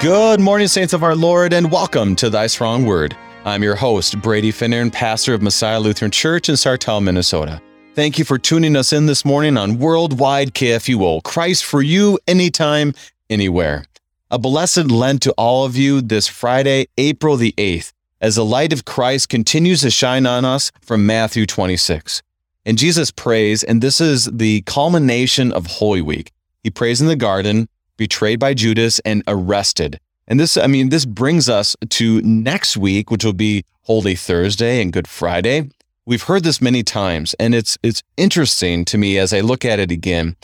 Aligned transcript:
Good 0.00 0.38
morning, 0.38 0.68
saints 0.68 0.92
of 0.92 1.02
our 1.02 1.16
Lord, 1.16 1.52
and 1.52 1.72
welcome 1.72 2.14
to 2.16 2.30
Thy 2.30 2.46
Strong 2.46 2.86
Word. 2.86 3.16
I'm 3.44 3.64
your 3.64 3.74
host, 3.74 4.22
Brady 4.22 4.52
Finnern, 4.52 4.82
and 4.82 4.92
pastor 4.92 5.34
of 5.34 5.42
Messiah 5.42 5.80
Lutheran 5.80 6.12
Church 6.12 6.48
in 6.48 6.54
Sartell, 6.54 7.02
Minnesota. 7.02 7.60
Thank 7.94 8.16
you 8.16 8.24
for 8.24 8.38
tuning 8.38 8.76
us 8.76 8.92
in 8.92 9.06
this 9.06 9.24
morning 9.24 9.56
on 9.56 9.80
Worldwide 9.80 10.54
KFUO, 10.54 11.24
Christ 11.24 11.64
for 11.64 11.82
you, 11.82 12.16
anytime, 12.28 12.94
anywhere. 13.28 13.86
A 14.30 14.38
blessed 14.38 14.88
Lent 14.88 15.20
to 15.22 15.32
all 15.32 15.64
of 15.64 15.74
you 15.74 16.00
this 16.00 16.28
Friday, 16.28 16.86
April 16.96 17.36
the 17.36 17.52
8th, 17.58 17.92
as 18.20 18.36
the 18.36 18.44
light 18.44 18.72
of 18.72 18.84
Christ 18.84 19.28
continues 19.28 19.80
to 19.80 19.90
shine 19.90 20.26
on 20.26 20.44
us 20.44 20.70
from 20.80 21.06
Matthew 21.06 21.44
26. 21.44 22.22
And 22.64 22.78
Jesus 22.78 23.10
prays, 23.10 23.64
and 23.64 23.82
this 23.82 24.00
is 24.00 24.26
the 24.26 24.62
culmination 24.62 25.50
of 25.50 25.66
Holy 25.66 26.02
Week. 26.02 26.30
He 26.62 26.70
prays 26.70 27.00
in 27.00 27.08
the 27.08 27.16
garden, 27.16 27.68
betrayed 27.98 28.40
by 28.40 28.54
Judas, 28.54 28.98
and 29.00 29.22
arrested. 29.28 30.00
And 30.26 30.40
this, 30.40 30.56
I 30.56 30.66
mean, 30.66 30.88
this 30.88 31.04
brings 31.04 31.50
us 31.50 31.76
to 31.90 32.22
next 32.22 32.78
week, 32.78 33.10
which 33.10 33.24
will 33.24 33.34
be 33.34 33.64
Holy 33.82 34.14
Thursday 34.14 34.80
and 34.80 34.92
Good 34.92 35.06
Friday. 35.06 35.68
We've 36.06 36.22
heard 36.22 36.44
this 36.44 36.62
many 36.62 36.82
times, 36.82 37.34
and 37.38 37.54
it's 37.54 37.76
it's 37.82 38.02
interesting 38.16 38.86
to 38.86 38.96
me 38.96 39.18
as 39.18 39.34
I 39.34 39.40
look 39.40 39.66
at 39.66 39.78
it 39.78 39.90
again, 39.90 40.36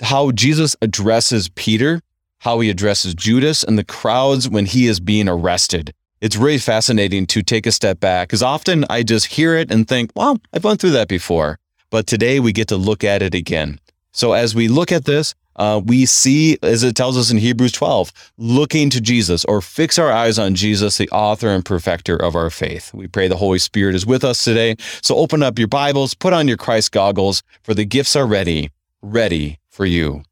how 0.00 0.30
Jesus 0.30 0.76
addresses 0.80 1.48
Peter, 1.48 2.00
how 2.38 2.60
he 2.60 2.70
addresses 2.70 3.14
Judas 3.14 3.64
and 3.64 3.76
the 3.76 3.84
crowds 3.84 4.48
when 4.48 4.66
he 4.66 4.86
is 4.86 5.00
being 5.00 5.28
arrested. 5.28 5.92
It's 6.20 6.36
really 6.36 6.58
fascinating 6.58 7.26
to 7.28 7.42
take 7.42 7.66
a 7.66 7.72
step 7.72 8.00
back 8.00 8.28
because 8.28 8.42
often 8.42 8.84
I 8.90 9.02
just 9.02 9.26
hear 9.26 9.56
it 9.56 9.70
and 9.70 9.86
think, 9.86 10.10
well, 10.14 10.38
I've 10.52 10.62
gone 10.62 10.76
through 10.76 10.90
that 10.90 11.08
before. 11.08 11.58
But 11.90 12.06
today 12.06 12.40
we 12.40 12.52
get 12.52 12.68
to 12.68 12.76
look 12.76 13.02
at 13.04 13.22
it 13.22 13.34
again. 13.34 13.78
So 14.12 14.32
as 14.32 14.54
we 14.54 14.68
look 14.68 14.90
at 14.90 15.04
this, 15.04 15.34
uh, 15.58 15.82
we 15.84 16.06
see, 16.06 16.56
as 16.62 16.84
it 16.84 16.94
tells 16.94 17.18
us 17.18 17.30
in 17.30 17.38
Hebrews 17.38 17.72
12, 17.72 18.12
looking 18.38 18.88
to 18.90 19.00
Jesus 19.00 19.44
or 19.44 19.60
fix 19.60 19.98
our 19.98 20.10
eyes 20.10 20.38
on 20.38 20.54
Jesus, 20.54 20.98
the 20.98 21.08
author 21.10 21.48
and 21.48 21.64
perfecter 21.64 22.16
of 22.16 22.36
our 22.36 22.50
faith. 22.50 22.94
We 22.94 23.08
pray 23.08 23.28
the 23.28 23.36
Holy 23.36 23.58
Spirit 23.58 23.94
is 23.94 24.06
with 24.06 24.24
us 24.24 24.42
today. 24.44 24.76
So 25.02 25.16
open 25.16 25.42
up 25.42 25.58
your 25.58 25.68
Bibles, 25.68 26.14
put 26.14 26.32
on 26.32 26.48
your 26.48 26.56
Christ 26.56 26.92
goggles, 26.92 27.42
for 27.62 27.74
the 27.74 27.84
gifts 27.84 28.16
are 28.16 28.26
ready, 28.26 28.70
ready 29.02 29.58
for 29.68 29.84
you. 29.84 30.22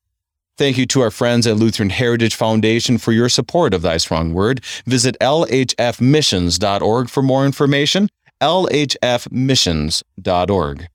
Thank 0.56 0.78
you 0.78 0.86
to 0.86 1.02
our 1.02 1.10
friends 1.10 1.46
at 1.46 1.56
Lutheran 1.56 1.90
Heritage 1.90 2.34
Foundation 2.34 2.96
for 2.96 3.12
your 3.12 3.28
support 3.28 3.74
of 3.74 3.82
Thy 3.82 3.98
Strong 3.98 4.32
Word. 4.32 4.64
Visit 4.86 5.14
lhfmissions.org 5.20 7.10
for 7.10 7.22
more 7.22 7.44
information. 7.44 8.08
lhfmissions.org. 8.40 10.86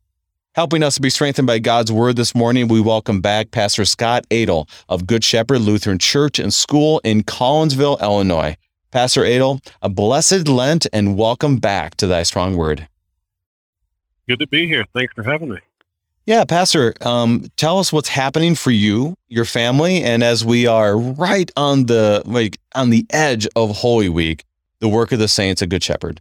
Helping 0.54 0.84
us 0.84 0.96
to 0.96 1.02
be 1.02 1.10
strengthened 1.10 1.48
by 1.48 1.60
God's 1.60 1.94
Word 1.94 2.18
this 2.18 2.36
morning, 2.36 2.68
we 2.68 2.82
welcome 2.82 3.22
back 3.22 3.52
Pastor 3.52 3.86
Scott 3.86 4.26
Adel 4.30 4.68
of 4.90 5.08
Good 5.08 5.24
Shepherd 5.24 5.60
Lutheran 5.60 5.98
Church 5.98 6.40
and 6.40 6.54
School 6.54 7.00
in 7.06 7.24
Collinsville, 7.24 8.02
Illinois. 8.02 8.58
Pastor 8.92 9.24
Adel, 9.24 9.62
a 9.82 9.88
blessed 9.88 10.50
Lent 10.50 10.88
and 10.92 11.18
welcome 11.18 11.56
back 11.56 11.96
to 11.96 12.06
Thy 12.06 12.24
Strong 12.24 12.58
Word. 12.58 12.86
Good 14.28 14.40
to 14.40 14.48
be 14.48 14.68
here. 14.68 14.84
Thanks 14.94 15.14
for 15.14 15.24
having 15.24 15.52
me. 15.52 15.60
Yeah, 16.26 16.44
Pastor, 16.44 16.96
um, 17.00 17.46
tell 17.56 17.80
us 17.80 17.94
what's 17.94 18.10
happening 18.10 18.56
for 18.56 18.72
you, 18.72 19.16
your 19.30 19.46
family, 19.46 20.04
and 20.04 20.22
as 20.22 20.44
we 20.44 20.68
are 20.68 21.00
right 21.00 21.50
on 21.56 21.86
the 21.86 22.24
like 22.26 22.58
on 22.76 22.90
the 22.90 23.06
edge 23.12 23.48
of 23.56 23.78
Holy 23.78 24.10
Week, 24.10 24.44
the 24.80 24.90
work 24.90 25.14
of 25.14 25.20
the 25.20 25.30
saints 25.30 25.62
at 25.62 25.70
Good 25.70 25.82
Shepherd. 25.82 26.20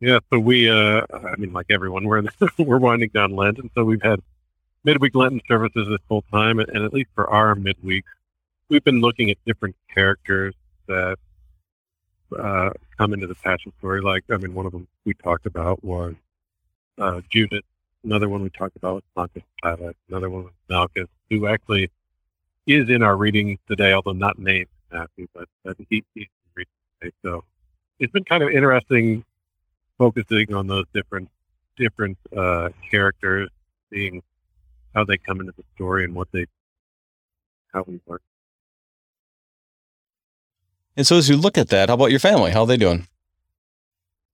Yeah, 0.00 0.20
so 0.32 0.38
we, 0.38 0.70
uh, 0.70 1.02
I 1.12 1.36
mean, 1.36 1.52
like 1.52 1.66
everyone, 1.68 2.04
we're 2.04 2.22
we're 2.58 2.78
winding 2.78 3.10
down 3.12 3.36
Lent, 3.36 3.58
and 3.58 3.70
so 3.74 3.84
we've 3.84 4.02
had 4.02 4.20
midweek 4.82 5.14
Lenten 5.14 5.42
services 5.46 5.88
this 5.88 6.00
whole 6.08 6.24
time, 6.32 6.58
and, 6.58 6.68
and 6.70 6.84
at 6.84 6.94
least 6.94 7.10
for 7.14 7.28
our 7.28 7.54
midweek, 7.54 8.04
we've 8.70 8.82
been 8.82 9.02
looking 9.02 9.30
at 9.30 9.36
different 9.44 9.76
characters 9.92 10.54
that 10.86 11.18
uh, 12.38 12.70
come 12.96 13.12
into 13.12 13.26
the 13.26 13.34
Passion 13.34 13.72
story. 13.78 14.00
Like, 14.00 14.24
I 14.30 14.38
mean, 14.38 14.54
one 14.54 14.64
of 14.64 14.72
them 14.72 14.88
we 15.04 15.12
talked 15.12 15.44
about 15.44 15.84
was 15.84 16.14
uh, 16.96 17.20
Judas. 17.28 17.62
Another 18.02 18.30
one 18.30 18.42
we 18.42 18.48
talked 18.48 18.76
about 18.76 18.94
was 18.94 19.02
Pontius 19.14 19.44
Pilate. 19.62 19.96
Another 20.08 20.30
one 20.30 20.44
was 20.44 20.52
Malchus, 20.70 21.08
who 21.28 21.46
actually 21.46 21.90
is 22.66 22.88
in 22.88 23.02
our 23.02 23.16
reading 23.16 23.58
today, 23.68 23.92
although 23.92 24.12
not 24.12 24.38
named 24.38 24.68
Matthew, 24.90 25.26
but, 25.34 25.46
he, 25.90 26.02
he's 26.14 26.28
reading 26.54 26.72
today. 27.02 27.12
So 27.22 27.44
it's 27.98 28.12
been 28.12 28.24
kind 28.24 28.42
of 28.42 28.48
interesting 28.48 29.24
focusing 30.00 30.54
on 30.54 30.66
those 30.66 30.86
different 30.94 31.28
different 31.76 32.16
uh, 32.34 32.70
characters, 32.90 33.50
seeing 33.92 34.22
how 34.94 35.04
they 35.04 35.18
come 35.18 35.40
into 35.40 35.52
the 35.56 35.64
story 35.74 36.04
and 36.04 36.14
what 36.14 36.28
they 36.32 36.46
how 37.72 37.84
we 37.86 38.00
work. 38.06 38.22
And 40.96 41.06
so, 41.06 41.16
as 41.16 41.28
you 41.28 41.36
look 41.36 41.58
at 41.58 41.68
that, 41.68 41.90
how 41.90 41.94
about 41.94 42.10
your 42.10 42.18
family? 42.18 42.50
How 42.50 42.62
are 42.62 42.66
they 42.66 42.78
doing? 42.78 43.06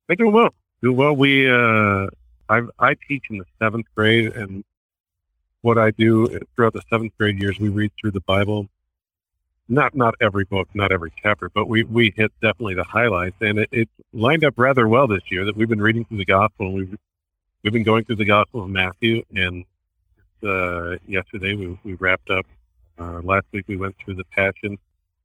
They're 0.07 0.17
doing 0.17 0.33
well. 0.33 0.51
Doing 0.83 0.97
well. 0.97 1.17
We 1.17 1.51
uh, 1.51 2.07
I 2.49 2.63
I 2.79 2.95
teach 3.09 3.25
in 3.29 3.39
the 3.39 3.45
seventh 3.59 3.87
grade, 3.97 4.37
and 4.37 4.65
what 5.63 5.79
I 5.79 5.91
do 5.91 6.39
throughout 6.55 6.75
the 6.75 6.83
seventh 6.89 7.13
grade 7.19 7.41
years, 7.43 7.59
we 7.59 7.71
read 7.71 7.91
through 8.01 8.13
the 8.13 8.21
Bible. 8.21 8.69
Not 9.69 9.95
not 9.95 10.15
every 10.21 10.45
book, 10.45 10.69
not 10.75 10.93
every 10.93 11.13
chapter, 11.21 11.49
but 11.49 11.69
we 11.69 11.83
we 11.85 12.13
hit 12.17 12.33
definitely 12.41 12.75
the 12.75 12.85
highlights, 12.85 13.37
and 13.41 13.59
it, 13.59 13.69
it 13.73 13.89
lined 14.13 14.45
up 14.45 14.55
rather 14.57 14.87
well 14.87 15.09
this 15.09 15.23
year. 15.29 15.45
That 15.45 15.57
we've 15.57 15.69
been 15.69 15.81
reading 15.81 16.05
through 16.05 16.19
the 16.19 16.25
Gospel, 16.25 16.67
and 16.67 16.75
we've 16.75 16.99
we've 17.63 17.73
been 17.73 17.83
going 17.83 18.05
through 18.05 18.17
the 18.17 18.25
Gospel 18.25 18.63
of 18.63 18.71
Matthew, 18.71 19.25
and 19.35 19.65
uh, 20.45 20.97
yesterday 21.09 21.55
we 21.55 21.79
we 21.83 21.95
wrapped 21.95 22.31
up. 22.31 22.47
Uh, 22.99 23.21
last 23.23 23.47
week 23.53 23.65
we 23.67 23.77
went 23.77 23.97
through 24.03 24.15
the 24.15 24.25
Passion. 24.25 24.79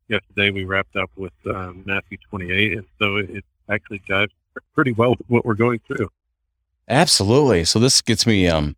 Yesterday 0.08 0.50
we 0.50 0.66
wrapped 0.66 0.96
up 0.96 1.12
with 1.16 1.34
um, 1.46 1.84
Matthew 1.86 2.18
28, 2.30 2.74
and 2.74 2.86
so 3.00 3.18
it, 3.18 3.30
it 3.30 3.46
actually 3.70 4.00
jives 4.10 4.32
pretty 4.74 4.92
well 4.92 5.12
with 5.12 5.30
what 5.30 5.46
we're 5.46 5.54
going 5.54 5.80
through. 5.88 6.10
Absolutely. 6.88 7.64
So 7.64 7.80
this 7.80 8.02
gets 8.02 8.26
me 8.26 8.48
um 8.48 8.76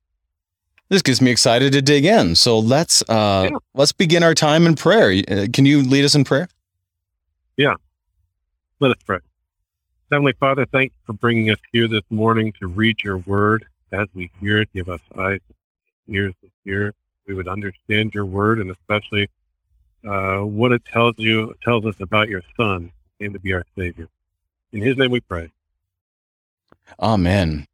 this 0.90 1.02
gets 1.02 1.22
me 1.22 1.32
excited 1.32 1.74
to 1.74 1.82
dig 1.82 2.06
in. 2.06 2.36
So 2.36 2.60
let's 2.60 3.02
uh 3.10 3.50
Yeah. 3.52 3.58
let's 3.74 3.92
begin 3.92 4.24
our 4.24 4.34
time 4.34 4.66
in 4.68 4.76
prayer. 4.76 5.24
Uh, 5.30 5.48
Can 5.52 5.66
you 5.66 5.82
lead 5.84 6.06
us 6.06 6.16
in 6.16 6.24
prayer? 6.24 6.48
Yeah. 7.58 7.76
Let 8.80 8.92
us 8.92 8.98
pray. 9.06 9.20
Heavenly 10.12 10.34
Father, 10.40 10.66
thanks 10.66 10.96
for 11.06 11.14
bringing 11.14 11.50
us 11.50 11.58
here 11.72 11.88
this 11.88 12.04
morning 12.10 12.54
to 12.60 12.68
read 12.68 13.04
your 13.04 13.18
word. 13.20 13.66
As 13.92 14.08
we 14.14 14.30
hear 14.40 14.60
it, 14.62 14.70
give 14.74 14.90
us 14.90 15.00
eyes, 15.18 15.40
ears 16.08 16.34
to 16.44 16.50
hear. 16.64 16.94
We 17.28 17.34
would 17.34 17.48
understand 17.48 18.14
your 18.14 18.26
word 18.26 18.60
and 18.60 18.70
especially 18.70 19.30
uh, 20.08 20.40
what 20.40 20.72
it 20.72 20.84
tells 20.86 21.16
you 21.18 21.56
tells 21.64 21.86
us 21.86 21.96
about 22.00 22.28
your 22.28 22.42
Son, 22.58 22.92
who 23.20 23.26
came 23.26 23.34
to 23.34 23.40
be 23.40 23.54
our 23.54 23.66
Savior. 23.78 24.10
In 24.72 24.82
His 24.82 24.98
name, 24.98 25.12
we 25.12 25.22
pray. 25.22 25.50
Amen. 27.00 27.66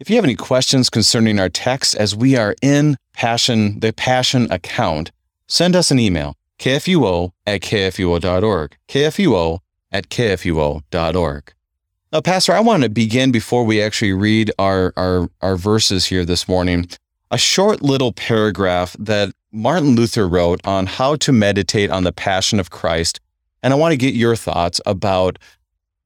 If 0.00 0.10
you 0.10 0.16
have 0.16 0.24
any 0.24 0.34
questions 0.34 0.90
concerning 0.90 1.38
our 1.38 1.48
text 1.48 1.94
as 1.94 2.16
we 2.16 2.36
are 2.36 2.56
in 2.60 2.96
Passion, 3.12 3.78
the 3.78 3.92
Passion 3.92 4.50
account, 4.50 5.12
send 5.46 5.76
us 5.76 5.92
an 5.92 6.00
email, 6.00 6.34
kfuo 6.58 7.30
at 7.46 7.60
kfuo.org, 7.60 8.76
kfuo 8.88 9.58
at 9.92 10.08
kfuo.org. 10.08 11.52
Now, 12.12 12.20
Pastor, 12.20 12.52
I 12.52 12.60
want 12.60 12.82
to 12.82 12.88
begin 12.88 13.30
before 13.30 13.62
we 13.62 13.80
actually 13.80 14.12
read 14.12 14.50
our, 14.58 14.92
our, 14.96 15.28
our 15.40 15.56
verses 15.56 16.06
here 16.06 16.24
this 16.24 16.48
morning, 16.48 16.88
a 17.30 17.38
short 17.38 17.80
little 17.80 18.12
paragraph 18.12 18.96
that 18.98 19.32
Martin 19.52 19.94
Luther 19.94 20.28
wrote 20.28 20.60
on 20.66 20.86
how 20.86 21.14
to 21.16 21.30
meditate 21.30 21.90
on 21.90 22.02
the 22.02 22.12
Passion 22.12 22.58
of 22.58 22.70
Christ. 22.70 23.20
And 23.62 23.72
I 23.72 23.76
want 23.76 23.92
to 23.92 23.96
get 23.96 24.14
your 24.14 24.34
thoughts 24.34 24.80
about 24.86 25.38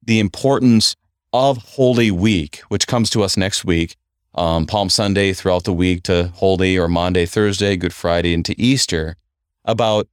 the 0.03 0.19
importance 0.19 0.95
of 1.33 1.57
Holy 1.57 2.11
Week, 2.11 2.61
which 2.69 2.87
comes 2.87 3.09
to 3.11 3.23
us 3.23 3.37
next 3.37 3.65
week, 3.65 3.95
um, 4.35 4.65
Palm 4.65 4.89
Sunday 4.89 5.33
throughout 5.33 5.63
the 5.63 5.73
week 5.73 6.03
to 6.03 6.31
Holy 6.35 6.77
or 6.77 6.87
Monday, 6.87 7.25
Thursday, 7.25 7.75
Good 7.75 7.93
Friday 7.93 8.33
into 8.33 8.55
Easter, 8.57 9.15
about 9.65 10.07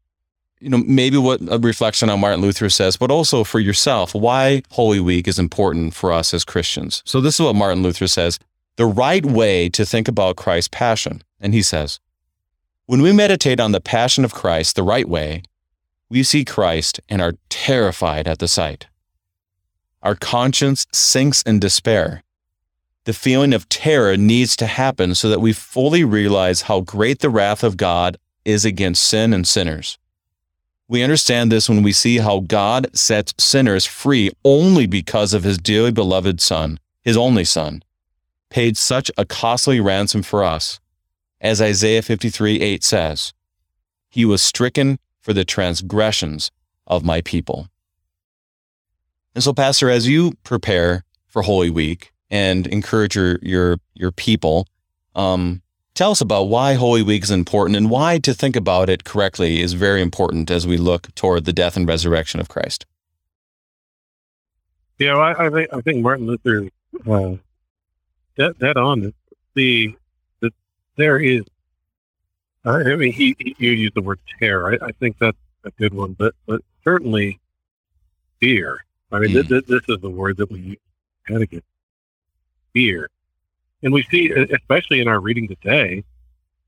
you 0.61 0.71
know 0.71 0.79
maybe 0.79 1.19
what 1.19 1.41
a 1.49 1.59
reflection 1.59 2.09
on 2.11 2.21
Martin 2.21 2.41
Luther 2.41 2.69
says, 2.69 2.97
but 2.97 3.11
also 3.11 3.45
for 3.45 3.61
yourself, 3.61 4.15
why 4.15 4.63
Holy 4.71 5.01
Week 5.01 5.29
is 5.29 5.39
important 5.39 5.95
for 5.95 6.13
us 6.13 6.33
as 6.35 6.45
Christians. 6.45 7.03
So 7.05 7.21
this 7.21 7.35
is 7.35 7.45
what 7.45 7.57
Martin 7.57 7.83
Luther 7.83 8.09
says: 8.09 8.39
the 8.77 8.87
right 8.87 9.25
way 9.25 9.69
to 9.71 9.85
think 9.85 10.09
about 10.09 10.37
Christ's 10.37 10.69
passion, 10.69 11.23
and 11.41 11.55
he 11.55 11.63
says, 11.63 12.01
when 12.87 13.03
we 13.03 13.13
meditate 13.13 13.59
on 13.59 13.73
the 13.73 13.81
passion 13.81 14.25
of 14.25 14.33
Christ 14.33 14.77
the 14.77 14.83
right 14.83 15.09
way, 15.09 15.43
we 16.09 16.23
see 16.23 16.45
Christ 16.45 17.01
and 17.09 17.21
are 17.21 17.35
terrified 17.49 18.29
at 18.29 18.39
the 18.39 18.49
sight 18.49 18.87
our 20.07 20.15
conscience 20.15 20.87
sinks 20.93 21.43
in 21.43 21.59
despair. 21.59 22.23
The 23.07 23.13
feeling 23.13 23.53
of 23.53 23.69
terror 23.69 24.17
needs 24.17 24.55
to 24.59 24.67
happen 24.69 25.17
so 25.17 25.29
that 25.29 25.41
we 25.41 25.53
fully 25.53 26.05
realize 26.05 26.63
how 26.63 26.83
great 26.83 27.19
the 27.19 27.29
wrath 27.29 27.65
of 27.65 27.77
God 27.77 28.17
is 28.45 28.65
against 28.65 29.03
sin 29.03 29.33
and 29.33 29.45
sinners. 29.45 29.99
We 30.87 31.03
understand 31.03 31.51
this 31.51 31.69
when 31.69 31.83
we 31.83 31.91
see 31.91 32.19
how 32.19 32.39
God 32.39 32.97
sets 32.97 33.35
sinners 33.37 33.85
free 33.85 34.31
only 34.45 34.87
because 34.87 35.35
of 35.35 35.43
his 35.43 35.59
dearly 35.59 35.91
beloved 35.91 36.41
Son, 36.41 36.79
his 37.03 37.17
only 37.17 37.45
Son, 37.45 37.83
paid 38.49 38.77
such 38.77 39.11
a 39.19 39.25
costly 39.25 39.81
ransom 39.81 40.23
for 40.23 40.45
us. 40.45 40.79
As 41.41 41.61
Isaiah 41.61 42.03
53 42.03 42.61
8 42.61 42.85
says, 42.85 43.35
He 44.09 44.25
was 44.25 44.41
stricken 44.41 45.01
for 45.21 45.33
the 45.33 45.45
transgressions 45.45 46.53
of 46.87 47.05
my 47.05 47.23
people. 47.23 47.71
And 49.37 49.45
so, 49.45 49.53
Pastor, 49.53 49.91
as 49.91 50.09
you 50.09 50.33
prepare 50.45 51.05
for 51.27 51.43
Holy 51.43 51.69
Week 51.69 52.11
and 52.31 52.67
encourage 52.69 53.15
your 53.15 53.39
your 53.43 53.77
your 53.93 54.11
people, 54.11 54.67
um, 55.15 55.61
tell 55.93 56.11
us 56.11 56.23
about 56.23 56.45
why 56.45 56.73
Holy 56.73 57.03
Week 57.03 57.23
is 57.23 57.31
important 57.31 57.77
and 57.77 57.91
why 57.91 58.17
to 58.21 58.33
think 58.33 58.57
about 58.57 58.89
it 58.89 59.05
correctly 59.05 59.61
is 59.61 59.75
very 59.75 60.01
important 60.01 60.51
as 60.51 60.67
we 60.67 60.79
look 60.79 61.15
toward 61.15 61.45
the 61.45 61.53
death 61.53 61.77
and 61.77 61.87
resurrection 61.87 62.41
of 62.41 62.49
Christ. 62.49 62.87
Yeah, 64.99 65.13
well, 65.13 65.23
I, 65.25 65.47
I, 65.49 65.51
think 65.51 65.69
I 65.71 65.81
think 65.83 66.03
Martin 66.03 66.27
Luther 66.27 66.71
uh, 67.07 67.37
that 68.39 68.59
that 68.61 68.79
on 68.79 69.13
the 69.53 69.95
there 70.97 71.19
is. 71.19 71.43
I 72.65 72.97
mean, 72.97 73.13
he, 73.13 73.37
he 73.39 73.55
you 73.59 73.73
use 73.73 73.93
the 73.95 74.01
word 74.01 74.19
terror. 74.39 74.73
I, 74.73 74.87
I, 74.87 74.93
think 74.93 75.19
that's 75.19 75.37
a 75.65 75.71
good 75.73 75.93
one, 75.93 76.15
but 76.15 76.33
but 76.47 76.63
certainly 76.83 77.39
fear. 78.41 78.86
I 79.13 79.19
mean, 79.19 79.31
mm. 79.31 79.35
th- 79.35 79.49
th- 79.49 79.67
this 79.67 79.83
is 79.89 80.01
the 80.01 80.11
word 80.11 80.37
that 80.39 80.51
we 80.51 80.61
use. 80.61 80.79
Get 81.29 81.65
fear, 82.73 83.11
and 83.83 83.93
we 83.93 84.05
see, 84.05 84.31
especially 84.31 85.01
in 85.01 85.09
our 85.09 85.19
reading 85.19 85.49
today, 85.49 86.05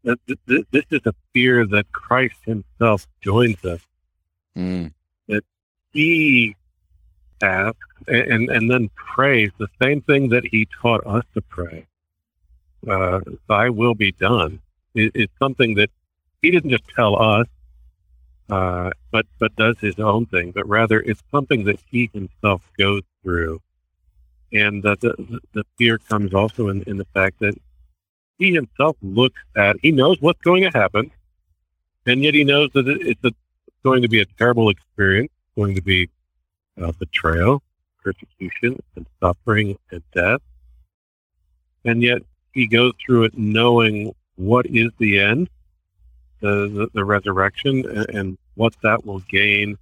that 0.03 0.19
th- 0.27 0.41
th- 0.49 0.67
this 0.73 0.85
is 0.91 1.01
a 1.07 1.15
fear 1.33 1.65
that 1.67 1.93
Christ 1.93 2.35
Himself 2.45 3.07
joins 3.21 3.65
us. 3.65 3.81
Mm. 4.57 4.93
That 5.29 5.45
He 5.93 6.57
asks 7.43 7.79
and, 8.07 8.49
and 8.51 8.71
then 8.71 8.91
prays 8.95 9.51
the 9.59 9.69
same 9.81 10.01
thing 10.03 10.29
that 10.31 10.45
he 10.45 10.69
taught 10.81 11.07
us 11.07 11.25
to 11.35 11.41
pray. 11.43 11.87
Uh, 12.89 13.21
thy 13.49 13.71
will 13.71 13.95
be 13.95 14.13
done 14.13 14.61
is, 14.95 15.11
is, 15.15 15.29
something 15.39 15.75
that 15.75 15.91
he 16.43 16.51
didn't 16.51 16.71
just 16.71 16.89
tell 16.95 17.21
us, 17.21 17.47
uh, 18.51 18.91
but, 19.11 19.27
but 19.39 19.55
does 19.57 19.79
his 19.81 19.99
own 19.99 20.27
thing, 20.27 20.53
but 20.53 20.69
rather 20.69 21.01
it's 21.01 21.23
something 21.31 21.65
that 21.65 21.79
he 21.91 22.11
himself 22.13 22.63
goes 22.79 23.03
through. 23.23 23.61
And 24.53 24.83
the, 24.83 24.97
the, 25.01 25.41
the 25.53 25.65
fear 25.77 25.99
comes 25.99 26.33
also 26.33 26.69
in, 26.69 26.83
in 26.85 26.97
the 26.97 27.07
fact 27.13 27.41
that 27.41 27.55
he 28.39 28.55
himself 28.55 28.97
looks 29.03 29.41
at, 29.57 29.77
he 29.83 29.91
knows 29.91 30.21
what's 30.21 30.41
going 30.41 30.63
to 30.63 30.79
happen, 30.79 31.11
and 32.07 32.23
yet 32.23 32.35
he 32.35 32.45
knows 32.45 32.71
that 32.75 32.89
it's, 32.89 33.23
a, 33.25 33.33
going 33.85 34.03
to 34.03 34.09
be 34.09 34.21
a 34.21 34.25
terrible 34.39 34.71
experience, 34.71 35.33
going 35.57 35.75
to 35.75 35.83
be 35.83 36.09
uh, 36.83 36.93
betrayal, 36.93 37.63
persecution, 38.03 38.79
and 38.97 39.07
suffering 39.21 39.79
and 39.91 40.03
death. 40.15 40.41
And 41.85 42.03
yet 42.03 42.23
he 42.53 42.67
goes 42.67 42.93
through 43.05 43.25
it 43.25 43.39
knowing 43.39 44.15
what 44.37 44.67
is 44.67 44.91
the 44.99 45.21
end, 45.21 45.49
the, 46.41 46.69
the, 46.69 46.89
the 46.95 47.05
resurrection, 47.05 47.85
and, 47.87 48.09
and, 48.11 48.39
what 48.55 48.75
that 48.83 49.07
will 49.07 49.21
gain, 49.21 49.79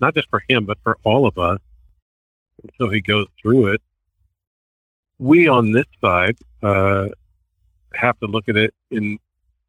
not 0.00 0.14
just 0.14 0.30
for 0.30 0.40
him, 0.48 0.64
but 0.66 0.78
for 0.84 0.96
all 1.02 1.26
of 1.26 1.36
us. 1.36 1.58
So 2.78 2.88
he 2.88 3.00
goes 3.00 3.26
through 3.42 3.72
it. 3.72 3.82
We 5.18 5.48
on 5.48 5.72
this 5.72 5.86
side 6.00 6.36
uh, 6.62 7.08
have 7.92 8.16
to 8.20 8.26
look 8.26 8.48
at 8.48 8.56
it 8.56 8.72
in 8.92 9.18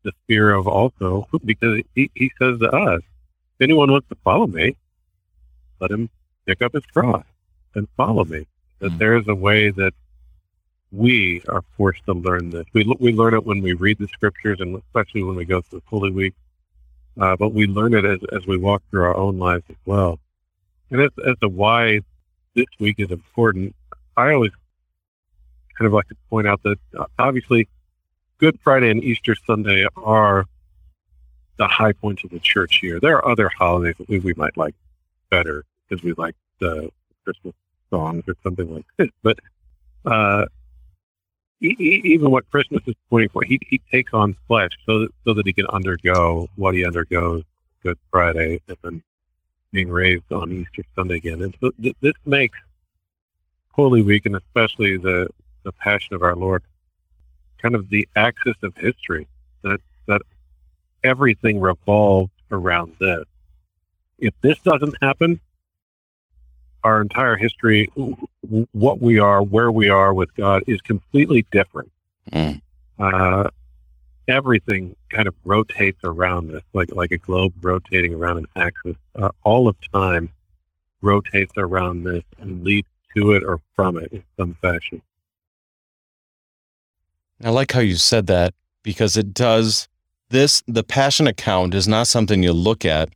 the 0.03 0.11
sphere 0.23 0.53
of 0.53 0.67
also, 0.67 1.27
because 1.43 1.81
he, 1.95 2.11
he 2.13 2.31
says 2.39 2.59
to 2.59 2.69
us, 2.69 3.01
if 3.01 3.61
anyone 3.61 3.91
wants 3.91 4.07
to 4.09 4.17
follow 4.23 4.45
me, 4.45 4.75
let 5.79 5.89
him 5.89 6.09
pick 6.45 6.61
up 6.61 6.73
his 6.73 6.85
cross 6.85 7.25
and 7.73 7.87
follow 7.97 8.25
me. 8.25 8.45
That 8.79 8.91
mm. 8.91 8.97
there 8.99 9.17
is 9.17 9.27
a 9.27 9.35
way 9.35 9.71
that 9.71 9.93
we 10.95 11.41
are 11.49 11.63
forced 11.77 12.05
to 12.05 12.13
learn 12.13 12.49
this. 12.49 12.65
We 12.73 12.83
we 12.99 13.11
learn 13.11 13.33
it 13.33 13.45
when 13.45 13.61
we 13.61 13.73
read 13.73 13.97
the 13.99 14.07
scriptures, 14.07 14.59
and 14.59 14.81
especially 14.87 15.23
when 15.23 15.35
we 15.35 15.45
go 15.45 15.61
through 15.61 15.81
Holy 15.85 16.11
Week. 16.11 16.33
Uh, 17.19 17.35
but 17.35 17.53
we 17.53 17.67
learn 17.67 17.93
it 17.93 18.05
as 18.05 18.19
as 18.31 18.45
we 18.47 18.57
walk 18.57 18.83
through 18.89 19.03
our 19.03 19.15
own 19.15 19.37
lives 19.37 19.63
as 19.69 19.75
well. 19.85 20.19
And 20.91 21.01
as 21.01 21.11
as 21.27 21.35
to 21.41 21.49
why 21.49 22.01
this 22.53 22.67
week 22.79 22.95
is 22.99 23.11
important, 23.11 23.75
I 24.15 24.33
always 24.33 24.51
kind 25.77 25.87
of 25.87 25.93
like 25.93 26.07
to 26.07 26.15
point 26.29 26.47
out 26.47 26.63
that 26.63 26.79
uh, 26.97 27.05
obviously 27.19 27.67
Good 28.37 28.59
Friday 28.63 28.89
and 28.89 29.03
Easter 29.03 29.35
Sunday 29.47 29.85
are 29.97 30.45
the 31.57 31.67
high 31.67 31.93
points 31.93 32.23
of 32.23 32.31
the 32.31 32.39
church 32.39 32.81
year. 32.83 32.99
There 32.99 33.17
are 33.17 33.27
other 33.27 33.49
holidays 33.49 33.95
that 33.97 34.09
we, 34.09 34.19
we 34.19 34.33
might 34.33 34.57
like 34.57 34.75
better 35.29 35.63
because 35.87 36.03
we 36.03 36.13
like 36.13 36.35
the 36.59 36.89
Christmas 37.23 37.53
songs 37.89 38.23
or 38.27 38.35
something 38.43 38.73
like 38.73 38.85
this. 38.97 39.09
But 39.23 39.39
uh, 40.05 40.45
even 41.61 42.31
what 42.31 42.49
Christmas 42.51 42.81
is 42.85 42.95
pointing 43.09 43.29
for, 43.29 43.43
he, 43.43 43.59
he 43.67 43.81
takes 43.91 44.13
on 44.13 44.35
flesh 44.47 44.71
so 44.85 44.99
that, 44.99 45.09
so 45.23 45.33
that 45.33 45.45
he 45.45 45.53
can 45.53 45.65
undergo 45.67 46.49
what 46.55 46.75
he 46.75 46.85
undergoes 46.85 47.43
Good 47.81 47.97
Friday 48.11 48.61
and 48.67 48.77
then 48.83 49.03
being 49.71 49.89
raised 49.89 50.31
on 50.31 50.51
Easter 50.51 50.83
Sunday 50.95 51.15
again. 51.15 51.41
And 51.41 51.55
so 51.61 51.71
th- 51.81 51.95
this 52.01 52.13
makes 52.25 52.57
Holy 53.71 54.01
Week 54.01 54.25
and 54.25 54.35
especially 54.35 54.97
the, 54.97 55.27
the 55.63 55.71
Passion 55.71 56.15
of 56.15 56.23
our 56.23 56.35
Lord 56.35 56.63
kind 57.65 57.75
of 57.75 57.89
the 57.89 58.07
axis 58.15 58.55
of 58.61 58.75
history 58.77 59.27
that 59.63 59.79
that 60.07 60.21
everything 61.03 61.59
revolves 61.59 62.31
around 62.51 62.95
this. 62.99 63.25
If 64.19 64.33
this 64.41 64.59
doesn't 64.59 64.95
happen, 65.01 65.39
our 66.85 67.01
entire 67.01 67.35
history, 67.35 67.91
what 68.71 69.01
we 69.01 69.17
are, 69.17 69.41
where 69.41 69.71
we 69.71 69.89
are 69.89 70.13
with 70.13 70.33
God, 70.35 70.63
is 70.67 70.79
completely 70.81 71.43
different. 71.51 71.91
Mm. 72.31 72.61
Uh, 72.99 73.49
everything 74.27 74.95
kind 75.09 75.27
of 75.27 75.33
rotates 75.43 75.99
around 76.03 76.49
this, 76.49 76.61
like 76.73 76.93
like 76.93 77.11
a 77.11 77.17
globe 77.17 77.53
rotating 77.61 78.13
around 78.13 78.37
an 78.37 78.45
axis. 78.55 78.95
Uh, 79.15 79.29
all 79.43 79.67
of 79.67 79.75
time 79.91 80.29
rotates 81.01 81.53
around 81.57 82.03
this 82.03 82.23
and 82.39 82.63
leads 82.63 82.87
to 83.17 83.31
it 83.31 83.43
or 83.43 83.59
from 83.75 83.97
it 83.97 84.11
in 84.13 84.23
some 84.37 84.55
fashion. 84.61 85.01
I 87.43 87.49
like 87.49 87.71
how 87.71 87.79
you 87.81 87.95
said 87.95 88.27
that 88.27 88.53
because 88.83 89.17
it 89.17 89.33
does 89.33 89.87
this. 90.29 90.61
The 90.67 90.83
passion 90.83 91.25
account 91.25 91.73
is 91.73 91.87
not 91.87 92.05
something 92.07 92.43
you 92.43 92.53
look 92.53 92.85
at, 92.85 93.09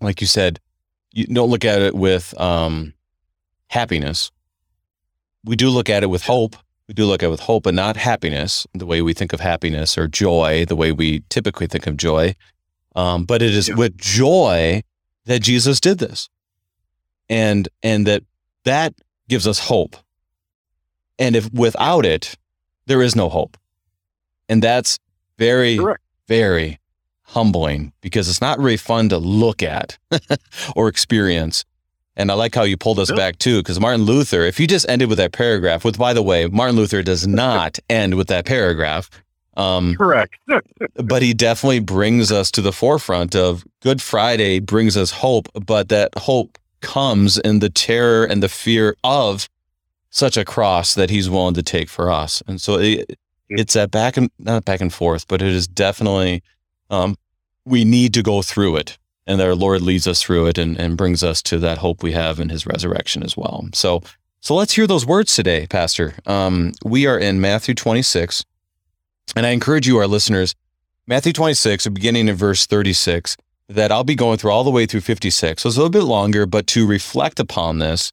like 0.00 0.20
you 0.20 0.26
said, 0.26 0.58
you 1.16 1.24
don't 1.24 1.48
look 1.48 1.64
at 1.64 1.80
it 1.80 1.94
with 1.94 2.38
um, 2.38 2.92
happiness. 3.68 4.30
We 5.44 5.56
do 5.56 5.70
look 5.70 5.88
at 5.88 6.02
it 6.02 6.08
with 6.08 6.22
hope. 6.22 6.56
We 6.88 6.94
do 6.94 7.06
look 7.06 7.22
at 7.22 7.26
it 7.26 7.30
with 7.30 7.40
hope, 7.40 7.62
but 7.62 7.74
not 7.74 7.96
happiness, 7.96 8.66
the 8.74 8.84
way 8.84 9.00
we 9.00 9.14
think 9.14 9.32
of 9.32 9.40
happiness 9.40 9.96
or 9.96 10.08
joy, 10.08 10.66
the 10.66 10.76
way 10.76 10.92
we 10.92 11.20
typically 11.30 11.66
think 11.66 11.86
of 11.86 11.96
joy. 11.96 12.36
Um, 12.94 13.24
but 13.24 13.40
it 13.40 13.54
is 13.54 13.68
yeah. 13.68 13.76
with 13.76 13.96
joy 13.96 14.82
that 15.24 15.40
Jesus 15.40 15.80
did 15.80 15.98
this, 15.98 16.28
and 17.28 17.68
and 17.82 18.06
that 18.06 18.22
that 18.64 18.94
gives 19.28 19.46
us 19.46 19.58
hope. 19.58 19.96
And 21.18 21.34
if 21.34 21.50
without 21.52 22.04
it, 22.04 22.36
there 22.86 23.00
is 23.00 23.16
no 23.16 23.28
hope, 23.30 23.56
and 24.48 24.62
that's 24.62 24.98
very, 25.38 25.78
Correct. 25.78 26.02
very 26.28 26.78
humbling 27.26 27.92
because 28.00 28.28
it's 28.28 28.40
not 28.40 28.58
really 28.58 28.76
fun 28.76 29.08
to 29.08 29.18
look 29.18 29.62
at 29.62 29.98
or 30.76 30.88
experience. 30.88 31.64
And 32.16 32.30
I 32.30 32.34
like 32.34 32.54
how 32.54 32.62
you 32.62 32.76
pulled 32.76 32.98
us 32.98 33.12
back 33.12 33.38
too, 33.38 33.58
because 33.58 33.78
Martin 33.78 34.02
Luther, 34.02 34.42
if 34.42 34.58
you 34.58 34.66
just 34.66 34.88
ended 34.88 35.08
with 35.08 35.18
that 35.18 35.32
paragraph, 35.32 35.84
which 35.84 35.98
by 35.98 36.14
the 36.14 36.22
way, 36.22 36.46
Martin 36.46 36.76
Luther 36.76 37.02
does 37.02 37.26
not 37.26 37.78
end 37.90 38.14
with 38.14 38.28
that 38.28 38.46
paragraph. 38.46 39.10
Um, 39.56 39.94
Correct. 39.96 40.36
but 40.94 41.22
he 41.22 41.34
definitely 41.34 41.80
brings 41.80 42.30
us 42.30 42.50
to 42.52 42.62
the 42.62 42.72
forefront 42.72 43.34
of 43.34 43.64
Good 43.80 44.00
Friday 44.00 44.60
brings 44.60 44.96
us 44.96 45.10
hope, 45.10 45.48
but 45.66 45.88
that 45.88 46.16
hope 46.16 46.58
comes 46.80 47.38
in 47.38 47.58
the 47.58 47.70
terror 47.70 48.24
and 48.24 48.42
the 48.42 48.48
fear 48.48 48.96
of 49.02 49.48
such 50.10 50.36
a 50.36 50.44
cross 50.44 50.94
that 50.94 51.10
he's 51.10 51.28
willing 51.28 51.54
to 51.54 51.62
take 51.62 51.88
for 51.88 52.10
us. 52.10 52.42
And 52.46 52.60
so 52.60 52.78
it, 52.78 53.18
it's 53.48 53.74
that 53.74 53.90
back 53.90 54.16
and 54.16 54.30
not 54.38 54.64
back 54.64 54.80
and 54.80 54.92
forth, 54.92 55.26
but 55.28 55.42
it 55.42 55.48
is 55.48 55.66
definitely 55.66 56.42
um, 56.90 57.16
we 57.64 57.84
need 57.84 58.14
to 58.14 58.22
go 58.22 58.42
through 58.42 58.76
it. 58.76 58.98
And 59.26 59.40
our 59.40 59.54
Lord 59.54 59.82
leads 59.82 60.06
us 60.06 60.22
through 60.22 60.46
it 60.46 60.58
and, 60.58 60.78
and 60.78 60.96
brings 60.96 61.24
us 61.24 61.42
to 61.42 61.58
that 61.58 61.78
hope 61.78 62.02
we 62.02 62.12
have 62.12 62.38
in 62.38 62.48
his 62.48 62.66
resurrection 62.66 63.24
as 63.24 63.36
well. 63.36 63.68
So, 63.74 64.02
so 64.40 64.54
let's 64.54 64.74
hear 64.74 64.86
those 64.86 65.04
words 65.04 65.34
today, 65.34 65.66
Pastor. 65.66 66.14
Um, 66.26 66.72
we 66.84 67.06
are 67.06 67.18
in 67.18 67.40
Matthew 67.40 67.74
26. 67.74 68.44
And 69.34 69.44
I 69.44 69.50
encourage 69.50 69.88
you, 69.88 69.98
our 69.98 70.06
listeners, 70.06 70.54
Matthew 71.08 71.32
26, 71.32 71.88
beginning 71.88 72.28
in 72.28 72.36
verse 72.36 72.66
36, 72.66 73.36
that 73.68 73.90
I'll 73.90 74.04
be 74.04 74.14
going 74.14 74.38
through 74.38 74.52
all 74.52 74.62
the 74.62 74.70
way 74.70 74.86
through 74.86 75.00
56. 75.00 75.62
So 75.62 75.68
it's 75.68 75.76
a 75.76 75.80
little 75.80 75.90
bit 75.90 76.04
longer, 76.04 76.46
but 76.46 76.68
to 76.68 76.86
reflect 76.86 77.40
upon 77.40 77.78
this 77.78 78.12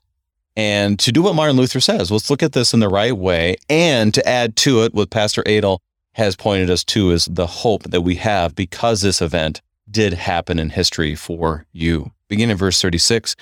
and 0.55 0.97
to 0.99 1.11
do 1.11 1.21
what 1.21 1.35
Martin 1.35 1.55
Luther 1.55 1.79
says, 1.79 2.11
let's 2.11 2.29
look 2.29 2.43
at 2.43 2.53
this 2.53 2.73
in 2.73 2.79
the 2.79 2.89
right 2.89 3.15
way 3.15 3.55
and 3.69 4.13
to 4.13 4.27
add 4.27 4.55
to 4.57 4.83
it 4.83 4.93
what 4.93 5.09
Pastor 5.09 5.43
Adel 5.45 5.81
has 6.13 6.35
pointed 6.35 6.69
us 6.69 6.83
to 6.85 7.11
is 7.11 7.25
the 7.25 7.47
hope 7.47 7.83
that 7.83 8.01
we 8.01 8.15
have 8.15 8.55
because 8.55 9.01
this 9.01 9.21
event 9.21 9.61
did 9.89 10.13
happen 10.13 10.59
in 10.59 10.69
history 10.69 11.15
for 11.15 11.65
you. 11.71 12.11
Beginning 12.27 12.51
in 12.51 12.57
verse 12.57 12.81
36, 12.81 13.35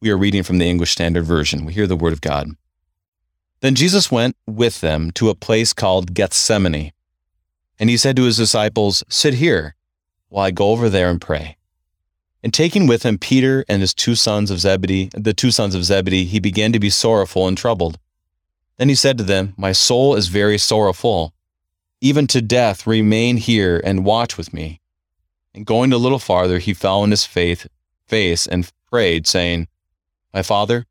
we 0.00 0.10
are 0.10 0.18
reading 0.18 0.42
from 0.42 0.58
the 0.58 0.68
English 0.68 0.92
Standard 0.92 1.24
Version. 1.24 1.64
We 1.64 1.72
hear 1.72 1.86
the 1.86 1.96
word 1.96 2.12
of 2.12 2.20
God. 2.20 2.50
Then 3.60 3.74
Jesus 3.74 4.10
went 4.10 4.36
with 4.46 4.80
them 4.80 5.10
to 5.12 5.30
a 5.30 5.34
place 5.34 5.72
called 5.72 6.14
Gethsemane, 6.14 6.92
and 7.78 7.90
he 7.90 7.96
said 7.96 8.16
to 8.16 8.24
his 8.24 8.36
disciples, 8.36 9.02
Sit 9.08 9.34
here 9.34 9.74
while 10.28 10.46
I 10.46 10.50
go 10.50 10.70
over 10.70 10.88
there 10.88 11.10
and 11.10 11.20
pray. 11.20 11.56
And 12.42 12.52
taking 12.52 12.86
with 12.86 13.02
him 13.02 13.18
Peter 13.18 13.64
and 13.68 13.80
his 13.80 13.94
two 13.94 14.14
sons 14.14 14.50
of 14.50 14.60
Zebedee, 14.60 15.10
the 15.14 15.34
two 15.34 15.50
sons 15.50 15.74
of 15.74 15.84
Zebedee, 15.84 16.24
he 16.24 16.38
began 16.38 16.72
to 16.72 16.78
be 16.78 16.90
sorrowful 16.90 17.48
and 17.48 17.56
troubled. 17.56 17.98
Then 18.76 18.88
he 18.88 18.94
said 18.94 19.16
to 19.18 19.24
them, 19.24 19.54
My 19.56 19.72
soul 19.72 20.14
is 20.14 20.28
very 20.28 20.58
sorrowful, 20.58 21.32
even 22.00 22.26
to 22.28 22.42
death. 22.42 22.86
Remain 22.86 23.36
here 23.36 23.80
and 23.84 24.04
watch 24.04 24.36
with 24.36 24.52
me. 24.52 24.80
And 25.54 25.64
going 25.64 25.92
a 25.92 25.98
little 25.98 26.18
farther, 26.18 26.58
he 26.58 26.74
fell 26.74 27.00
on 27.00 27.10
his 27.10 27.24
faith, 27.24 27.66
face 28.06 28.46
and 28.46 28.70
prayed, 28.90 29.26
saying, 29.26 29.68
My 30.34 30.42
father, 30.42 30.84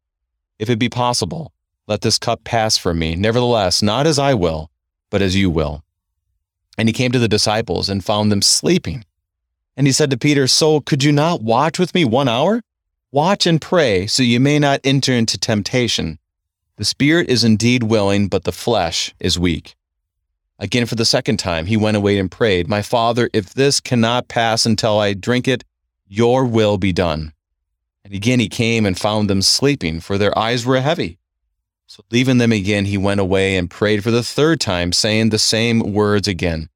if 0.58 0.70
it 0.70 0.80
be 0.80 0.90
possible, 0.90 1.54
let 1.88 2.02
this 2.02 2.18
cup 2.18 2.44
pass 2.44 2.78
from 2.78 2.98
me. 2.98 3.16
Nevertheless, 3.16 3.82
not 3.82 4.08
as 4.08 4.18
I 4.18 4.34
will, 4.34 4.72
but 5.10 5.22
as 5.22 5.36
you 5.36 5.50
will. 5.50 5.84
And 6.78 6.90
he 6.90 6.94
came 6.94 7.12
to 7.12 7.20
the 7.20 7.28
disciples 7.28 7.90
and 7.90 8.04
found 8.04 8.32
them 8.32 8.42
sleeping. 8.42 9.06
And 9.78 9.88
he 9.88 9.94
said 9.94 10.10
to 10.12 10.18
Peter, 10.18 10.48
So 10.48 10.82
could 10.82 11.04
you 11.04 11.12
not 11.12 11.42
watch 11.42 11.78
with 11.78 11.94
me 11.94 12.06
one 12.06 12.28
hour? 12.28 12.62
Watch 13.12 13.46
and 13.46 13.62
pray, 13.62 14.08
so 14.08 14.24
you 14.24 14.40
may 14.40 14.60
not 14.60 14.82
enter 14.84 15.14
into 15.14 15.38
temptation. 15.38 16.20
The 16.78 16.86
spirit 16.86 17.30
is 17.30 17.44
indeed 17.44 17.84
willing, 17.84 18.28
but 18.28 18.44
the 18.44 18.52
flesh 18.52 19.14
is 19.20 19.40
weak. 19.40 19.76
Again, 20.58 20.86
for 20.86 20.96
the 20.96 21.06
second 21.06 21.38
time, 21.38 21.66
he 21.66 21.76
went 21.76 21.98
away 21.98 22.18
and 22.18 22.32
prayed, 22.32 22.70
My 22.70 22.82
father, 22.82 23.30
if 23.34 23.54
this 23.54 23.82
cannot 23.82 24.30
pass 24.30 24.66
until 24.66 25.00
I 25.00 25.14
drink 25.14 25.48
it, 25.48 25.64
your 26.08 26.46
will 26.46 26.78
be 26.78 26.94
done. 26.94 27.34
And 28.06 28.14
again 28.14 28.40
he 28.40 28.48
came 28.48 28.86
and 28.86 28.98
found 28.98 29.30
them 29.30 29.42
sleeping, 29.42 30.00
for 30.00 30.18
their 30.18 30.38
eyes 30.38 30.66
were 30.66 30.80
heavy. 30.80 31.18
So 31.88 32.04
leaving 32.12 32.38
them 32.38 32.52
again, 32.52 32.86
he 32.86 32.98
went 32.98 33.20
away 33.20 33.58
and 33.58 33.70
prayed 33.70 34.04
for 34.04 34.12
the 34.12 34.24
third 34.24 34.60
time, 34.62 34.92
saying 34.92 35.30
the 35.30 35.40
same 35.40 35.80
words 35.94 36.28
again. 36.28 36.70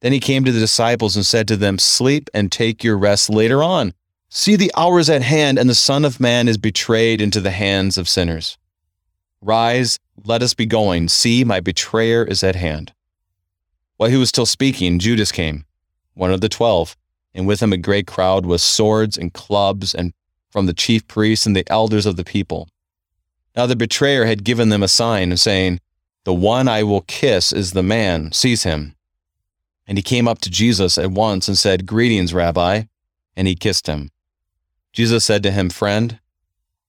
Then 0.00 0.12
he 0.12 0.20
came 0.20 0.44
to 0.44 0.52
the 0.52 0.60
disciples 0.60 1.16
and 1.16 1.24
said 1.24 1.48
to 1.48 1.56
them, 1.56 1.78
Sleep 1.78 2.28
and 2.34 2.52
take 2.52 2.84
your 2.84 2.98
rest 2.98 3.30
later 3.30 3.62
on. 3.62 3.94
See, 4.28 4.54
the 4.54 4.70
hour 4.76 4.98
is 4.98 5.08
at 5.08 5.22
hand, 5.22 5.58
and 5.58 5.70
the 5.70 5.74
Son 5.74 6.04
of 6.04 6.20
Man 6.20 6.46
is 6.46 6.58
betrayed 6.58 7.20
into 7.20 7.40
the 7.40 7.50
hands 7.50 7.96
of 7.96 8.08
sinners. 8.08 8.58
Rise, 9.40 9.98
let 10.24 10.42
us 10.42 10.54
be 10.54 10.66
going. 10.66 11.08
See, 11.08 11.42
my 11.44 11.60
betrayer 11.60 12.24
is 12.24 12.44
at 12.44 12.54
hand. 12.54 12.92
While 13.98 14.10
he 14.10 14.16
was 14.16 14.28
still 14.28 14.46
speaking, 14.46 15.00
Judas 15.00 15.32
came, 15.32 15.64
one 16.14 16.32
of 16.32 16.40
the 16.40 16.48
twelve, 16.48 16.96
and 17.34 17.46
with 17.46 17.60
him 17.60 17.72
a 17.72 17.76
great 17.76 18.06
crowd 18.06 18.46
with 18.46 18.60
swords 18.60 19.18
and 19.18 19.34
clubs, 19.34 19.92
and 19.92 20.14
from 20.50 20.66
the 20.66 20.72
chief 20.72 21.06
priests 21.08 21.46
and 21.46 21.54
the 21.54 21.70
elders 21.70 22.06
of 22.06 22.16
the 22.16 22.24
people. 22.24 22.68
Now 23.56 23.66
the 23.66 23.74
betrayer 23.76 24.24
had 24.24 24.44
given 24.44 24.68
them 24.68 24.84
a 24.84 24.88
sign, 24.88 25.36
saying, 25.36 25.80
The 26.24 26.32
one 26.32 26.68
I 26.68 26.84
will 26.84 27.00
kiss 27.02 27.52
is 27.52 27.72
the 27.72 27.82
man, 27.82 28.30
seize 28.30 28.62
him. 28.62 28.94
And 29.84 29.98
he 29.98 30.02
came 30.02 30.28
up 30.28 30.38
to 30.42 30.50
Jesus 30.50 30.96
at 30.96 31.10
once 31.10 31.48
and 31.48 31.58
said, 31.58 31.84
Greetings, 31.84 32.32
Rabbi. 32.32 32.84
And 33.36 33.48
he 33.48 33.56
kissed 33.56 33.88
him. 33.88 34.10
Jesus 34.92 35.24
said 35.24 35.42
to 35.42 35.50
him, 35.50 35.70
Friend, 35.70 36.20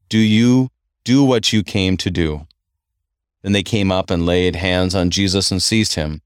do 0.10 0.20
you 0.20 0.70
do 1.04 1.24
what 1.24 1.52
you 1.52 1.64
came 1.64 1.98
to 1.98 2.12
do? 2.12 2.46
Then 3.42 3.54
they 3.54 3.64
came 3.64 3.92
up 3.92 4.12
and 4.12 4.26
laid 4.26 4.56
hands 4.56 4.94
on 4.94 5.10
Jesus 5.10 5.52
and 5.52 5.62
seized 5.62 5.96
him. 5.96 6.22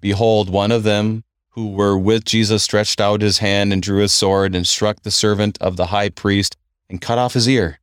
Behold, 0.00 0.50
one 0.50 0.72
of 0.72 0.82
them 0.82 1.24
who 1.50 1.70
were 1.70 1.96
with 1.96 2.24
Jesus 2.24 2.62
stretched 2.62 3.00
out 3.00 3.22
his 3.22 3.38
hand 3.38 3.72
and 3.72 3.82
drew 3.82 4.02
his 4.02 4.12
sword 4.12 4.54
and 4.54 4.66
struck 4.66 5.02
the 5.02 5.10
servant 5.10 5.56
of 5.60 5.76
the 5.76 5.86
high 5.86 6.10
priest 6.10 6.56
and 6.90 7.00
cut 7.00 7.18
off 7.18 7.34
his 7.34 7.48
ear. 7.48 7.80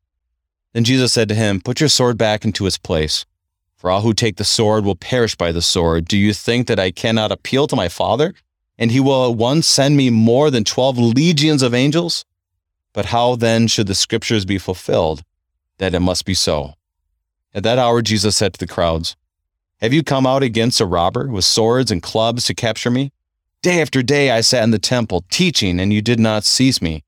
Then 0.74 0.84
Jesus 0.84 1.14
said 1.14 1.28
to 1.30 1.36
him, 1.36 1.62
Put 1.62 1.80
your 1.80 1.90
sword 1.90 2.18
back 2.18 2.46
into 2.46 2.66
its 2.66 2.78
place. 2.78 3.26
For 3.76 3.90
all 3.90 4.02
who 4.02 4.14
take 4.14 4.38
the 4.38 4.46
sword 4.46 4.86
will 4.86 4.96
perish 4.96 5.36
by 5.36 5.52
the 5.52 5.62
sword. 5.62 6.06
Do 6.06 6.18
you 6.18 6.34
think 6.34 6.68
that 6.68 6.80
I 6.80 6.92
cannot 6.92 7.32
appeal 7.32 7.68
to 7.68 7.76
my 7.76 7.90
Father, 7.90 8.34
and 8.78 8.92
he 8.92 9.00
will 9.00 9.30
at 9.30 9.38
once 9.38 9.68
send 9.68 9.98
me 9.98 10.10
more 10.10 10.50
than 10.50 10.64
twelve 10.64 10.98
legions 10.98 11.62
of 11.62 11.74
angels? 11.74 12.26
But 12.94 13.08
how 13.08 13.36
then 13.36 13.68
should 13.68 13.88
the 13.88 13.96
scriptures 13.96 14.46
be 14.46 14.58
fulfilled, 14.58 15.24
that 15.80 15.94
it 15.94 16.00
must 16.00 16.26
be 16.26 16.34
so? 16.34 16.76
At 17.54 17.64
that 17.64 17.78
hour 17.78 18.02
Jesus 18.02 18.38
said 18.38 18.54
to 18.54 18.60
the 18.60 18.72
crowds, 18.72 19.16
Have 19.84 19.92
you 19.92 20.02
come 20.02 20.26
out 20.26 20.44
against 20.44 20.80
a 20.80 20.86
robber 20.86 21.28
with 21.28 21.44
swords 21.44 21.92
and 21.92 22.02
clubs 22.02 22.46
to 22.46 22.54
capture 22.54 22.90
me? 22.90 23.12
Day 23.62 23.82
after 23.82 24.02
day 24.02 24.32
I 24.32 24.40
sat 24.40 24.64
in 24.64 24.72
the 24.72 24.80
temple 24.80 25.26
teaching, 25.30 25.78
and 25.78 25.92
you 25.92 26.02
did 26.02 26.22
not 26.22 26.46
seize 26.46 26.82
me. 26.82 27.04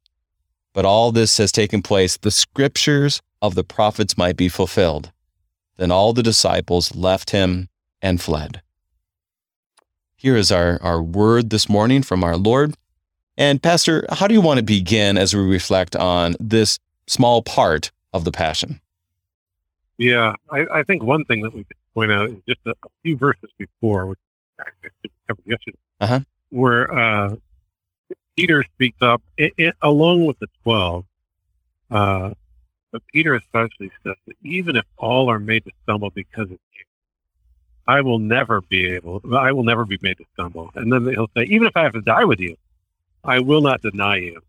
But 0.73 0.83
all 0.83 1.13
this 1.13 1.37
has 1.37 1.53
taken 1.53 1.81
place, 1.81 2.17
the 2.17 2.31
scriptures 2.31 3.21
of 3.41 3.55
the 3.55 3.63
prophets 3.63 4.17
might 4.17 4.35
be 4.35 4.49
fulfilled. 4.49 5.13
Then 5.77 5.89
all 5.89 6.11
the 6.11 6.21
disciples 6.21 6.93
left 6.93 7.29
him 7.29 7.69
and 8.01 8.21
fled. 8.21 8.61
Here 10.17 10.35
is 10.35 10.51
our, 10.51 10.77
our 10.81 11.01
word 11.01 11.51
this 11.51 11.69
morning 11.69 12.03
from 12.03 12.25
our 12.25 12.35
Lord. 12.35 12.75
And, 13.37 13.63
Pastor, 13.63 14.05
how 14.09 14.27
do 14.27 14.33
you 14.33 14.41
want 14.41 14.57
to 14.57 14.65
begin 14.65 15.17
as 15.17 15.33
we 15.33 15.41
reflect 15.41 15.95
on 15.95 16.35
this 16.41 16.77
small 17.07 17.41
part 17.41 17.93
of 18.11 18.25
the 18.25 18.33
Passion? 18.33 18.81
Yeah, 19.97 20.33
I, 20.51 20.65
I 20.73 20.83
think 20.83 21.03
one 21.03 21.23
thing 21.23 21.41
that 21.43 21.53
we 21.53 21.65
point 21.95 22.11
out 22.11 22.29
is 22.29 22.37
just 22.47 22.59
a, 22.67 22.71
a 22.71 22.89
few 23.01 23.17
verses 23.17 23.49
before, 23.57 24.05
which 24.05 24.19
I 24.59 24.65
covered 25.27 25.45
yesterday, 25.45 25.77
uh-huh. 26.01 26.19
where 26.49 26.93
uh, 26.93 27.35
Peter 28.37 28.63
speaks 28.75 28.97
up 29.01 29.23
it, 29.37 29.53
it, 29.57 29.75
along 29.81 30.25
with 30.25 30.37
the 30.39 30.47
12. 30.63 31.05
Uh, 31.89 32.31
but 32.91 33.01
Peter 33.11 33.33
especially 33.35 33.91
says 34.03 34.15
that 34.27 34.35
even 34.43 34.75
if 34.75 34.85
all 34.97 35.29
are 35.29 35.39
made 35.39 35.65
to 35.65 35.71
stumble 35.83 36.11
because 36.11 36.45
of 36.45 36.51
you, 36.51 36.85
I 37.87 38.01
will 38.01 38.19
never 38.19 38.61
be 38.61 38.87
able, 38.91 39.21
I 39.35 39.51
will 39.51 39.63
never 39.63 39.85
be 39.85 39.97
made 40.01 40.17
to 40.17 40.25
stumble. 40.33 40.71
And 40.75 40.91
then 40.91 41.05
he'll 41.05 41.29
say, 41.35 41.43
even 41.43 41.67
if 41.67 41.75
I 41.75 41.83
have 41.83 41.93
to 41.93 42.01
die 42.01 42.25
with 42.25 42.39
you, 42.39 42.55
I 43.23 43.39
will 43.39 43.61
not 43.61 43.81
deny 43.81 44.17
you. 44.17 44.41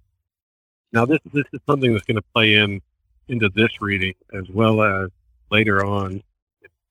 Now, 0.93 1.05
this 1.05 1.19
this 1.33 1.45
is 1.53 1.61
something 1.67 1.93
that's 1.93 2.05
going 2.05 2.17
to 2.17 2.25
play 2.35 2.55
in 2.55 2.81
into 3.29 3.49
this 3.49 3.81
reading 3.81 4.15
as 4.33 4.49
well 4.49 4.83
as 4.83 5.11
later 5.51 5.85
on 5.85 6.23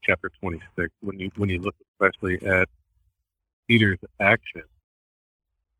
chapter 0.05 0.29
26 0.39 0.89
when 1.01 1.19
you 1.19 1.31
when 1.35 1.49
you 1.49 1.59
look 1.59 1.75
especially 1.99 2.45
at 2.45 2.67
Peter's 3.67 3.99
action. 4.19 4.63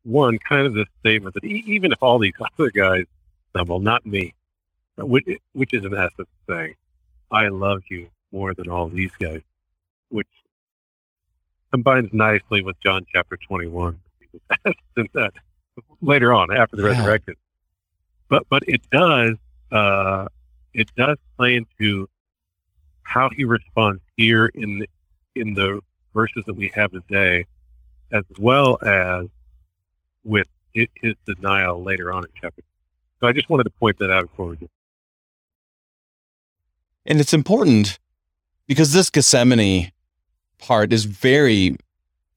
One, 0.02 0.38
kind 0.38 0.66
of 0.66 0.74
the 0.74 0.86
statement 1.00 1.34
that 1.34 1.44
even 1.44 1.92
if 1.92 2.02
all 2.02 2.18
these 2.18 2.32
other 2.58 2.70
guys 2.70 3.04
stumble, 3.50 3.80
not 3.80 4.06
me, 4.06 4.34
which, 4.96 5.26
which 5.52 5.74
is 5.74 5.84
in 5.84 5.94
essence 5.94 6.28
saying, 6.48 6.74
I 7.30 7.48
love 7.48 7.82
you 7.90 8.08
more 8.32 8.54
than 8.54 8.68
all 8.68 8.88
these 8.88 9.10
guys, 9.18 9.42
which 10.10 10.28
combines 11.72 12.10
nicely 12.12 12.62
with 12.62 12.78
John 12.80 13.04
chapter 13.12 13.36
21 13.36 13.98
that 15.14 15.32
later 16.00 16.32
on 16.32 16.54
after 16.56 16.76
the 16.76 16.82
yeah. 16.82 16.90
resurrection. 16.90 17.34
But 18.28 18.44
but 18.48 18.62
it 18.66 18.82
does 18.90 19.36
uh, 19.72 20.26
it 20.74 20.90
does 20.96 21.16
play 21.36 21.56
into 21.56 22.08
how 23.06 23.30
he 23.30 23.44
responds 23.44 24.02
here 24.16 24.46
in 24.46 24.80
the, 24.80 24.88
in 25.34 25.54
the 25.54 25.80
verses 26.12 26.44
that 26.46 26.54
we 26.54 26.70
have 26.74 26.90
today, 26.92 27.46
as 28.12 28.24
well 28.38 28.78
as 28.82 29.26
with 30.24 30.48
his 30.72 31.14
denial 31.24 31.82
later 31.82 32.12
on 32.12 32.24
in 32.24 32.30
chapter. 32.40 32.62
So 33.20 33.26
I 33.26 33.32
just 33.32 33.48
wanted 33.48 33.64
to 33.64 33.70
point 33.70 33.98
that 33.98 34.10
out 34.10 34.28
before 34.30 34.46
we 34.46 34.56
get 34.56 34.70
and 37.06 37.20
it's 37.20 37.32
important 37.32 37.98
because 38.66 38.92
this 38.92 39.10
Gethsemane 39.10 39.92
part 40.58 40.92
is 40.92 41.04
very, 41.04 41.76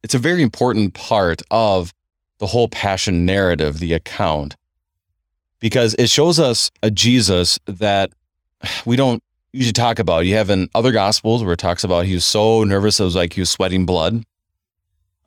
it's 0.04 0.14
a 0.14 0.20
very 0.20 0.44
important 0.44 0.94
part 0.94 1.42
of 1.50 1.94
the 2.38 2.48
whole 2.48 2.70
passion 2.70 3.26
narrative, 3.26 3.80
the 3.80 3.94
account, 3.94 4.56
because 5.60 5.96
it 5.96 6.10
shows 6.10 6.40
us 6.40 6.70
a 6.84 6.92
Jesus 6.92 7.60
that 7.66 8.12
we 8.86 8.96
don't 8.96 9.24
usually 9.52 9.74
talk 9.74 10.00
about. 10.00 10.26
You 10.26 10.36
have 10.36 10.50
in 10.50 10.70
other 10.76 10.92
gospels 10.92 11.44
where 11.44 11.54
it 11.54 11.60
talks 11.60 11.84
about 11.84 12.06
he 12.06 12.14
was 12.14 12.26
so 12.26 12.64
nervous 12.64 13.00
it 13.00 13.04
was 13.04 13.16
like 13.16 13.34
he 13.34 13.42
was 13.42 13.50
sweating 13.50 13.86
blood. 13.86 14.24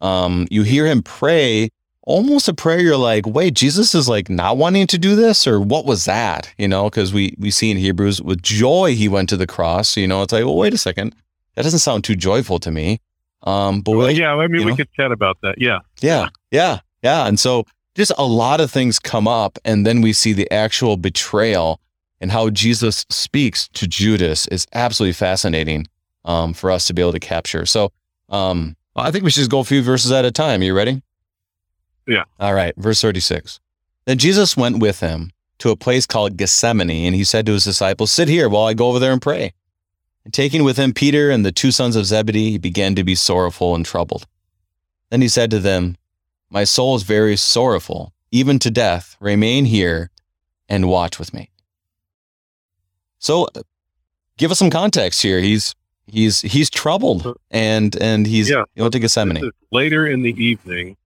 Um, 0.01 0.49
you 0.51 0.63
hear 0.63 0.87
him 0.87 1.03
pray 1.03 1.71
almost 2.05 2.49
a 2.49 2.55
prayer 2.55 2.81
you're 2.81 2.97
like 2.97 3.25
wait 3.27 3.55
jesus 3.55 3.95
is 3.95 4.09
like 4.09 4.29
not 4.29 4.57
wanting 4.57 4.87
to 4.89 4.99
do 4.99 5.15
this? 5.15 5.47
Or 5.47 5.61
what 5.61 5.87
was 5.87 6.05
that? 6.07 6.53
You 6.59 6.69
know 6.69 6.91
because 6.91 7.13
we 7.13 7.35
we 7.39 7.51
see 7.51 7.71
in 7.71 7.77
hebrews 7.77 8.21
with 8.21 8.43
joy 8.43 8.95
he 8.95 9.09
went 9.09 9.29
to 9.29 9.37
the 9.37 9.47
cross 9.47 9.97
you 9.97 10.09
know 10.09 10.23
it's 10.23 10.33
like 10.33 10.45
well 10.45 10.57
wait 10.57 10.75
a 10.75 10.79
second. 10.79 11.15
That 11.55 11.63
doesn't 11.63 11.81
sound 11.81 12.05
too 12.05 12.17
joyful 12.17 12.59
to 12.61 12.71
me. 12.71 13.01
Um 13.43 13.83
but 13.83 13.97
well, 13.97 14.11
yeah 14.11 14.35
i 14.35 14.47
mean 14.49 14.65
we 14.65 14.71
know, 14.71 14.77
could 14.77 14.93
chat 14.93 15.13
about 15.13 15.39
that. 15.43 15.57
Yeah. 15.59 15.81
Yeah 16.01 16.29
yeah 16.51 16.81
yeah. 17.03 17.27
And 17.27 17.39
so 17.39 17.65
just 17.95 18.13
a 18.19 18.25
lot 18.25 18.61
of 18.61 18.71
things 18.71 18.99
come 18.99 19.29
up 19.29 19.59
and 19.65 19.87
then 19.87 20.01
we 20.01 20.13
see 20.13 20.33
the 20.33 20.51
actual 20.53 20.97
betrayal 20.97 21.81
and 22.23 22.33
how 22.33 22.49
jesus 22.49 23.05
speaks 23.11 23.69
to 23.69 23.87
judas 23.87 24.47
is 24.47 24.67
absolutely 24.73 25.13
fascinating 25.13 25.87
um, 26.25 26.55
for 26.55 26.71
us 26.71 26.87
to 26.87 26.95
be 26.95 27.03
able 27.03 27.13
to 27.13 27.21
capture 27.21 27.67
so 27.67 27.93
um, 28.31 28.75
i 28.97 29.11
think 29.11 29.25
we 29.25 29.31
should 29.31 29.41
just 29.41 29.51
go 29.51 29.59
a 29.59 29.65
few 29.65 29.83
verses 29.83 30.11
at 30.11 30.25
a 30.25 30.31
time 30.31 30.63
Are 30.63 30.65
you 30.65 30.75
ready 30.75 31.03
yeah. 32.07 32.25
All 32.41 32.55
right. 32.55 32.75
Verse 32.77 33.01
36. 33.01 33.61
Then 34.05 34.19
Jesus 34.19 34.57
went 34.57 34.79
with 34.79 35.01
him 35.01 35.31
to 35.59 35.71
a 35.71 35.77
place 35.77 36.07
called 36.07 36.37
Gethsemane, 36.37 37.07
and 37.07 37.15
he 37.15 37.25
said 37.25 37.47
to 37.47 37.53
his 37.53 37.65
disciples, 37.65 38.11
Sit 38.11 38.29
here 38.29 38.49
while 38.49 38.65
I 38.65 38.75
go 38.75 38.89
over 38.89 38.99
there 38.99 39.13
and 39.13 39.23
pray. 39.23 39.53
And 40.25 40.35
taking 40.35 40.65
with 40.65 40.77
him 40.77 40.93
Peter 40.93 41.31
and 41.31 41.45
the 41.45 41.53
two 41.53 41.71
sons 41.71 41.97
of 41.97 42.07
Zebedee, 42.07 42.53
he 42.53 42.59
began 42.59 42.95
to 42.95 43.05
be 43.05 43.15
sorrowful 43.15 43.75
and 43.75 43.85
troubled. 43.85 44.27
Then 45.11 45.21
he 45.21 45.29
said 45.29 45.51
to 45.51 45.59
them, 45.59 45.97
My 46.51 46.65
soul 46.65 46.97
is 46.97 47.03
very 47.03 47.37
sorrowful, 47.37 48.13
even 48.31 48.59
to 48.61 48.71
death. 48.71 49.17
Remain 49.21 49.65
here 49.65 50.11
and 50.69 50.89
watch 50.89 51.19
with 51.19 51.35
me. 51.35 51.51
So 53.23 53.45
uh, 53.55 53.63
give 54.37 54.51
us 54.51 54.59
some 54.59 54.69
context 54.69 55.23
here. 55.23 55.39
He's 55.39 55.77
he's 56.09 56.41
he's 56.41 56.69
troubled 56.69 57.39
and 57.53 57.95
and 58.03 58.27
he's 58.27 58.51
yeah. 58.51 58.65
went 58.77 58.93
to 58.93 58.99
Gethsemane. 58.99 59.49
Later 59.71 60.09
in 60.09 60.23
the 60.23 60.35
evening, 60.45 60.97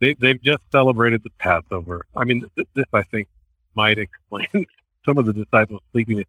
they 0.00 0.14
they've 0.14 0.42
just 0.42 0.62
celebrated 0.72 1.22
the 1.22 1.30
Passover. 1.38 2.06
I 2.16 2.24
mean, 2.24 2.44
this, 2.56 2.66
this 2.74 2.86
I 2.92 3.04
think 3.04 3.28
might 3.76 3.98
explain 3.98 4.48
some 5.06 5.16
of 5.16 5.26
the 5.26 5.32
disciples 5.32 5.80
sleeping. 5.92 6.24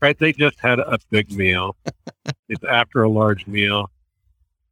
Right, 0.00 0.16
they 0.16 0.32
just 0.32 0.60
had 0.60 0.78
a 0.78 0.98
big 1.10 1.32
meal. 1.32 1.76
it's 2.48 2.64
after 2.64 3.02
a 3.02 3.08
large 3.08 3.48
meal. 3.48 3.90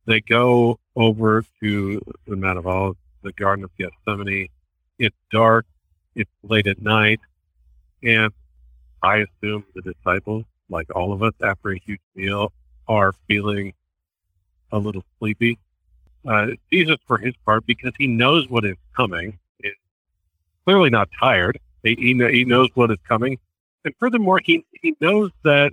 They 0.06 0.20
go 0.20 0.78
over 0.94 1.44
to 1.60 2.00
the 2.26 2.36
Mount 2.36 2.58
of 2.58 2.66
Olives, 2.66 2.98
the 3.22 3.32
Garden 3.32 3.64
of 3.64 3.70
Gethsemane. 3.76 4.48
It's 4.98 5.16
dark. 5.32 5.66
It's 6.14 6.30
late 6.44 6.68
at 6.68 6.80
night, 6.80 7.20
and 8.04 8.32
I 9.02 9.18
assume 9.18 9.64
the 9.74 9.82
disciples, 9.82 10.44
like 10.68 10.94
all 10.94 11.12
of 11.12 11.22
us, 11.22 11.34
after 11.42 11.70
a 11.70 11.78
huge 11.78 12.00
meal, 12.14 12.52
are 12.88 13.12
feeling 13.28 13.74
a 14.70 14.78
little 14.78 15.04
sleepy. 15.18 15.58
Uh, 16.26 16.48
Jesus, 16.72 16.96
for 17.06 17.18
his 17.18 17.34
part, 17.44 17.66
because 17.66 17.92
he 17.98 18.06
knows 18.06 18.48
what 18.48 18.64
is 18.64 18.76
coming, 18.96 19.38
is 19.60 19.74
clearly 20.64 20.90
not 20.90 21.08
tired. 21.18 21.58
He, 21.82 21.96
he 21.96 22.44
knows 22.44 22.68
what 22.74 22.90
is 22.90 22.98
coming. 23.06 23.38
And 23.84 23.94
furthermore, 23.98 24.40
he, 24.44 24.64
he 24.70 24.94
knows 25.00 25.32
that 25.42 25.72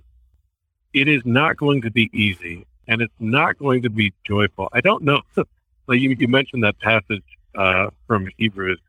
it 0.94 1.08
is 1.08 1.22
not 1.24 1.58
going 1.58 1.82
to 1.84 1.92
be 1.92 2.10
easy 2.14 2.66
and 2.88 3.02
it's 3.02 3.14
not 3.20 3.58
going 3.60 3.84
to 3.84 3.90
be 3.90 4.12
joyful. 4.26 4.70
I 4.74 4.82
don't 4.82 5.04
know. 5.04 5.22
like 5.88 6.00
you, 6.00 6.16
you 6.18 6.28
mentioned 6.28 6.64
that 6.64 6.80
passage 6.80 7.24
uh, 7.56 7.92
from 8.08 8.28
Hebrews, 8.38 8.80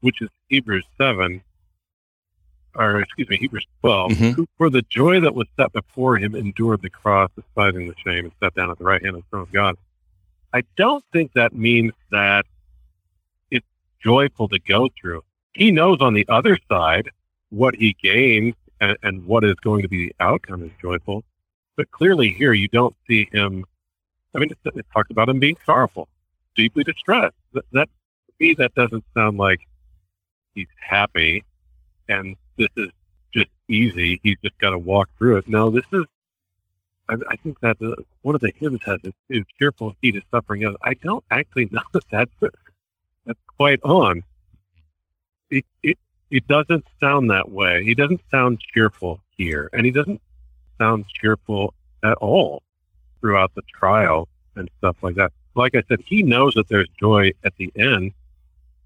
which 0.00 0.20
is 0.20 0.28
Hebrews 0.48 0.84
7 0.98 1.40
or 2.74 3.00
excuse 3.00 3.28
me, 3.28 3.36
Hebrews 3.36 3.66
12, 3.80 4.12
mm-hmm. 4.12 4.30
who 4.30 4.46
for 4.56 4.70
the 4.70 4.82
joy 4.82 5.20
that 5.20 5.34
was 5.34 5.46
set 5.56 5.72
before 5.72 6.16
him 6.16 6.34
endured 6.34 6.82
the 6.82 6.90
cross, 6.90 7.30
despising 7.36 7.88
the 7.88 7.94
shame, 8.04 8.26
and 8.26 8.32
sat 8.42 8.54
down 8.54 8.70
at 8.70 8.78
the 8.78 8.84
right 8.84 9.02
hand 9.02 9.16
of 9.16 9.22
the 9.22 9.28
throne 9.30 9.42
of 9.42 9.52
God. 9.52 9.76
I 10.52 10.62
don't 10.76 11.04
think 11.12 11.32
that 11.34 11.54
means 11.54 11.92
that 12.10 12.46
it's 13.50 13.66
joyful 14.02 14.48
to 14.48 14.58
go 14.58 14.88
through. 15.00 15.22
He 15.52 15.70
knows 15.70 15.98
on 16.00 16.14
the 16.14 16.26
other 16.28 16.58
side 16.68 17.10
what 17.50 17.74
he 17.74 17.96
gains 18.02 18.54
and, 18.80 18.96
and 19.02 19.26
what 19.26 19.44
is 19.44 19.54
going 19.56 19.82
to 19.82 19.88
be 19.88 20.08
the 20.08 20.14
outcome 20.20 20.62
is 20.62 20.70
joyful. 20.80 21.24
But 21.76 21.90
clearly 21.90 22.30
here 22.30 22.52
you 22.52 22.68
don't 22.68 22.94
see 23.06 23.28
him. 23.32 23.64
I 24.34 24.38
mean, 24.38 24.50
it, 24.50 24.58
it 24.74 24.86
talks 24.92 25.10
about 25.10 25.28
him 25.28 25.38
being 25.38 25.56
sorrowful, 25.64 26.08
deeply 26.56 26.84
distressed. 26.84 27.36
That, 27.52 27.64
that 27.72 27.88
to 28.26 28.32
me, 28.40 28.54
that 28.54 28.74
doesn't 28.74 29.04
sound 29.14 29.38
like 29.38 29.60
he's 30.54 30.68
happy 30.80 31.44
and 32.08 32.36
this 32.56 32.68
is 32.76 32.90
just 33.32 33.50
easy. 33.68 34.20
He's 34.22 34.36
just 34.42 34.58
got 34.58 34.70
to 34.70 34.78
walk 34.78 35.08
through 35.18 35.38
it. 35.38 35.48
No, 35.48 35.70
this 35.70 35.84
is. 35.92 36.04
I, 37.08 37.16
I 37.30 37.36
think 37.36 37.58
that 37.60 37.76
one 38.22 38.34
of 38.34 38.40
the 38.40 38.52
hymns 38.56 38.80
has 38.84 39.00
is, 39.28 39.44
"Cheerful 39.58 39.96
Heat 40.00 40.16
is 40.16 40.22
Suffering." 40.30 40.76
I 40.82 40.94
don't 40.94 41.24
actually 41.30 41.68
know 41.72 41.82
that 41.92 42.04
that's 42.10 42.54
that's 43.26 43.40
quite 43.56 43.80
on. 43.82 44.22
It, 45.50 45.64
it 45.82 45.98
it 46.30 46.46
doesn't 46.48 46.86
sound 47.00 47.30
that 47.30 47.50
way. 47.50 47.84
He 47.84 47.94
doesn't 47.94 48.22
sound 48.30 48.60
cheerful 48.60 49.20
here, 49.36 49.68
and 49.72 49.84
he 49.84 49.92
doesn't 49.92 50.20
sound 50.78 51.04
cheerful 51.08 51.74
at 52.02 52.16
all 52.18 52.62
throughout 53.20 53.54
the 53.54 53.62
trial 53.62 54.28
and 54.56 54.68
stuff 54.78 54.96
like 55.02 55.14
that. 55.16 55.32
Like 55.54 55.74
I 55.74 55.82
said, 55.88 56.00
he 56.04 56.22
knows 56.22 56.54
that 56.54 56.68
there's 56.68 56.88
joy 56.98 57.32
at 57.44 57.54
the 57.56 57.70
end, 57.76 58.12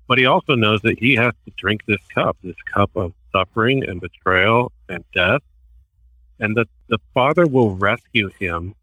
but 0.09 0.19
he 0.19 0.27
also 0.27 0.55
knows 0.55 0.83
that 0.83 0.99
he 0.99 1.15
has 1.15 1.33
to 1.45 1.53
drink 1.57 1.83
this 1.87 2.01
cup, 2.13 2.37
this 2.43 2.57
cup 2.73 2.91
of 2.97 3.13
suffering 3.37 3.85
and 3.89 4.01
betrayal 4.01 4.73
and 4.89 5.05
death, 5.15 5.43
and 6.41 6.57
that 6.57 6.69
the 6.89 6.99
Father 7.13 7.47
will 7.47 7.75
rescue 7.77 8.31
him, 8.39 8.75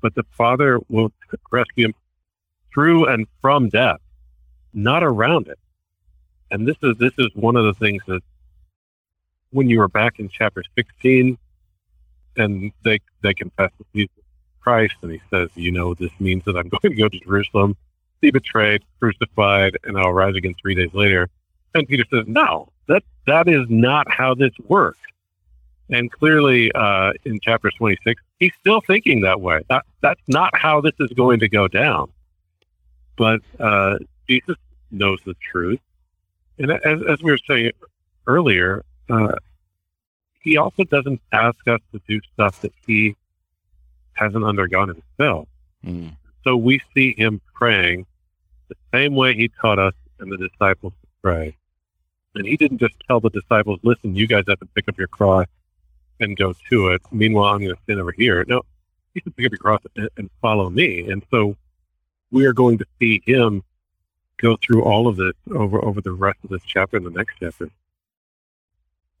but 0.00 0.14
the 0.14 0.24
Father 0.36 0.80
will 0.88 1.12
rescue 1.50 1.86
him 1.86 1.94
through 2.72 3.06
and 3.06 3.26
from 3.40 3.68
death, 3.68 4.00
not 4.72 5.02
around 5.02 5.48
it. 5.48 5.58
And 6.50 6.66
this 6.66 6.76
is 6.82 6.96
this 6.98 7.12
is 7.18 7.28
one 7.34 7.56
of 7.56 7.64
the 7.64 7.74
things 7.74 8.02
that 8.06 8.22
when 9.50 9.68
you 9.68 9.78
were 9.78 9.88
back 9.88 10.18
in 10.18 10.28
chapter 10.28 10.62
16 10.76 11.36
and 12.36 12.72
they 12.84 13.00
they 13.22 13.34
confess 13.34 13.70
to 13.78 13.84
Jesus 13.94 14.14
Christ 14.60 14.94
and 15.02 15.12
he 15.12 15.20
says, 15.30 15.50
you 15.54 15.72
know, 15.72 15.94
this 15.94 16.12
means 16.18 16.44
that 16.44 16.56
I'm 16.56 16.68
going 16.82 16.94
to 16.94 16.94
go 16.94 17.08
to 17.08 17.18
Jerusalem 17.20 17.76
be 18.20 18.30
betrayed, 18.30 18.82
crucified, 18.98 19.76
and 19.84 19.96
I'll 19.96 20.12
rise 20.12 20.34
again 20.34 20.54
three 20.60 20.74
days 20.74 20.92
later. 20.92 21.28
And 21.74 21.86
Peter 21.86 22.04
says, 22.12 22.24
no, 22.26 22.72
that 22.88 23.04
that 23.26 23.48
is 23.48 23.66
not 23.68 24.10
how 24.10 24.34
this 24.34 24.52
works. 24.66 24.98
And 25.90 26.10
clearly, 26.10 26.70
uh, 26.72 27.12
in 27.24 27.40
chapter 27.40 27.70
26, 27.70 28.20
he's 28.38 28.52
still 28.60 28.80
thinking 28.80 29.22
that 29.22 29.40
way. 29.40 29.62
That, 29.70 29.86
that's 30.02 30.20
not 30.26 30.56
how 30.56 30.80
this 30.80 30.92
is 31.00 31.10
going 31.10 31.40
to 31.40 31.48
go 31.48 31.66
down. 31.66 32.10
But 33.16 33.40
uh, 33.58 33.98
Jesus 34.28 34.56
knows 34.90 35.18
the 35.24 35.34
truth. 35.34 35.80
And 36.58 36.72
as, 36.72 37.00
as 37.08 37.22
we 37.22 37.30
were 37.30 37.38
saying 37.48 37.72
earlier, 38.26 38.84
uh, 39.08 39.36
he 40.40 40.56
also 40.56 40.84
doesn't 40.84 41.20
ask 41.32 41.66
us 41.66 41.80
to 41.92 42.00
do 42.06 42.20
stuff 42.34 42.60
that 42.62 42.72
he 42.86 43.16
hasn't 44.12 44.44
undergone 44.44 44.88
himself. 44.88 45.48
Mm. 45.84 46.16
So 46.44 46.56
we 46.56 46.80
see 46.94 47.14
him 47.16 47.40
praying 47.54 48.06
the 48.68 48.76
same 48.92 49.14
way 49.14 49.34
he 49.34 49.50
taught 49.60 49.78
us 49.78 49.94
and 50.18 50.30
the 50.30 50.36
disciples 50.36 50.92
to 51.00 51.08
pray. 51.22 51.56
And 52.38 52.46
he 52.46 52.56
didn't 52.56 52.78
just 52.78 52.94
tell 53.06 53.20
the 53.20 53.30
disciples, 53.30 53.80
listen, 53.82 54.14
you 54.14 54.26
guys 54.26 54.44
have 54.48 54.60
to 54.60 54.66
pick 54.66 54.88
up 54.88 54.96
your 54.96 55.08
cross 55.08 55.46
and 56.20 56.36
go 56.36 56.54
to 56.70 56.88
it. 56.88 57.02
Meanwhile, 57.10 57.54
I'm 57.54 57.60
going 57.60 57.74
to 57.74 57.82
stand 57.82 58.00
over 58.00 58.12
here. 58.12 58.44
No, 58.46 58.62
he 59.14 59.20
said, 59.20 59.36
pick 59.36 59.46
up 59.46 59.52
your 59.52 59.58
cross 59.58 59.82
and, 59.96 60.08
and 60.16 60.30
follow 60.40 60.70
me. 60.70 61.10
And 61.10 61.24
so 61.30 61.56
we 62.30 62.46
are 62.46 62.52
going 62.52 62.78
to 62.78 62.86
see 62.98 63.22
him 63.26 63.62
go 64.36 64.56
through 64.56 64.84
all 64.84 65.08
of 65.08 65.16
this 65.16 65.34
over, 65.52 65.84
over 65.84 66.00
the 66.00 66.12
rest 66.12 66.38
of 66.44 66.50
this 66.50 66.62
chapter 66.64 66.96
and 66.96 67.06
the 67.06 67.10
next 67.10 67.34
chapter. 67.40 67.70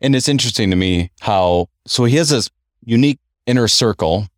And 0.00 0.14
it's 0.14 0.28
interesting 0.28 0.70
to 0.70 0.76
me 0.76 1.10
how, 1.20 1.68
so 1.86 2.04
he 2.04 2.16
has 2.16 2.28
this 2.28 2.48
unique 2.84 3.18
inner 3.46 3.66
circle 3.66 4.28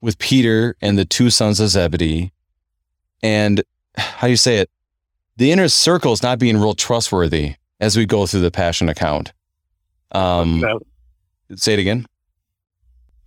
with 0.00 0.18
Peter 0.18 0.76
and 0.80 0.96
the 0.96 1.04
two 1.04 1.28
sons 1.28 1.60
of 1.60 1.68
Zebedee. 1.68 2.32
And 3.22 3.62
how 3.96 4.26
do 4.26 4.30
you 4.30 4.38
say 4.38 4.58
it? 4.58 4.70
The 5.36 5.52
inner 5.52 5.68
circle 5.68 6.12
is 6.12 6.22
not 6.22 6.38
being 6.38 6.56
real 6.56 6.74
trustworthy 6.74 7.56
as 7.84 7.96
we 7.96 8.06
go 8.06 8.26
through 8.26 8.40
the 8.40 8.50
passion 8.50 8.88
account. 8.88 9.32
Um, 10.12 10.60
no. 10.60 10.80
Say 11.54 11.74
it 11.74 11.78
again. 11.78 12.06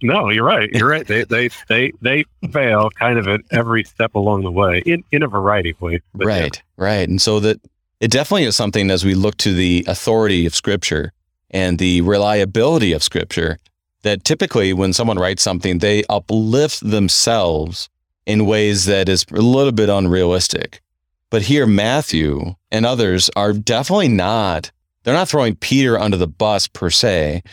No, 0.02 0.30
you're 0.30 0.46
right. 0.46 0.70
You're 0.72 0.90
right. 0.90 1.06
They 1.06 1.24
they 1.24 1.50
they 1.70 1.92
they 2.02 2.24
fail 2.52 2.90
kind 2.92 3.18
of 3.18 3.28
at 3.28 3.42
every 3.52 3.84
step 3.84 4.16
along 4.16 4.44
the 4.44 4.52
way 4.52 4.84
in 4.86 5.04
in 5.12 5.24
a 5.24 5.28
variety 5.28 5.72
of 5.72 5.82
ways. 5.82 6.02
Right, 6.14 6.56
yeah. 6.56 6.84
right. 6.84 7.10
And 7.10 7.22
so 7.22 7.40
that 7.40 7.60
it 8.00 8.12
definitely 8.12 8.44
is 8.44 8.56
something 8.56 8.92
as 8.92 9.04
we 9.04 9.16
look 9.16 9.38
to 9.38 9.54
the 9.54 9.86
authority 9.88 10.46
of 10.46 10.54
Scripture 10.54 11.14
and 11.50 11.80
the 11.80 12.02
reliability 12.02 12.94
of 12.94 13.02
Scripture 13.02 13.58
that 14.04 14.24
typically 14.24 14.74
when 14.74 14.94
someone 14.94 15.18
writes 15.18 15.42
something, 15.42 15.80
they 15.80 16.04
uplift 16.10 16.88
themselves 16.88 17.90
in 18.26 18.46
ways 18.46 18.86
that 18.86 19.10
is 19.10 19.26
a 19.32 19.42
little 19.42 19.72
bit 19.72 19.90
unrealistic. 19.90 20.82
But 21.30 21.44
here, 21.44 21.68
Matthew 21.68 22.56
and 22.72 22.86
others 22.86 23.30
are 23.36 23.54
definitely 23.54 24.08
not, 24.08 24.72
they're 25.04 25.14
not 25.14 25.28
throwing 25.28 25.56
Peter 25.56 26.00
under 26.00 26.18
the 26.18 26.28
bus 26.28 26.68
per 26.68 26.90
se, 26.90 27.44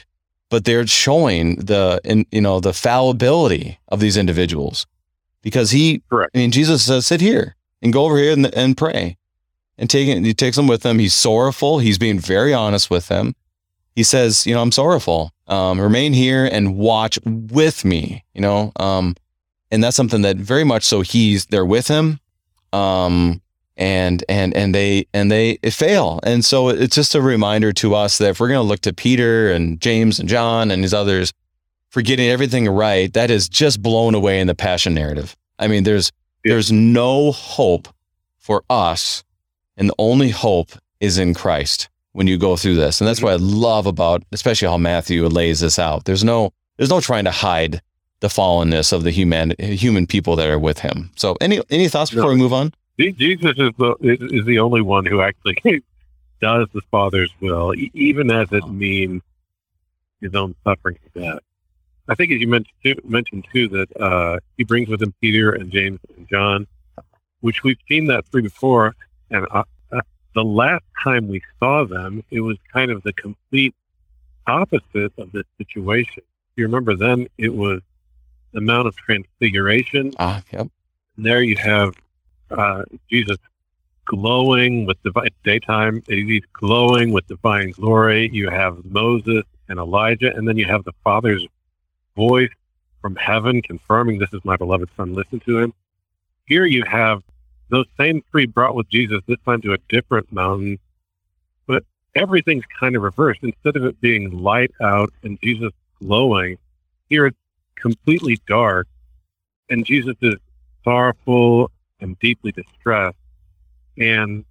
but 0.49 0.65
they're 0.65 0.87
showing 0.87 1.57
the, 1.57 2.01
in, 2.05 2.27
you 2.31 2.41
know, 2.41 2.61
the 2.61 2.73
fallibility 2.73 3.79
of 3.89 4.01
these 4.01 4.17
individuals 4.17 4.87
because 5.43 5.73
he, 5.73 6.03
Correct. 6.09 6.31
I 6.35 6.39
mean, 6.39 6.51
Jesus 6.53 6.85
says, 6.85 7.07
sit 7.07 7.21
here 7.21 7.57
and 7.83 7.93
go 7.93 8.05
over 8.05 8.17
here 8.17 8.33
and, 8.33 8.47
and 8.55 8.77
pray 8.77 9.17
and 9.77 9.91
take 9.91 10.09
it. 10.09 10.25
He 10.25 10.35
takes 10.35 10.57
them 10.57 10.69
with 10.69 10.85
him. 10.87 10.99
He's 10.99 11.15
sorrowful. 11.15 11.81
He's 11.81 11.99
being 11.99 12.19
very 12.19 12.55
honest 12.55 12.91
with 12.91 13.09
them. 13.09 13.35
He 13.97 14.03
says, 14.03 14.47
you 14.47 14.55
know, 14.55 14.63
I'm 14.63 14.73
sorrowful. 14.73 15.33
Um, 15.47 15.81
remain 15.81 16.13
here 16.13 16.49
and 16.51 16.77
watch 16.77 17.19
with 17.25 17.85
me, 17.85 18.25
you 18.35 18.41
know? 18.41 18.73
Um, 18.77 19.17
and 19.71 19.83
that's 19.83 19.97
something 19.97 20.23
that 20.23 20.37
very 20.37 20.65
much 20.65 20.85
so 20.85 21.01
he's, 21.01 21.47
they're 21.47 21.65
with 21.67 21.89
him. 21.89 22.21
Um, 22.73 23.41
and 23.77 24.25
and 24.29 24.55
and 24.55 24.75
they 24.75 25.07
and 25.13 25.31
they 25.31 25.57
fail. 25.71 26.21
And 26.23 26.45
so 26.45 26.69
it's 26.69 26.95
just 26.95 27.15
a 27.15 27.23
reminder 27.23 27.73
to 27.75 27.95
us 27.95 28.19
that 28.19 28.31
if 28.31 28.41
we're 28.41 28.49
going 28.49 28.59
to 28.59 28.63
look 28.63 28.81
to 28.81 28.93
peter 28.93 29.51
and 29.51 29.81
james 29.81 30.19
and 30.19 30.29
john 30.29 30.71
and 30.71 30.83
these 30.83 30.95
others 30.95 31.33
for 31.91 32.03
getting 32.03 32.29
everything 32.29 32.69
right 32.69 33.13
that 33.13 33.31
is 33.31 33.49
just 33.49 33.83
blown 33.83 34.15
away 34.15 34.41
in 34.41 34.47
the 34.47 34.55
passion 34.55 34.95
narrative. 34.95 35.37
I 35.59 35.69
mean 35.69 35.85
there's 35.85 36.13
yeah. 36.45 36.53
there's 36.53 36.71
no 36.71 37.33
hope 37.33 37.89
for 38.39 38.63
us 38.71 39.25
and 39.77 39.89
the 39.89 39.95
only 39.99 40.31
hope 40.31 40.73
is 41.01 41.19
in 41.19 41.35
christ 41.35 41.89
when 42.13 42.29
you 42.29 42.39
go 42.39 42.57
through 42.57 42.77
this. 42.77 43.01
And 43.01 43.09
that's 43.09 43.19
mm-hmm. 43.21 43.27
what 43.27 43.35
i 43.35 43.37
love 43.37 43.87
about 43.87 44.23
especially 44.33 44.69
how 44.69 44.79
matthew 44.79 45.27
lays 45.27 45.61
this 45.61 45.79
out. 45.79 46.05
There's 46.05 46.25
no 46.25 46.53
there's 46.77 46.91
no 46.91 47.01
trying 47.01 47.25
to 47.25 47.31
hide 47.33 47.81
the 48.21 48.29
fallenness 48.29 48.93
of 48.93 49.03
the 49.03 49.11
human 49.11 49.55
human 49.59 50.07
people 50.07 50.37
that 50.37 50.49
are 50.49 50.61
with 50.61 50.79
him. 50.79 51.11
So 51.17 51.37
any 51.41 51.61
any 51.71 51.89
thoughts 51.89 52.11
before 52.11 52.27
no. 52.27 52.31
we 52.31 52.37
move 52.37 52.53
on 52.53 52.73
Jesus 52.99 53.55
is 53.59 53.71
the 53.79 53.97
is 54.01 54.45
the 54.45 54.59
only 54.61 54.81
one 54.81 55.05
who 55.05 55.21
actually 55.21 55.57
does 56.41 56.69
the 56.73 56.81
Father's 56.91 57.33
will, 57.41 57.75
even 57.93 58.31
as 58.31 58.49
it 58.53 58.67
means 58.69 59.23
his 60.21 60.35
own 60.35 60.55
suffering 60.65 60.99
and 61.15 61.25
death. 61.25 61.39
I 62.09 62.15
think, 62.15 62.33
as 62.33 62.41
you 62.41 62.49
mentioned 62.49 62.75
too, 62.85 62.95
mentioned 63.05 63.47
too 63.53 63.69
that 63.69 63.97
uh, 64.01 64.39
he 64.57 64.65
brings 64.65 64.89
with 64.89 65.03
him 65.03 65.15
Peter 65.21 65.53
and 65.53 65.71
James 65.71 66.01
and 66.17 66.29
John, 66.29 66.67
which 67.41 67.63
we've 67.63 67.79
seen 67.89 68.07
that 68.07 68.27
through 68.27 68.43
before. 68.43 68.95
And 69.31 69.47
uh, 69.51 69.65
uh, 69.91 70.01
the 70.35 70.45
last 70.45 70.85
time 71.03 71.29
we 71.29 71.43
saw 71.59 71.85
them, 71.85 72.23
it 72.31 72.41
was 72.41 72.59
kind 72.73 72.91
of 72.91 73.03
the 73.03 73.13
complete 73.15 73.75
opposite 74.47 75.13
of 75.19 75.33
this 75.33 75.47
situation. 75.57 76.23
You 76.57 76.65
remember 76.65 76.95
then 76.95 77.27
it 77.39 77.55
was 77.55 77.81
the 78.53 78.61
Mount 78.61 78.87
of 78.87 78.97
Transfiguration. 78.97 80.13
Ah, 80.19 80.43
yep. 80.53 80.69
And 81.17 81.27
there 81.27 81.43
you 81.43 81.57
have 81.57 81.95
uh, 82.59 82.85
Jesus 83.11 83.37
glowing 84.07 84.87
with 84.87 85.03
divine 85.03 85.31
daytime. 85.45 86.03
He's 86.09 86.45
glowing 86.53 87.13
with 87.13 87.27
divine 87.27 87.71
glory. 87.73 88.31
You 88.33 88.51
have 88.51 88.85
Moses 88.85 89.45
and 89.69 89.79
Elijah, 89.79 90.35
and 90.35 90.47
then 90.47 90.57
you 90.57 90.67
have 90.67 90.85
the 90.85 90.93
Father's 91.03 91.47
voice 92.17 92.51
from 93.01 93.17
heaven 93.17 93.63
confirming 93.63 94.19
this 94.19 94.33
is 94.33 94.45
my 94.45 94.57
beloved 94.57 94.89
Son. 94.97 95.15
Listen 95.15 95.41
to 95.41 95.59
him. 95.59 95.75
Here 96.47 96.65
you 96.65 96.85
have 96.87 97.23
those 97.71 97.87
same 97.99 98.23
three 98.31 98.47
brought 98.47 98.75
with 98.75 98.89
Jesus 98.89 99.21
this 99.27 99.39
time 99.45 99.61
to 99.63 99.73
a 99.73 99.79
different 99.89 100.31
mountain, 100.33 100.79
but 101.67 101.85
everything's 102.15 102.65
kind 102.79 102.95
of 102.97 103.03
reversed. 103.03 103.41
Instead 103.43 103.77
of 103.77 103.85
it 103.85 104.01
being 104.01 104.31
light 104.43 104.71
out 104.81 105.13
and 105.23 105.39
Jesus 105.43 105.73
glowing, 106.01 106.59
here 107.09 107.27
it's 107.27 107.39
completely 107.77 108.39
dark, 108.47 108.87
and 109.71 109.85
Jesus 109.85 110.17
is 110.21 110.37
sorrowful 110.85 111.71
and 112.05 112.19
deeply 112.21 112.53
distressed. 112.53 113.17
And 113.99 114.45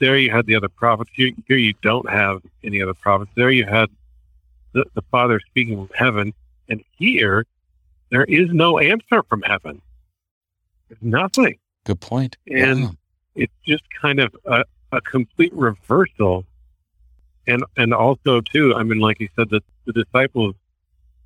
there 0.00 0.16
you 0.16 0.30
had 0.30 0.46
the 0.46 0.54
other 0.56 0.68
prophets. 0.68 1.10
Here, 1.14 1.30
here 1.46 1.56
you 1.58 1.74
don't 1.82 2.08
have 2.08 2.40
any 2.62 2.80
other 2.82 2.94
prophets. 2.94 3.30
There 3.36 3.50
you 3.50 3.66
had 3.66 3.90
the, 4.72 4.84
the 4.94 5.02
Father 5.10 5.40
speaking 5.46 5.76
from 5.86 5.94
heaven. 5.94 6.32
And 6.68 6.82
here, 6.96 7.44
there 8.10 8.24
is 8.24 8.48
no 8.50 8.78
answer 8.78 9.22
from 9.28 9.42
heaven. 9.42 9.82
There's 10.88 11.02
nothing. 11.02 11.58
Good 11.84 12.00
point. 12.00 12.36
And 12.48 12.80
Yeah. 12.80 12.88
it's 13.34 13.52
just 13.66 13.82
kind 14.00 14.20
of 14.20 14.34
a, 14.46 14.64
a 14.92 15.00
complete 15.02 15.52
reversal. 15.54 16.44
And 17.46 17.62
and 17.76 17.92
also 17.92 18.40
too, 18.40 18.74
I 18.74 18.82
mean, 18.84 19.00
like 19.00 19.20
you 19.20 19.28
said, 19.36 19.50
that 19.50 19.62
the 19.84 19.92
disciples 19.92 20.54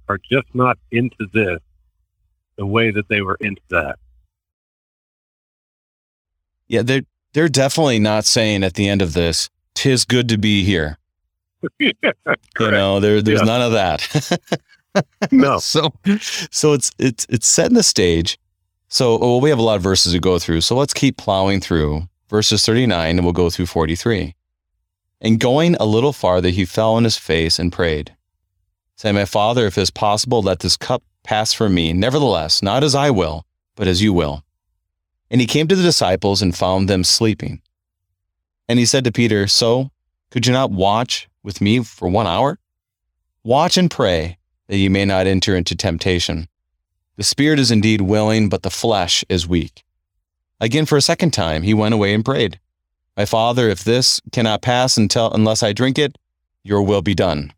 are 0.09 0.18
just 0.18 0.52
not 0.52 0.76
into 0.90 1.28
this 1.33 1.61
the 2.57 2.66
way 2.66 2.90
that 2.90 3.09
they 3.09 3.20
were 3.22 3.37
into 3.40 3.62
that. 3.70 3.98
Yeah, 6.68 6.83
they're 6.83 7.02
they're 7.33 7.48
definitely 7.48 7.98
not 7.98 8.24
saying 8.24 8.62
at 8.64 8.74
the 8.74 8.88
end 8.88 9.02
of 9.02 9.12
this, 9.14 9.50
"Tis 9.74 10.04
good 10.04 10.28
to 10.28 10.38
be 10.38 10.64
here." 10.64 10.98
You 11.81 12.70
know, 12.70 13.00
there 13.00 13.20
there's 13.22 13.40
Yeah. 13.40 13.46
none 13.46 13.62
of 13.62 13.72
that. 13.72 14.38
No. 15.31 15.59
so 15.61 15.92
so 16.50 16.72
it's 16.72 16.90
it's 16.98 17.26
it's 17.28 17.46
setting 17.46 17.74
the 17.76 17.83
stage. 17.83 18.38
So 18.88 19.14
oh, 19.18 19.33
well, 19.33 19.40
we 19.40 19.50
have 19.50 19.59
a 19.59 19.62
lot 19.62 19.76
of 19.76 19.83
verses 19.83 20.12
to 20.12 20.18
go 20.20 20.38
through. 20.38 20.61
So 20.62 20.76
let's 20.76 20.94
keep 20.94 21.16
plowing 21.16 21.61
through 21.61 22.09
verses 22.28 22.64
39 22.64 23.16
and 23.18 23.24
we'll 23.24 23.33
go 23.33 23.50
through 23.50 23.66
43. 23.66 24.35
And 25.20 25.40
going 25.40 25.74
a 25.76 25.85
little 25.87 26.12
farther, 26.12 26.48
he 26.50 26.64
fell 26.64 26.94
on 26.94 27.04
his 27.04 27.16
face 27.16 27.59
and 27.59 27.72
prayed, 27.72 28.14
saying, 28.96 29.14
My 29.16 29.24
father, 29.24 29.66
if 29.66 29.76
it 29.76 29.83
is 29.83 29.90
possible, 29.90 30.42
let 30.42 30.61
this 30.61 30.76
cup 30.76 31.02
pass 31.24 31.52
from 31.52 31.74
me. 31.74 31.92
Nevertheless, 31.92 32.62
not 32.62 32.85
as 32.85 32.94
I 32.94 33.11
will, 33.11 33.44
but 33.74 33.88
as 33.88 34.00
you 34.00 34.12
will. 34.12 34.44
And 35.30 35.40
he 35.40 35.46
came 35.46 35.68
to 35.68 35.76
the 35.76 35.82
disciples 35.82 36.40
and 36.42 36.56
found 36.56 36.88
them 36.88 37.04
sleeping. 37.04 37.60
And 38.68 38.78
he 38.78 38.86
said 38.86 39.04
to 39.04 39.12
Peter, 39.12 39.46
So 39.46 39.90
could 40.30 40.46
you 40.46 40.52
not 40.52 40.70
watch 40.70 41.28
with 41.42 41.60
me 41.60 41.82
for 41.82 42.08
one 42.08 42.26
hour? 42.26 42.58
Watch 43.44 43.76
and 43.76 43.90
pray 43.90 44.38
that 44.68 44.76
ye 44.76 44.88
may 44.88 45.04
not 45.04 45.26
enter 45.26 45.56
into 45.56 45.74
temptation. 45.74 46.48
The 47.16 47.24
spirit 47.24 47.58
is 47.58 47.70
indeed 47.70 48.02
willing, 48.02 48.48
but 48.48 48.62
the 48.62 48.70
flesh 48.70 49.24
is 49.28 49.48
weak. 49.48 49.84
Again, 50.60 50.86
for 50.86 50.96
a 50.96 51.02
second 51.02 51.32
time, 51.32 51.62
he 51.62 51.74
went 51.74 51.94
away 51.94 52.14
and 52.14 52.24
prayed, 52.24 52.60
My 53.16 53.24
father, 53.24 53.68
if 53.68 53.84
this 53.84 54.20
cannot 54.32 54.62
pass 54.62 54.96
until 54.96 55.32
unless 55.32 55.62
I 55.62 55.72
drink 55.72 55.98
it, 55.98 56.16
your 56.62 56.82
will 56.82 57.02
be 57.02 57.14
done. 57.14 57.52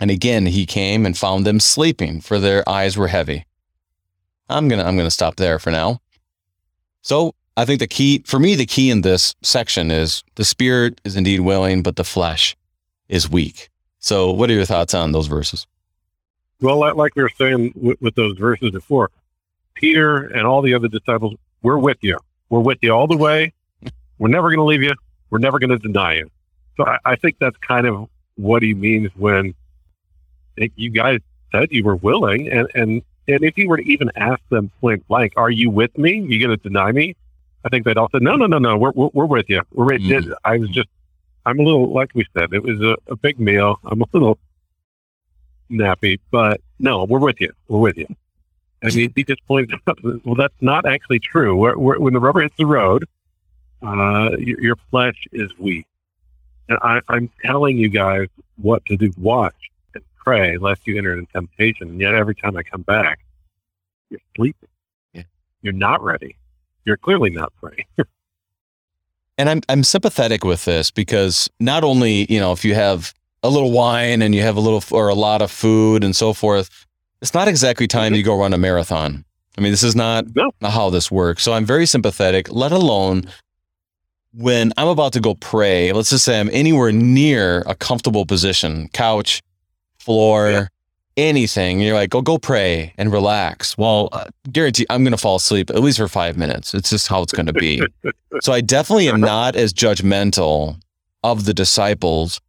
And 0.00 0.10
again 0.10 0.46
he 0.46 0.66
came 0.66 1.06
and 1.06 1.16
found 1.16 1.46
them 1.46 1.60
sleeping, 1.60 2.20
for 2.20 2.38
their 2.38 2.68
eyes 2.68 2.96
were 2.96 3.08
heavy. 3.08 3.46
I'm 4.48 4.68
gonna 4.68 4.84
I'm 4.84 4.96
gonna 4.96 5.10
stop 5.10 5.36
there 5.36 5.58
for 5.58 5.70
now. 5.70 6.00
So 7.04 7.34
I 7.58 7.66
think 7.66 7.80
the 7.80 7.86
key 7.86 8.22
for 8.26 8.40
me, 8.40 8.54
the 8.54 8.64
key 8.66 8.90
in 8.90 9.02
this 9.02 9.34
section 9.42 9.90
is 9.90 10.24
the 10.36 10.44
spirit 10.44 11.00
is 11.04 11.16
indeed 11.16 11.40
willing, 11.40 11.82
but 11.82 11.96
the 11.96 12.02
flesh 12.04 12.56
is 13.08 13.30
weak. 13.30 13.68
So 13.98 14.32
what 14.32 14.50
are 14.50 14.54
your 14.54 14.64
thoughts 14.64 14.94
on 14.94 15.12
those 15.12 15.26
verses? 15.26 15.66
Well, 16.60 16.78
like- 16.78 16.94
like 16.94 17.14
we 17.14 17.22
were 17.22 17.30
saying 17.36 17.72
with, 17.76 18.00
with 18.00 18.14
those 18.14 18.38
verses 18.38 18.70
before, 18.70 19.10
Peter 19.74 20.24
and 20.28 20.46
all 20.46 20.62
the 20.62 20.72
other 20.72 20.88
disciples, 20.88 21.34
we're 21.62 21.78
with 21.78 21.98
you. 22.00 22.18
We're 22.48 22.60
with 22.60 22.78
you 22.80 22.92
all 22.92 23.06
the 23.06 23.16
way. 23.16 23.52
We're 24.18 24.28
never 24.28 24.48
going 24.48 24.58
to 24.58 24.64
leave 24.64 24.82
you. 24.82 24.94
We're 25.30 25.40
never 25.40 25.58
going 25.58 25.70
to 25.70 25.78
deny 25.78 26.14
you. 26.14 26.30
So 26.76 26.86
I, 26.86 26.98
I 27.04 27.16
think 27.16 27.36
that's 27.40 27.56
kind 27.58 27.86
of 27.86 28.08
what 28.36 28.62
he 28.62 28.72
means 28.72 29.10
when 29.16 29.54
you 30.56 30.90
guys 30.90 31.18
said 31.50 31.72
you 31.72 31.82
were 31.82 31.96
willing. 31.96 32.48
And, 32.48 32.68
and, 32.74 33.02
and 33.28 33.42
if 33.42 33.56
you 33.56 33.68
were 33.68 33.78
to 33.78 33.82
even 33.84 34.10
ask 34.16 34.40
them 34.50 34.70
point 34.80 35.06
blank, 35.08 35.32
are 35.36 35.50
you 35.50 35.70
with 35.70 35.96
me? 35.96 36.20
You 36.20 36.38
going 36.44 36.56
to 36.56 36.62
deny 36.62 36.92
me? 36.92 37.16
I 37.64 37.68
think 37.70 37.84
they'd 37.84 37.96
all 37.96 38.10
say, 38.10 38.18
no, 38.20 38.36
no, 38.36 38.46
no, 38.46 38.58
no. 38.58 38.76
We're, 38.76 38.92
we're, 38.94 39.10
we're 39.12 39.24
with 39.26 39.48
you. 39.48 39.62
We're 39.72 39.86
with 39.86 40.02
Mhm. 40.02 40.34
I 40.44 40.58
was 40.58 40.68
just, 40.68 40.88
I'm 41.46 41.58
a 41.58 41.62
little, 41.62 41.92
like 41.92 42.10
we 42.14 42.26
said, 42.36 42.52
it 42.52 42.62
was 42.62 42.80
a, 42.80 42.96
a 43.10 43.16
big 43.16 43.40
meal. 43.40 43.78
I'm 43.84 44.02
a 44.02 44.06
little 44.12 44.38
nappy, 45.70 46.20
but 46.30 46.60
no, 46.78 47.04
we're 47.04 47.20
with 47.20 47.40
you. 47.40 47.52
We're 47.68 47.80
with 47.80 47.96
you. 47.96 48.06
And 48.82 48.92
he, 48.92 49.10
he 49.16 49.24
just 49.24 49.44
points 49.46 49.72
out, 49.86 49.98
well, 50.24 50.34
that's 50.34 50.54
not 50.60 50.86
actually 50.86 51.20
true. 51.20 51.56
Where, 51.56 51.78
where, 51.78 51.98
when 51.98 52.12
the 52.12 52.20
rubber 52.20 52.42
hits 52.42 52.56
the 52.58 52.66
road, 52.66 53.06
uh, 53.82 54.30
your, 54.38 54.60
your 54.60 54.76
flesh 54.90 55.16
is 55.32 55.50
weak. 55.58 55.86
And 56.68 56.78
I, 56.82 57.00
I'm 57.08 57.30
telling 57.42 57.78
you 57.78 57.88
guys 57.88 58.28
what 58.56 58.84
to 58.86 58.96
do. 58.96 59.12
Watch 59.18 59.54
pray 60.24 60.56
lest 60.56 60.86
you 60.86 60.96
enter 60.98 61.16
into 61.16 61.30
temptation. 61.32 61.90
And 61.90 62.00
yet 62.00 62.14
every 62.14 62.34
time 62.34 62.56
I 62.56 62.62
come 62.62 62.82
back, 62.82 63.20
you're 64.10 64.20
sleeping. 64.36 64.68
Yeah. 65.12 65.22
You're 65.62 65.72
not 65.72 66.02
ready. 66.02 66.36
You're 66.84 66.96
clearly 66.96 67.30
not 67.30 67.52
praying. 67.60 67.86
And 69.36 69.50
I'm 69.50 69.62
I'm 69.68 69.82
sympathetic 69.82 70.44
with 70.44 70.64
this 70.64 70.92
because 70.92 71.50
not 71.58 71.82
only, 71.82 72.32
you 72.32 72.38
know, 72.38 72.52
if 72.52 72.64
you 72.64 72.76
have 72.76 73.12
a 73.42 73.50
little 73.50 73.72
wine 73.72 74.22
and 74.22 74.32
you 74.32 74.42
have 74.42 74.56
a 74.56 74.60
little 74.60 74.80
or 74.96 75.08
a 75.08 75.14
lot 75.14 75.42
of 75.42 75.50
food 75.50 76.04
and 76.04 76.14
so 76.14 76.32
forth, 76.32 76.86
it's 77.20 77.34
not 77.34 77.48
exactly 77.48 77.88
time 77.88 78.12
mm-hmm. 78.12 78.18
you 78.18 78.22
go 78.22 78.38
run 78.38 78.54
a 78.54 78.58
marathon. 78.58 79.24
I 79.58 79.60
mean, 79.60 79.72
this 79.72 79.82
is 79.82 79.96
not, 79.96 80.24
No. 80.36 80.52
not 80.60 80.70
how 80.72 80.88
this 80.90 81.10
works. 81.10 81.42
So 81.42 81.52
I'm 81.52 81.64
very 81.64 81.86
sympathetic, 81.86 82.52
let 82.52 82.70
alone 82.70 83.24
when 84.32 84.72
I'm 84.76 84.88
about 84.88 85.12
to 85.12 85.20
go 85.20 85.34
pray, 85.34 85.92
let's 85.92 86.10
just 86.10 86.24
say 86.24 86.40
I'm 86.40 86.50
anywhere 86.52 86.90
near 86.90 87.62
a 87.66 87.74
comfortable 87.74 88.26
position, 88.26 88.88
couch, 88.92 89.42
floor, 90.04 90.50
Yeah. 90.50 90.66
anything. 91.16 91.80
You're 91.80 91.94
like, 91.94 92.10
go 92.10 92.20
go 92.22 92.38
pray 92.38 92.92
and 92.98 93.12
relax. 93.12 93.78
Well, 93.78 94.08
uh, 94.12 94.24
guarantee 94.52 94.86
I'm 94.90 95.02
going 95.04 95.12
to 95.12 95.18
fall 95.18 95.36
asleep 95.36 95.70
at 95.70 95.80
least 95.80 95.98
for 95.98 96.08
five 96.08 96.36
minutes. 96.36 96.74
It's 96.74 96.90
just 96.90 97.08
how 97.08 97.22
it's 97.22 97.32
going 97.32 97.46
to 97.46 97.52
be. 97.52 97.82
So 98.42 98.52
I 98.52 98.60
definitely 98.60 99.08
am 99.08 99.20
not 99.34 99.56
as 99.56 99.72
judgmental 99.72 100.76
of 101.22 101.44
the 101.44 101.54
disciples 101.54 102.40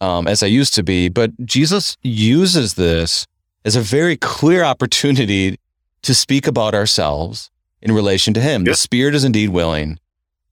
um, 0.00 0.26
as 0.28 0.42
I 0.42 0.46
used 0.46 0.74
to 0.74 0.82
be. 0.82 1.08
But 1.08 1.30
Jesus 1.44 1.96
uses 2.02 2.74
this 2.74 3.26
as 3.64 3.76
a 3.76 3.80
very 3.80 4.16
clear 4.16 4.62
opportunity 4.64 5.58
to 6.02 6.14
speak 6.14 6.46
about 6.46 6.74
ourselves 6.74 7.50
in 7.82 7.92
relation 7.92 8.32
to 8.34 8.40
Him. 8.40 8.64
Yeah. 8.64 8.72
The 8.72 8.76
spirit 8.76 9.14
is 9.14 9.24
indeed 9.24 9.48
willing, 9.50 9.98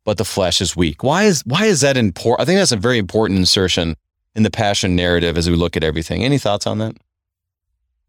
but 0.05 0.17
the 0.19 0.25
flesh 0.25 0.61
is 0.61 0.75
weak. 0.77 1.03
Why 1.03 1.25
is 1.25 1.43
why 1.47 1.67
is 1.67 1.81
that 1.83 1.97
important? 1.97 2.41
I 2.41 2.45
think 2.47 2.59
that's 2.59 2.73
a 2.73 2.77
very 2.77 2.99
important 2.99 3.39
insertion 3.39 3.97
in 4.35 4.43
the 4.43 4.51
passion 4.51 4.97
narrative 4.97 5.37
as 5.37 5.49
we 5.49 5.57
look 5.57 5.77
at 5.77 5.85
everything. 5.85 6.25
Any 6.25 6.39
thoughts 6.39 6.67
on 6.67 6.79
that? 6.79 6.97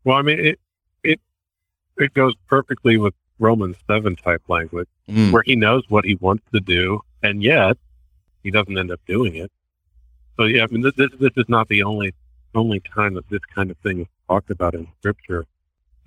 well, 0.03 0.17
I 0.17 0.21
mean, 0.21 0.39
it, 0.39 0.59
it, 1.03 1.21
it 1.97 2.13
goes 2.13 2.33
perfectly 2.47 2.97
with 2.97 3.13
Romans 3.39 3.77
7 3.87 4.15
type 4.15 4.41
language. 4.47 4.87
Mm, 5.09 5.33
where 5.33 5.43
he 5.43 5.55
knows 5.55 5.83
what 5.89 6.05
he 6.05 6.15
wants 6.15 6.43
to 6.53 6.61
do, 6.61 7.01
and 7.21 7.43
yet 7.43 7.77
he 8.41 8.51
doesn't 8.51 8.77
end 8.77 8.89
up 8.89 9.01
doing 9.05 9.35
it. 9.35 9.51
So 10.37 10.45
yeah, 10.45 10.63
I 10.63 10.67
mean, 10.67 10.81
this 10.81 10.93
this, 10.95 11.09
this 11.19 11.31
is 11.35 11.45
not 11.49 11.67
the 11.67 11.83
only 11.83 12.13
only 12.55 12.79
time 12.79 13.15
that 13.15 13.29
this 13.29 13.41
kind 13.53 13.69
of 13.69 13.77
thing 13.79 13.99
is 14.01 14.07
talked 14.29 14.49
about 14.49 14.75
in 14.75 14.87
Scripture. 14.99 15.45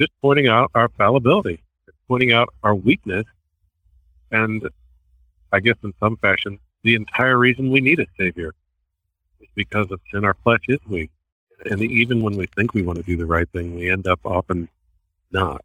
Just 0.00 0.12
pointing 0.22 0.48
out 0.48 0.70
our 0.74 0.88
fallibility, 0.88 1.62
pointing 2.08 2.32
out 2.32 2.48
our 2.62 2.74
weakness, 2.74 3.26
and 4.30 4.66
I 5.52 5.60
guess 5.60 5.76
in 5.84 5.92
some 6.00 6.16
fashion, 6.16 6.58
the 6.82 6.94
entire 6.94 7.36
reason 7.36 7.70
we 7.70 7.80
need 7.80 8.00
a 8.00 8.06
savior 8.18 8.54
is 9.40 9.48
because 9.54 9.90
of 9.90 10.00
sin. 10.12 10.24
Our 10.24 10.34
flesh 10.42 10.62
is 10.68 10.80
weak, 10.88 11.10
and 11.64 11.82
even 11.82 12.22
when 12.22 12.36
we 12.36 12.46
think 12.56 12.74
we 12.74 12.82
want 12.82 12.98
to 12.98 13.04
do 13.04 13.16
the 13.16 13.26
right 13.26 13.48
thing, 13.50 13.74
we 13.74 13.90
end 13.90 14.06
up 14.06 14.20
often 14.24 14.68
not. 15.32 15.64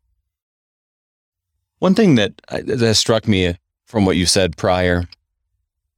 One 1.79 1.95
thing 1.95 2.15
that 2.15 2.33
uh, 2.49 2.61
that 2.65 2.79
has 2.79 2.99
struck 2.99 3.27
me 3.27 3.57
from 3.85 4.05
what 4.05 4.15
you 4.15 4.25
said 4.25 4.55
prior 4.57 5.05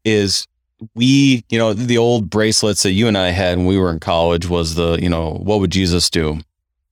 is 0.05 0.47
we, 0.95 1.43
you 1.49 1.57
know, 1.57 1.73
the 1.73 1.97
old 1.97 2.29
bracelets 2.29 2.83
that 2.83 2.91
you 2.91 3.07
and 3.07 3.17
I 3.17 3.29
had 3.29 3.57
when 3.57 3.67
we 3.67 3.77
were 3.77 3.91
in 3.91 3.99
college 3.99 4.47
was 4.47 4.75
the, 4.75 4.97
you 5.01 5.09
know, 5.09 5.31
what 5.43 5.59
would 5.59 5.71
Jesus 5.71 6.09
do? 6.09 6.39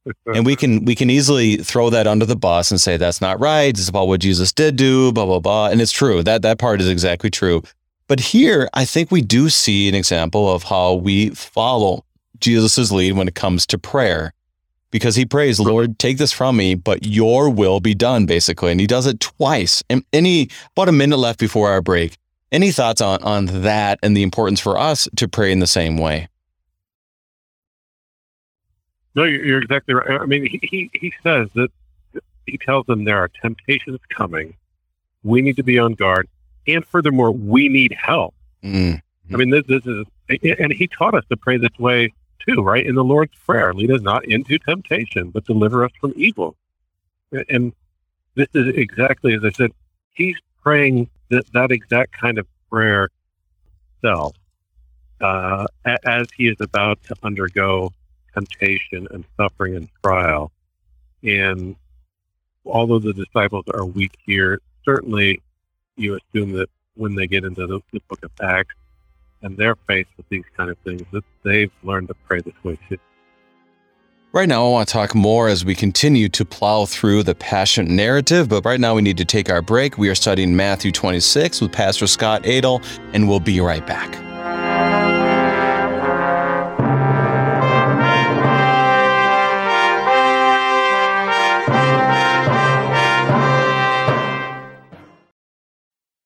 and 0.34 0.46
we 0.46 0.56
can 0.56 0.84
we 0.84 0.96
can 0.96 1.12
easily 1.12 1.58
throw 1.58 1.91
that 1.91 2.08
under 2.08 2.26
the 2.26 2.36
bus 2.36 2.72
and 2.72 2.82
say 2.82 2.98
that's 2.98 3.22
not 3.22 3.39
right. 3.39 3.70
It's 3.70 3.88
about 3.88 4.08
what 4.08 4.20
Jesus 4.20 4.52
did 4.52 4.76
do, 4.76 5.12
blah 5.12 5.26
blah 5.26 5.39
blah. 5.39 5.67
And 5.67 5.80
it's 5.80 5.91
true. 5.91 6.24
That 6.24 6.41
that 6.41 6.58
part 6.58 6.82
is 6.82 6.89
exactly 6.89 7.30
true. 7.30 7.62
But 8.12 8.19
here, 8.19 8.67
I 8.74 8.84
think 8.84 9.10
we 9.10 9.21
do 9.21 9.47
see 9.47 9.88
an 9.88 9.95
example 9.95 10.54
of 10.54 10.63
how 10.63 10.95
we 10.95 11.30
follow 11.30 12.04
Jesus' 12.41 12.91
lead 12.91 13.13
when 13.13 13.30
it 13.30 13.36
comes 13.36 13.65
to 13.67 13.78
prayer. 13.78 14.34
Because 14.89 15.15
he 15.15 15.26
prays, 15.26 15.62
Lord, 15.62 15.97
take 15.97 16.17
this 16.17 16.34
from 16.34 16.58
me, 16.58 16.76
but 16.76 17.06
your 17.06 17.50
will 17.50 17.80
be 17.80 17.95
done, 17.95 18.26
basically. 18.26 18.69
And 18.71 18.82
he 18.82 18.86
does 18.86 19.08
it 19.08 19.21
twice. 19.21 19.82
And 19.89 20.04
any 20.12 20.50
about 20.76 20.89
a 20.89 20.91
minute 20.91 21.19
left 21.19 21.39
before 21.39 21.69
our 21.69 21.82
break. 21.82 22.17
Any 22.52 22.71
thoughts 22.71 23.00
on, 23.00 23.24
on 23.24 23.45
that 23.62 23.97
and 24.04 24.17
the 24.17 24.24
importance 24.24 24.60
for 24.60 24.78
us 24.78 25.08
to 25.15 25.30
pray 25.30 25.54
in 25.54 25.60
the 25.60 25.65
same 25.65 25.95
way? 25.95 26.28
No, 29.15 29.24
you're 29.24 29.62
exactly 29.62 29.93
right. 29.93 30.19
I 30.19 30.26
mean, 30.26 30.47
he, 30.47 30.60
he, 30.62 30.91
he 30.93 31.13
says 31.24 31.47
that 31.56 31.69
he 32.45 32.58
tells 32.58 32.86
them 32.88 33.06
there 33.06 33.19
are 33.19 33.30
temptations 33.41 34.02
coming. 34.10 34.54
We 35.24 35.41
need 35.41 35.56
to 35.56 35.63
be 35.63 35.80
on 35.80 35.93
guard. 35.93 36.28
And 36.67 36.86
furthermore, 36.86 37.32
we 37.32 37.69
need 37.69 37.93
help. 37.93 38.36
Mm-hmm. 38.63 39.34
I 39.34 39.38
mean, 39.38 39.50
this, 39.50 39.63
this 39.67 39.86
is, 39.86 40.06
and 40.60 40.71
he 40.71 40.88
taught 40.88 41.15
us 41.15 41.24
to 41.30 41.38
pray 41.38 41.58
this 41.58 41.78
way 41.80 42.13
too, 42.45 42.62
right? 42.62 42.86
In 42.86 42.95
the 42.95 43.04
Lord's 43.04 43.36
Prayer, 43.45 43.74
lead 43.74 43.91
us 43.91 44.02
not 44.02 44.26
into 44.26 44.58
temptation, 44.60 45.30
but 45.30 45.45
deliver 45.45 45.86
us 45.86 45.91
from 46.00 46.13
evil. 46.15 46.56
And 47.50 47.74
this 48.36 48.47
is 48.54 48.76
exactly 48.76 49.34
as 49.34 49.43
I 49.43 49.52
said, 49.52 49.71
he's 50.12 50.38
praying 50.62 51.10
that, 51.30 51.45
that 51.54 51.71
exact 51.71 52.13
kind 52.13 52.38
of 52.38 52.47
prayer 52.69 53.10
self 54.02 54.36
uh, 55.21 55.65
as 56.06 56.28
he 56.36 56.47
is 56.47 56.58
about 56.60 57.02
to 57.04 57.15
undergo 57.24 57.91
temptation 58.34 59.08
and 59.12 59.26
suffering 59.38 59.76
and 59.76 59.89
trial. 60.04 60.52
And 61.24 61.76
although 62.65 63.00
the 63.00 63.13
disciples 63.13 63.65
are 63.74 63.86
weak 63.86 64.17
here, 64.26 64.62
certainly 64.84 65.41
you 66.01 66.17
assume 66.17 66.51
that 66.53 66.67
when 66.95 67.15
they 67.15 67.27
get 67.27 67.43
into 67.43 67.67
the, 67.67 67.79
the 67.93 68.01
book 68.09 68.19
of 68.23 68.31
Acts 68.41 68.75
and 69.41 69.57
they're 69.57 69.75
faced 69.87 70.09
with 70.17 70.27
these 70.29 70.43
kind 70.55 70.69
of 70.69 70.77
things, 70.79 71.03
that 71.11 71.23
they've 71.43 71.71
learned 71.83 72.09
to 72.09 72.13
pray 72.27 72.41
this 72.41 72.53
way 72.63 72.77
too. 72.89 72.97
Right 74.33 74.47
now, 74.47 74.65
I 74.65 74.69
want 74.69 74.87
to 74.87 74.93
talk 74.93 75.13
more 75.13 75.49
as 75.49 75.65
we 75.65 75.75
continue 75.75 76.29
to 76.29 76.45
plow 76.45 76.85
through 76.85 77.23
the 77.23 77.35
passion 77.35 77.97
narrative, 77.97 78.47
but 78.47 78.63
right 78.63 78.79
now 78.79 78.95
we 78.95 79.01
need 79.01 79.17
to 79.17 79.25
take 79.25 79.49
our 79.49 79.61
break. 79.61 79.97
We 79.97 80.07
are 80.07 80.15
studying 80.15 80.55
Matthew 80.55 80.93
26 80.93 81.59
with 81.59 81.73
Pastor 81.73 82.07
Scott 82.07 82.45
Adel, 82.45 82.81
and 83.11 83.27
we'll 83.27 83.41
be 83.41 83.59
right 83.59 83.85
back. 83.85 84.31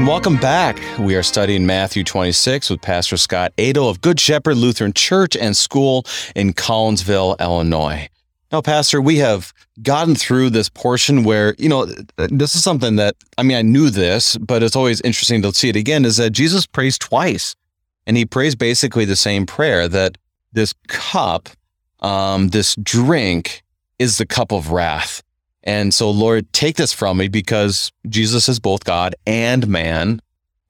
And 0.00 0.08
welcome 0.08 0.38
back. 0.38 0.80
We 0.98 1.14
are 1.14 1.22
studying 1.22 1.66
Matthew 1.66 2.04
26 2.04 2.70
with 2.70 2.80
Pastor 2.80 3.18
Scott 3.18 3.52
Adel 3.58 3.86
of 3.86 4.00
Good 4.00 4.18
Shepherd 4.18 4.56
Lutheran 4.56 4.94
Church 4.94 5.36
and 5.36 5.54
School 5.54 6.06
in 6.34 6.54
Collinsville, 6.54 7.38
Illinois. 7.38 8.08
Now, 8.50 8.62
Pastor, 8.62 9.02
we 9.02 9.18
have 9.18 9.52
gotten 9.82 10.14
through 10.14 10.50
this 10.50 10.70
portion 10.70 11.22
where, 11.22 11.54
you 11.58 11.68
know, 11.68 11.84
this 12.16 12.54
is 12.54 12.64
something 12.64 12.96
that, 12.96 13.14
I 13.36 13.42
mean, 13.42 13.58
I 13.58 13.60
knew 13.60 13.90
this, 13.90 14.38
but 14.38 14.62
it's 14.62 14.74
always 14.74 15.02
interesting 15.02 15.42
to 15.42 15.52
see 15.52 15.68
it 15.68 15.76
again 15.76 16.06
is 16.06 16.16
that 16.16 16.30
Jesus 16.30 16.66
prays 16.66 16.96
twice. 16.96 17.54
And 18.06 18.16
he 18.16 18.24
prays 18.24 18.54
basically 18.54 19.04
the 19.04 19.16
same 19.16 19.44
prayer 19.44 19.86
that 19.86 20.16
this 20.50 20.72
cup, 20.88 21.50
um, 21.98 22.48
this 22.48 22.74
drink, 22.76 23.62
is 23.98 24.16
the 24.16 24.24
cup 24.24 24.50
of 24.50 24.70
wrath. 24.70 25.22
And 25.62 25.92
so, 25.92 26.10
Lord, 26.10 26.50
take 26.52 26.76
this 26.76 26.92
from 26.92 27.18
me 27.18 27.28
because 27.28 27.92
Jesus 28.08 28.48
is 28.48 28.58
both 28.58 28.84
God 28.84 29.14
and 29.26 29.68
man. 29.68 30.20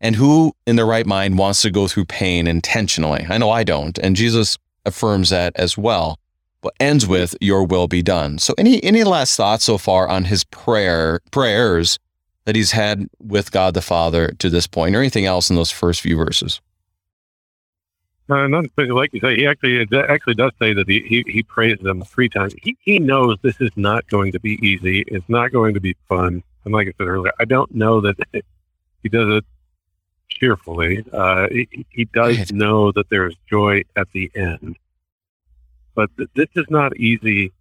And 0.00 0.16
who 0.16 0.55
in 0.66 0.76
their 0.76 0.87
right 0.87 1.07
mind 1.07 1.38
wants 1.38 1.62
to 1.62 1.70
go 1.70 1.87
through 1.87 2.07
pain 2.07 2.46
intentionally? 2.46 3.26
I 3.29 3.38
know 3.38 3.50
I 3.50 3.64
don't. 3.64 3.98
And 3.98 4.16
Jesus 4.16 4.57
affirms 4.85 5.31
that 5.31 5.53
as 5.57 5.76
well, 5.76 6.18
but 6.62 6.72
ends 6.81 7.07
with, 7.07 7.35
Your 7.40 7.64
will 7.64 7.87
be 7.87 8.03
done. 8.03 8.38
So, 8.38 8.55
any, 8.57 8.83
any 8.83 9.05
last 9.05 9.37
thoughts 9.37 9.64
so 9.64 9.79
far 9.79 10.09
on 10.09 10.24
his 10.24 10.44
prayer, 10.44 11.20
prayers 11.31 11.98
that 12.46 12.57
he's 12.57 12.72
had 12.72 13.09
with 13.20 13.53
God 13.53 13.74
the 13.74 13.83
Father 13.83 14.33
to 14.38 14.48
this 14.48 14.66
point, 14.66 14.96
or 14.96 15.00
anything 15.00 15.26
else 15.26 15.50
in 15.50 15.57
those 15.57 15.70
first 15.70 16.00
few 16.00 16.16
verses? 16.16 16.61
Uh, 18.30 18.46
not 18.46 18.66
like 18.76 19.12
you 19.12 19.20
say, 19.20 19.34
he 19.34 19.46
actually 19.46 19.84
actually 20.08 20.34
does 20.34 20.52
say 20.60 20.72
that 20.72 20.88
he, 20.88 21.00
he, 21.00 21.24
he 21.26 21.42
them 21.82 22.02
three 22.02 22.28
times. 22.28 22.54
He, 22.62 22.76
he 22.80 23.00
knows 23.00 23.38
this 23.42 23.60
is 23.60 23.72
not 23.74 24.06
going 24.08 24.30
to 24.32 24.38
be 24.38 24.52
easy. 24.64 25.04
It's 25.08 25.28
not 25.28 25.50
going 25.50 25.74
to 25.74 25.80
be 25.80 25.96
fun. 26.08 26.44
And 26.64 26.72
like 26.72 26.86
I 26.86 26.92
said 26.96 27.08
earlier, 27.08 27.32
I 27.40 27.44
don't 27.44 27.74
know 27.74 28.00
that 28.02 28.16
he 29.02 29.08
does 29.08 29.38
it 29.38 29.44
cheerfully. 30.28 31.04
Uh, 31.12 31.48
he, 31.50 31.86
he 31.90 32.04
does 32.04 32.52
know 32.52 32.92
that 32.92 33.10
there's 33.10 33.34
joy 33.48 33.82
at 33.96 34.06
the 34.12 34.30
end. 34.36 34.76
But 35.96 36.16
th- 36.16 36.30
this 36.36 36.48
is 36.54 36.66
not 36.70 36.96
easy, 36.96 37.52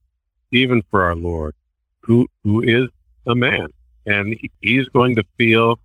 even 0.51 0.84
for 0.91 1.01
our 1.01 1.15
Lord, 1.15 1.55
who 2.01 2.27
who 2.43 2.62
is 2.62 2.89
a 3.25 3.34
man, 3.34 3.73
and 4.05 4.36
he, 4.36 4.51
he's 4.62 4.88
going 4.89 5.15
to 5.15 5.23
feel 5.36 5.79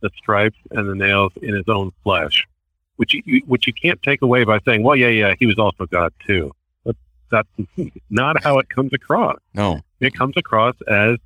the 0.00 0.10
stripes 0.16 0.58
and 0.72 0.88
the 0.88 0.94
nails 0.96 1.32
in 1.40 1.54
his 1.54 1.68
own 1.68 1.92
flesh 2.02 2.48
which 2.96 3.14
you, 3.14 3.42
which 3.46 3.66
you 3.66 3.72
can't 3.72 4.02
take 4.02 4.22
away 4.22 4.44
by 4.44 4.60
saying, 4.60 4.82
well, 4.82 4.96
yeah, 4.96 5.08
yeah, 5.08 5.34
he 5.38 5.46
was 5.46 5.58
also 5.58 5.86
God 5.86 6.12
too. 6.26 6.52
But 6.84 6.96
that's 7.30 7.48
not 8.10 8.42
how 8.42 8.58
it 8.58 8.68
comes 8.68 8.92
across. 8.92 9.38
No. 9.54 9.80
It 10.00 10.14
comes 10.14 10.36
across 10.36 10.74
as 10.88 11.18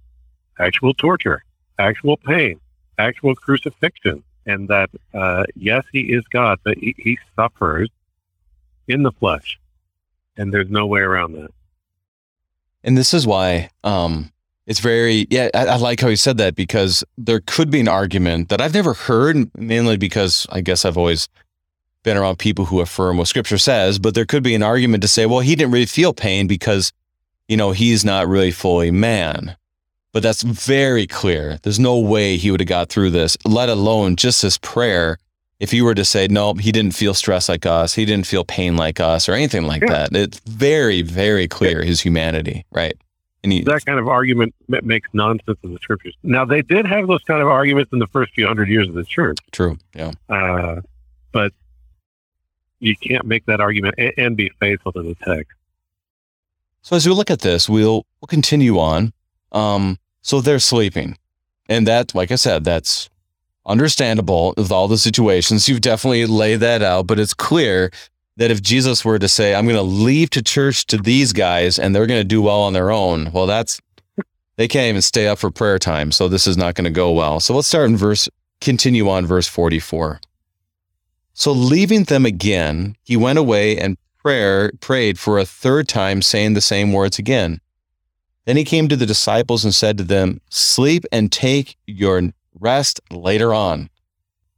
actual 0.58 0.94
torture, 0.94 1.44
actual 1.78 2.16
pain, 2.16 2.60
actual 2.98 3.34
crucifixion. 3.34 4.22
And 4.46 4.68
that, 4.68 4.90
uh, 5.12 5.44
yes, 5.56 5.84
he 5.92 6.00
is 6.12 6.24
God, 6.30 6.58
but 6.64 6.78
he, 6.78 6.94
he 6.96 7.18
suffers 7.36 7.90
in 8.86 9.02
the 9.02 9.12
flesh. 9.12 9.58
And 10.36 10.54
there's 10.54 10.70
no 10.70 10.86
way 10.86 11.00
around 11.00 11.32
that. 11.32 11.50
And 12.82 12.96
this 12.96 13.12
is 13.12 13.26
why 13.26 13.70
um, 13.84 14.32
it's 14.66 14.80
very, 14.80 15.26
yeah, 15.30 15.50
I, 15.52 15.66
I, 15.66 15.76
like 15.76 16.00
how 16.00 16.08
you 16.08 16.16
said 16.16 16.38
that 16.38 16.54
because 16.54 17.04
there 17.18 17.40
could 17.40 17.70
be 17.70 17.80
an 17.80 17.88
argument 17.88 18.48
that 18.48 18.60
I've 18.60 18.72
never 18.72 18.94
heard, 18.94 19.50
mainly 19.56 19.96
because 19.96 20.46
I 20.50 20.60
guess 20.60 20.84
I've 20.84 20.96
always 20.96 21.28
been 22.08 22.16
around 22.16 22.38
people 22.38 22.64
who 22.64 22.80
affirm 22.80 23.18
what 23.18 23.28
scripture 23.28 23.58
says, 23.58 23.98
but 23.98 24.14
there 24.14 24.24
could 24.24 24.42
be 24.42 24.54
an 24.54 24.62
argument 24.62 25.02
to 25.02 25.08
say, 25.08 25.26
well, 25.26 25.40
he 25.40 25.54
didn't 25.54 25.72
really 25.72 25.84
feel 25.84 26.14
pain 26.14 26.46
because, 26.46 26.90
you 27.48 27.56
know, 27.56 27.72
he's 27.72 28.02
not 28.02 28.26
really 28.26 28.50
fully 28.50 28.90
man. 28.90 29.54
But 30.12 30.22
that's 30.22 30.42
very 30.42 31.06
clear. 31.06 31.58
There's 31.62 31.78
no 31.78 31.98
way 31.98 32.38
he 32.38 32.50
would 32.50 32.60
have 32.60 32.68
got 32.68 32.88
through 32.88 33.10
this, 33.10 33.36
let 33.44 33.68
alone 33.68 34.16
just 34.16 34.40
this 34.40 34.56
prayer. 34.56 35.18
If 35.60 35.74
you 35.74 35.84
were 35.84 35.94
to 35.94 36.04
say, 36.04 36.28
no, 36.28 36.54
he 36.54 36.72
didn't 36.72 36.94
feel 36.94 37.12
stress 37.12 37.46
like 37.46 37.66
us, 37.66 37.92
he 37.92 38.06
didn't 38.06 38.26
feel 38.26 38.42
pain 38.42 38.74
like 38.74 39.00
us, 39.00 39.28
or 39.28 39.34
anything 39.34 39.64
like 39.64 39.82
yeah. 39.82 40.06
that, 40.08 40.16
it's 40.16 40.40
very, 40.46 41.02
very 41.02 41.46
clear 41.46 41.82
his 41.82 42.00
humanity, 42.00 42.64
right? 42.70 42.96
He, 43.42 43.64
that 43.64 43.84
kind 43.84 43.98
of 43.98 44.08
argument 44.08 44.54
makes 44.66 45.10
nonsense 45.12 45.58
in 45.62 45.74
the 45.74 45.78
scriptures. 45.80 46.16
Now, 46.22 46.46
they 46.46 46.62
did 46.62 46.86
have 46.86 47.06
those 47.06 47.22
kind 47.24 47.42
of 47.42 47.48
arguments 47.48 47.92
in 47.92 47.98
the 47.98 48.06
first 48.06 48.32
few 48.32 48.46
hundred 48.46 48.68
years 48.68 48.88
of 48.88 48.94
the 48.94 49.04
church. 49.04 49.38
True, 49.52 49.76
yeah. 49.94 50.12
Uh, 50.28 50.80
but 51.32 51.52
you 52.80 52.96
can't 52.96 53.26
make 53.26 53.46
that 53.46 53.60
argument 53.60 53.94
and, 53.98 54.12
and 54.16 54.36
be 54.36 54.50
faithful 54.60 54.92
to 54.92 55.02
the 55.02 55.14
text. 55.16 55.52
So 56.82 56.96
as 56.96 57.06
we 57.06 57.12
look 57.12 57.30
at 57.30 57.40
this, 57.40 57.68
we'll 57.68 58.06
we'll 58.20 58.28
continue 58.28 58.78
on. 58.78 59.12
Um, 59.52 59.98
so 60.22 60.40
they're 60.40 60.58
sleeping, 60.58 61.16
and 61.68 61.86
that, 61.86 62.14
like 62.14 62.30
I 62.30 62.36
said, 62.36 62.64
that's 62.64 63.08
understandable 63.66 64.54
with 64.56 64.72
all 64.72 64.88
the 64.88 64.98
situations. 64.98 65.68
You've 65.68 65.80
definitely 65.80 66.26
laid 66.26 66.56
that 66.56 66.82
out, 66.82 67.06
but 67.06 67.20
it's 67.20 67.34
clear 67.34 67.90
that 68.38 68.50
if 68.50 68.62
Jesus 68.62 69.04
were 69.04 69.18
to 69.18 69.28
say, 69.28 69.54
I'm 69.54 69.66
going 69.66 69.76
to 69.76 69.82
leave 69.82 70.30
to 70.30 70.42
church 70.42 70.86
to 70.86 70.96
these 70.96 71.32
guys 71.32 71.78
and 71.78 71.94
they're 71.94 72.06
going 72.06 72.20
to 72.20 72.24
do 72.24 72.40
well 72.40 72.60
on 72.60 72.72
their 72.72 72.90
own, 72.90 73.30
well, 73.32 73.46
that's, 73.46 73.80
they 74.56 74.68
can't 74.68 74.88
even 74.88 75.02
stay 75.02 75.28
up 75.28 75.38
for 75.38 75.50
prayer 75.50 75.78
time. 75.78 76.12
So 76.12 76.28
this 76.28 76.46
is 76.46 76.56
not 76.56 76.74
going 76.74 76.84
to 76.84 76.90
go 76.90 77.12
well. 77.12 77.40
So 77.40 77.54
let's 77.54 77.68
start 77.68 77.90
in 77.90 77.96
verse, 77.96 78.28
continue 78.60 79.08
on 79.08 79.26
verse 79.26 79.48
44. 79.48 80.20
So 81.38 81.52
leaving 81.52 82.02
them 82.02 82.26
again, 82.26 82.96
he 83.04 83.16
went 83.16 83.38
away 83.38 83.78
and 83.78 83.96
prayer, 84.18 84.72
prayed 84.80 85.20
for 85.20 85.38
a 85.38 85.44
third 85.44 85.88
time, 85.88 86.20
saying 86.20 86.54
the 86.54 86.60
same 86.60 86.92
words 86.92 87.16
again. 87.16 87.60
Then 88.44 88.56
he 88.56 88.64
came 88.64 88.88
to 88.88 88.96
the 88.96 89.06
disciples 89.06 89.64
and 89.64 89.72
said 89.72 89.96
to 89.98 90.02
them, 90.02 90.40
Sleep 90.50 91.04
and 91.12 91.30
take 91.30 91.76
your 91.86 92.32
rest 92.58 93.00
later 93.12 93.54
on. 93.54 93.88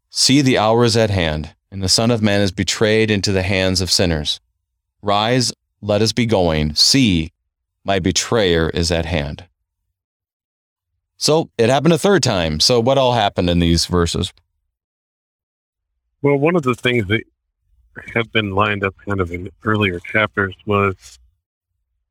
See, 0.08 0.40
the 0.40 0.56
hour 0.56 0.84
is 0.84 0.96
at 0.96 1.10
hand, 1.10 1.54
and 1.70 1.82
the 1.82 1.88
Son 1.90 2.10
of 2.10 2.22
Man 2.22 2.40
is 2.40 2.50
betrayed 2.50 3.10
into 3.10 3.30
the 3.30 3.42
hands 3.42 3.82
of 3.82 3.90
sinners. 3.90 4.40
Rise, 5.02 5.52
let 5.82 6.00
us 6.00 6.14
be 6.14 6.24
going. 6.24 6.74
See, 6.76 7.30
my 7.84 7.98
betrayer 7.98 8.70
is 8.70 8.90
at 8.90 9.04
hand. 9.04 9.44
So 11.18 11.50
it 11.58 11.68
happened 11.68 11.92
a 11.92 11.98
third 11.98 12.22
time. 12.22 12.58
So, 12.58 12.80
what 12.80 12.96
all 12.96 13.12
happened 13.12 13.50
in 13.50 13.58
these 13.58 13.84
verses? 13.84 14.32
Well, 16.22 16.36
one 16.36 16.54
of 16.54 16.62
the 16.62 16.74
things 16.74 17.06
that 17.06 17.22
have 18.14 18.30
been 18.30 18.54
lined 18.54 18.84
up 18.84 18.94
kind 19.06 19.20
of 19.20 19.30
in 19.30 19.50
earlier 19.64 19.98
chapters 20.00 20.54
was 20.66 21.18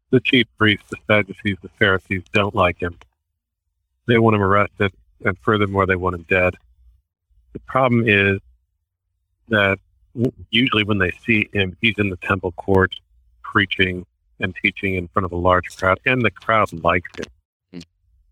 the 0.10 0.19
chief 0.19 0.48
priests, 0.58 0.86
the 0.89 0.98
Sadducees, 1.06 1.58
the 1.62 1.69
Pharisees 1.69 2.24
don't 2.34 2.56
like 2.56 2.80
him. 2.80 2.98
They 4.08 4.17
want 4.17 4.36
him 4.36 4.41
arrested, 4.41 4.91
and 5.24 5.38
furthermore, 5.39 5.86
they 5.86 5.95
want 5.95 6.15
him 6.15 6.26
dead. 6.28 6.56
The 7.54 7.60
problem 7.60 8.08
is 8.08 8.39
that 9.50 9.78
usually 10.50 10.84
when 10.84 10.98
they 10.98 11.12
see 11.26 11.48
him, 11.54 11.78
he's 11.80 11.95
in 12.00 12.10
the 12.10 12.17
temple 12.17 12.52
court 12.54 12.95
preaching 13.43 14.08
and 14.39 14.56
teaching 14.62 14.95
in 14.95 15.08
front 15.10 15.26
of 15.26 15.32
a 15.32 15.38
large 15.38 15.76
crowd, 15.78 16.00
and 16.06 16.24
the 16.24 16.32
crowd 16.32 16.72
likes 16.84 17.12
him. 17.15 17.26
Hmm. 17.74 17.80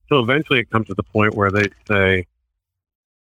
So 0.09 0.19
eventually 0.19 0.59
it 0.59 0.71
comes 0.71 0.87
to 0.87 0.95
the 0.95 1.03
point 1.03 1.35
where 1.35 1.51
they 1.51 1.67
say, 1.87 2.25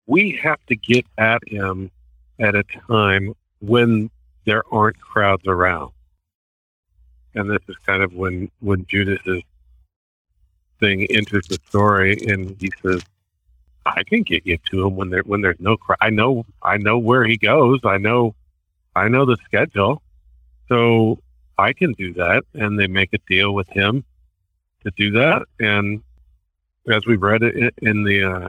we 0.06 0.32
have 0.42 0.58
to 0.66 0.76
get 0.76 1.06
at 1.16 1.40
him 1.48 1.90
at 2.38 2.54
a 2.54 2.64
time 2.88 3.34
when 3.60 4.10
there 4.44 4.62
aren't 4.72 5.00
crowds 5.00 5.46
around. 5.46 5.92
And 7.34 7.50
this 7.50 7.62
is 7.68 7.76
kind 7.86 8.02
of 8.02 8.12
when, 8.12 8.50
when 8.60 8.84
Judas's 8.86 9.42
thing 10.80 11.06
enters 11.10 11.46
the 11.46 11.58
story 11.68 12.18
and 12.26 12.56
he 12.60 12.70
says, 12.82 13.02
I 13.86 14.02
can 14.04 14.22
get 14.22 14.46
you 14.46 14.58
to 14.70 14.86
him 14.86 14.96
when 14.96 15.10
there 15.10 15.22
when 15.22 15.40
there's 15.40 15.58
no 15.58 15.76
crowd. 15.76 15.98
I 16.00 16.10
know 16.10 16.44
I 16.62 16.76
know 16.76 16.98
where 16.98 17.24
he 17.24 17.36
goes. 17.36 17.80
I 17.84 17.98
know 17.98 18.34
I 18.94 19.08
know 19.08 19.24
the 19.24 19.36
schedule. 19.44 20.02
So 20.68 21.18
I 21.58 21.72
can 21.72 21.92
do 21.92 22.12
that 22.14 22.44
and 22.54 22.78
they 22.78 22.86
make 22.86 23.12
a 23.12 23.18
deal 23.28 23.54
with 23.54 23.68
him 23.70 24.04
to 24.84 24.90
do 24.96 25.12
that 25.12 25.42
and 25.60 26.02
as 26.90 27.06
we 27.06 27.16
read 27.16 27.42
it 27.42 27.74
in 27.82 28.02
the 28.02 28.24
uh, 28.24 28.48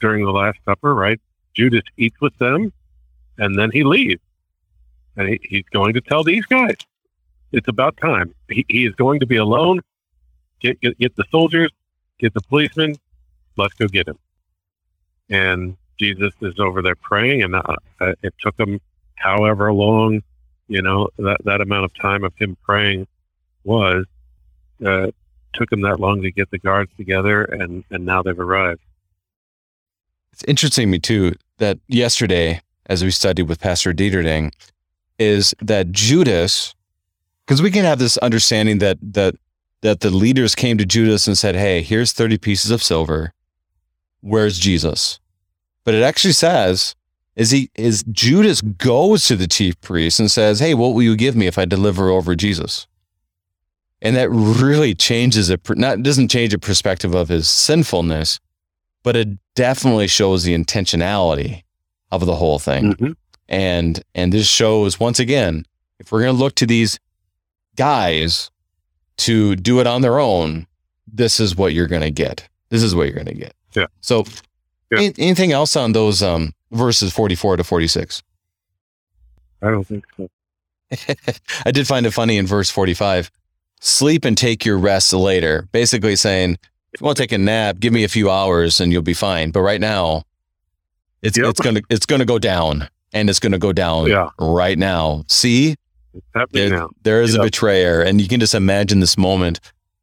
during 0.00 0.24
the 0.24 0.30
last 0.30 0.58
supper, 0.64 0.94
right? 0.94 1.20
Judas 1.54 1.82
eats 1.96 2.18
with 2.20 2.36
them 2.38 2.72
and 3.42 3.58
then 3.58 3.70
he 3.72 3.82
leaves 3.82 4.22
and 5.16 5.28
he, 5.28 5.40
he's 5.42 5.64
going 5.72 5.94
to 5.94 6.00
tell 6.00 6.22
these 6.22 6.46
guys 6.46 6.76
it's 7.50 7.68
about 7.68 7.96
time. 7.96 8.34
He, 8.48 8.64
he 8.68 8.86
is 8.86 8.94
going 8.94 9.20
to 9.20 9.26
be 9.26 9.36
alone. 9.36 9.80
Get, 10.60 10.80
get, 10.80 10.98
get 10.98 11.16
the 11.16 11.24
soldiers, 11.30 11.70
get 12.18 12.32
the 12.34 12.40
policemen. 12.40 12.94
Let's 13.56 13.74
go 13.74 13.88
get 13.88 14.08
him. 14.08 14.18
And 15.28 15.76
Jesus 15.98 16.32
is 16.40 16.58
over 16.58 16.82
there 16.82 16.94
praying, 16.94 17.42
and 17.42 17.56
uh, 17.56 17.62
uh, 18.00 18.12
it 18.22 18.34
took 18.40 18.58
him 18.58 18.80
however 19.16 19.72
long, 19.72 20.22
you 20.68 20.80
know, 20.80 21.08
that 21.18 21.38
that 21.44 21.60
amount 21.60 21.84
of 21.84 21.94
time 21.94 22.24
of 22.24 22.32
him 22.36 22.56
praying 22.62 23.06
was 23.64 24.06
uh, 24.84 25.08
took 25.52 25.70
him 25.70 25.82
that 25.82 26.00
long 26.00 26.22
to 26.22 26.30
get 26.30 26.50
the 26.50 26.58
guards 26.58 26.90
together, 26.96 27.44
and 27.44 27.84
and 27.90 28.06
now 28.06 28.22
they've 28.22 28.38
arrived. 28.38 28.80
It's 30.32 30.44
interesting 30.44 30.86
to 30.86 30.90
me 30.92 30.98
too 30.98 31.34
that 31.58 31.78
yesterday, 31.88 32.60
as 32.86 33.04
we 33.04 33.10
studied 33.10 33.44
with 33.44 33.60
Pastor 33.60 33.92
Dieterding, 33.92 34.52
is 35.18 35.54
that 35.60 35.92
Judas, 35.92 36.74
because 37.46 37.62
we 37.62 37.70
can 37.70 37.84
have 37.84 37.98
this 37.98 38.16
understanding 38.18 38.78
that 38.78 38.98
that 39.02 39.34
that 39.82 40.00
the 40.00 40.10
leaders 40.10 40.54
came 40.54 40.78
to 40.78 40.84
Judas 40.84 41.26
and 41.26 41.36
said, 41.36 41.54
"Hey, 41.54 41.82
here's 41.82 42.12
30 42.12 42.38
pieces 42.38 42.70
of 42.70 42.82
silver. 42.82 43.32
Where's 44.20 44.58
Jesus?" 44.58 45.20
But 45.84 45.94
it 45.94 46.02
actually 46.02 46.32
says 46.32 46.94
is 47.34 47.50
he 47.50 47.70
is 47.74 48.04
Judas 48.10 48.60
goes 48.60 49.26
to 49.26 49.36
the 49.36 49.46
chief 49.46 49.80
priest 49.80 50.20
and 50.20 50.30
says, 50.30 50.60
"Hey, 50.60 50.74
what 50.74 50.94
will 50.94 51.02
you 51.02 51.16
give 51.16 51.34
me 51.34 51.46
if 51.46 51.58
I 51.58 51.64
deliver 51.64 52.10
over 52.10 52.34
Jesus?" 52.34 52.86
And 54.00 54.16
that 54.16 54.30
really 54.30 54.94
changes 54.94 55.48
it. 55.48 55.60
Not 55.76 56.02
doesn't 56.02 56.30
change 56.30 56.52
the 56.52 56.58
perspective 56.58 57.14
of 57.14 57.28
his 57.28 57.48
sinfulness, 57.48 58.40
but 59.02 59.16
it 59.16 59.38
definitely 59.54 60.08
shows 60.08 60.42
the 60.42 60.56
intentionality 60.56 61.62
of 62.12 62.26
the 62.26 62.36
whole 62.36 62.60
thing. 62.60 62.92
Mm-hmm. 62.92 63.12
And 63.48 64.02
and 64.14 64.32
this 64.32 64.46
shows 64.46 65.00
once 65.00 65.18
again, 65.18 65.66
if 65.98 66.12
we're 66.12 66.22
going 66.22 66.34
to 66.34 66.40
look 66.40 66.54
to 66.56 66.66
these 66.66 67.00
guys 67.76 68.50
to 69.18 69.56
do 69.56 69.80
it 69.80 69.86
on 69.86 70.02
their 70.02 70.18
own, 70.20 70.66
this 71.06 71.40
is 71.40 71.56
what 71.56 71.72
you're 71.72 71.86
going 71.88 72.02
to 72.02 72.10
get. 72.10 72.48
This 72.68 72.82
is 72.82 72.94
what 72.94 73.04
you're 73.04 73.14
going 73.14 73.26
to 73.26 73.34
get. 73.34 73.54
Yeah. 73.74 73.86
So, 74.00 74.24
yeah. 74.90 74.98
Any, 74.98 75.14
anything 75.18 75.52
else 75.52 75.76
on 75.76 75.92
those 75.92 76.22
um, 76.22 76.52
verses 76.70 77.12
44 77.12 77.58
to 77.58 77.64
46? 77.64 78.22
I 79.62 79.70
don't 79.70 79.86
think 79.86 80.04
so. 80.16 80.28
I 81.66 81.70
did 81.70 81.86
find 81.86 82.06
it 82.06 82.12
funny 82.12 82.36
in 82.36 82.46
verse 82.46 82.70
45. 82.70 83.30
Sleep 83.80 84.24
and 84.24 84.36
take 84.36 84.64
your 84.64 84.78
rest 84.78 85.12
later. 85.12 85.68
Basically 85.72 86.16
saying, 86.16 86.58
if 86.92 87.00
you 87.00 87.04
want 87.04 87.16
to 87.16 87.22
take 87.22 87.32
a 87.32 87.38
nap, 87.38 87.78
give 87.78 87.92
me 87.92 88.04
a 88.04 88.08
few 88.08 88.30
hours 88.30 88.80
and 88.80 88.92
you'll 88.92 89.02
be 89.02 89.14
fine. 89.14 89.50
But 89.50 89.60
right 89.60 89.80
now, 89.80 90.24
it's 91.22 91.38
yep. 91.38 91.48
it's 91.48 91.60
gonna 91.60 91.80
it's 91.88 92.06
gonna 92.06 92.24
go 92.24 92.38
down 92.38 92.88
and 93.12 93.28
it's 93.28 93.38
going 93.38 93.52
to 93.52 93.58
go 93.58 93.72
down 93.72 94.06
yeah. 94.06 94.30
right 94.38 94.78
now. 94.78 95.24
See, 95.28 95.76
there, 96.52 96.70
now. 96.70 96.90
there 97.02 97.22
is 97.22 97.34
a 97.34 97.40
betrayer, 97.40 98.02
and 98.02 98.20
you 98.20 98.28
can 98.28 98.40
just 98.40 98.54
imagine 98.54 99.00
this 99.00 99.18
moment. 99.18 99.60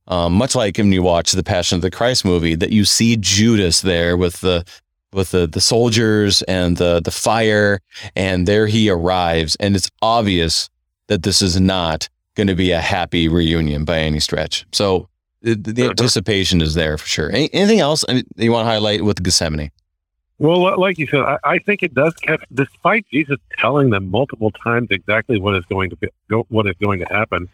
Um, 0.08 0.34
much 0.34 0.55
like 0.55 0.77
when 0.77 0.91
you 0.91 1.03
watch 1.03 1.34
the 1.34 1.43
Passion 1.43 1.75
of 1.75 1.82
the 1.82 1.91
Christ 1.91 2.25
movie, 2.25 2.55
that 2.55 2.71
you 2.71 2.86
see 2.86 3.15
Judas 3.17 3.82
there 3.82 4.17
with 4.17 4.41
the 4.41 4.65
with 5.12 5.32
the 5.32 5.47
the 5.47 5.62
soldiers 5.62 6.41
and 6.43 6.77
the 6.77 7.01
the 7.03 7.12
fire, 7.12 7.79
and 8.15 8.47
there 8.47 8.67
he 8.67 8.89
arrives, 8.89 9.55
and 9.60 9.75
it's 9.75 9.89
obvious 10.01 10.69
that 11.08 11.23
this 11.23 11.41
is 11.41 11.60
not 11.60 12.10
going 12.36 12.47
to 12.47 12.55
be 12.55 12.71
a 12.71 12.79
happy 12.79 13.27
reunion 13.27 13.86
by 13.86 13.99
any 13.99 14.19
stretch. 14.19 14.65
So 14.71 15.10
the, 15.41 15.55
the 15.55 15.82
uh-huh. 15.82 15.89
anticipation 15.91 16.62
is 16.62 16.73
there 16.73 16.97
for 16.97 17.08
sure. 17.08 17.29
Any, 17.29 17.53
anything 17.53 17.79
else 17.79 18.05
you 18.36 18.51
want 18.51 18.65
to 18.65 18.69
highlight 18.69 19.03
with 19.03 19.23
Gethsemane? 19.23 19.71
Well, 20.39 20.80
like 20.80 20.97
you 20.97 21.06
said, 21.06 21.19
I, 21.19 21.38
I 21.43 21.60
think 21.60 21.84
it 21.84 21.93
does 21.93 22.13
catch, 22.15 22.41
despite 22.54 23.06
Jesus 23.12 23.38
telling 23.58 23.89
them 23.89 24.10
multiple 24.10 24.52
times 24.52 24.88
exactly 24.89 25.38
what 25.38 25.56
is 25.56 25.65
going 25.65 25.89
to 25.89 25.97
be, 25.97 26.08
what 26.47 26.65
is 26.65 26.75
going 26.82 26.99
to 26.99 27.06
happen. 27.06 27.49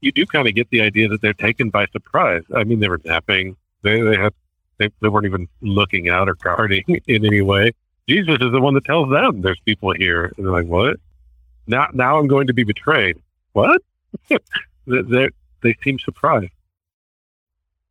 You 0.00 0.12
do 0.12 0.24
kind 0.24 0.48
of 0.48 0.54
get 0.54 0.70
the 0.70 0.80
idea 0.80 1.08
that 1.08 1.20
they're 1.20 1.34
taken 1.34 1.68
by 1.68 1.86
surprise. 1.86 2.42
I 2.54 2.64
mean, 2.64 2.80
they 2.80 2.88
were 2.88 3.00
napping. 3.04 3.56
They 3.82 4.00
they 4.00 4.16
had 4.16 4.32
they, 4.78 4.90
they 5.02 5.08
weren't 5.08 5.26
even 5.26 5.46
looking 5.60 6.08
out 6.08 6.28
or 6.28 6.34
guarding 6.36 6.84
in 7.06 7.24
any 7.24 7.42
way. 7.42 7.72
Jesus 8.08 8.38
is 8.40 8.52
the 8.52 8.60
one 8.60 8.74
that 8.74 8.84
tells 8.84 9.10
them 9.10 9.42
there's 9.42 9.60
people 9.66 9.92
here, 9.92 10.32
and 10.36 10.46
they're 10.46 10.52
like, 10.52 10.66
"What? 10.66 10.96
Now 11.66 11.88
now 11.92 12.18
I'm 12.18 12.28
going 12.28 12.46
to 12.46 12.54
be 12.54 12.64
betrayed? 12.64 13.16
What?" 13.52 13.82
they 14.86 15.28
they 15.62 15.76
seem 15.84 15.98
surprised. 15.98 16.52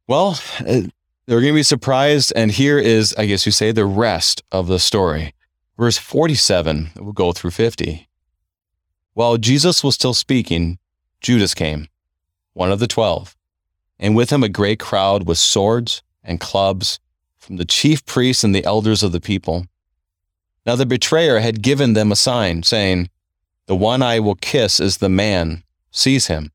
Well, 0.07 0.39
uh, 0.67 0.82
they're 1.26 1.41
going 1.41 1.53
to 1.53 1.59
be 1.59 1.63
surprised. 1.63 2.32
And 2.36 2.51
here 2.51 2.78
is, 2.78 3.13
I 3.17 3.26
guess 3.26 3.45
you 3.45 3.51
say, 3.51 3.71
the 3.71 3.86
rest 3.86 4.43
of 4.51 4.67
the 4.67 4.80
story. 4.80 5.34
Verse 5.78 5.97
47, 5.97 6.91
we'll 6.97 7.13
go 7.13 7.32
through 7.32 7.51
50. 7.51 8.07
While 9.13 9.38
Jesus 9.38 9.84
was 9.84 9.95
still 9.95 10.13
speaking, 10.13 10.78
Judas 11.21 11.53
came, 11.53 11.88
one 12.53 12.71
of 12.71 12.80
the 12.80 12.88
twelve, 12.88 13.36
and 13.97 14.15
with 14.15 14.30
him 14.30 14.43
a 14.43 14.49
great 14.49 14.80
crowd 14.80 15.28
with 15.28 15.38
swords 15.38 16.03
and 16.23 16.39
clubs 16.39 16.99
from 17.38 17.55
the 17.55 17.65
chief 17.65 18.05
priests 18.05 18.43
and 18.43 18.53
the 18.53 18.65
elders 18.65 19.03
of 19.03 19.11
the 19.11 19.21
people. 19.21 19.65
Now 20.65 20.76
the 20.76 20.86
betrayer 20.86 21.39
had 21.39 21.61
given 21.61 21.93
them 21.93 22.11
a 22.11 22.15
sign, 22.15 22.63
saying, 22.63 23.09
The 23.67 23.76
one 23.76 24.01
I 24.01 24.19
will 24.19 24.36
kiss 24.36 24.80
is 24.80 24.97
the 24.97 25.09
man, 25.09 25.63
seize 25.91 26.28
him. 26.28 26.51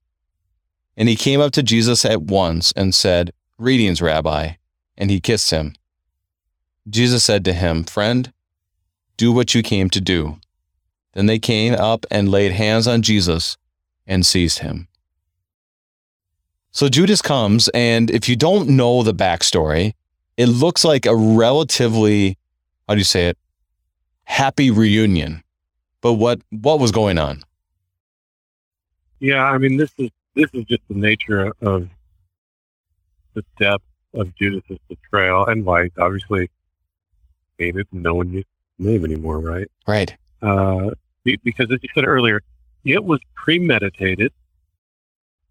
And 0.97 1.09
he 1.09 1.17
came 1.17 1.41
up 1.41 1.53
to 1.53 1.63
Jesus 1.63 2.05
at 2.05 2.23
once 2.23 2.73
and 2.77 2.95
said, 2.95 3.33
Greetings, 3.59 4.03
Rabbi 4.03 4.55
and 5.01 5.11
he 5.11 5.19
kissed 5.19 5.51
him. 5.51 5.75
Jesus 6.89 7.25
said 7.25 7.45
to 7.47 7.55
him, 7.55 7.85
Friend, 7.85 8.33
do 9.17 9.33
what 9.33 9.55
you 9.55 9.63
came 9.63 9.89
to 9.91 10.01
do. 10.01 10.39
Then 11.15 11.27
they 11.27 11.39
came 11.39 11.75
up 11.75 12.07
and 12.11 12.29
laid 12.29 12.53
hands 12.53 12.87
on 12.87 13.03
Jesus 13.03 13.57
and 14.07 14.25
seized 14.25 14.59
him. 14.59 14.87
So 16.71 16.89
Judas 16.89 17.21
comes, 17.21 17.69
and 17.71 18.11
if 18.11 18.29
you 18.29 18.37
don't 18.37 18.69
know 18.69 19.03
the 19.03 19.15
backstory, 19.15 19.95
it 20.37 20.47
looks 20.47 20.85
like 20.85 21.07
a 21.07 21.17
relatively, 21.17 22.39
how 22.87 22.95
do 22.95 22.99
you 22.99 23.05
say 23.05 23.29
it, 23.29 23.39
happy 24.25 24.71
reunion. 24.71 25.43
But 26.01 26.15
what, 26.15 26.41
what 26.51 26.79
was 26.79 26.93
going 26.93 27.19
on? 27.19 27.43
Yeah, 29.19 29.45
I 29.45 29.59
mean, 29.59 29.77
this 29.77 29.93
is 29.99 30.11
this 30.35 30.49
is 30.55 30.65
just 30.65 30.83
the 30.89 30.95
nature 30.95 31.53
of 31.61 31.89
the 33.35 33.45
depth 33.59 33.85
of 34.15 34.35
Judas's 34.35 34.79
betrayal 34.89 35.47
and 35.47 35.65
why 35.65 35.91
obviously 35.99 36.51
hated 37.59 37.87
no 37.93 38.15
one 38.15 38.31
his 38.31 38.45
name 38.79 39.05
anymore, 39.05 39.39
right? 39.39 39.69
Right. 39.87 40.17
Uh, 40.43 40.91
because 41.25 41.71
as 41.71 41.79
you 41.83 41.89
said 41.95 42.07
earlier, 42.07 42.43
it 42.85 43.05
was 43.05 43.21
premeditated. 43.35 44.33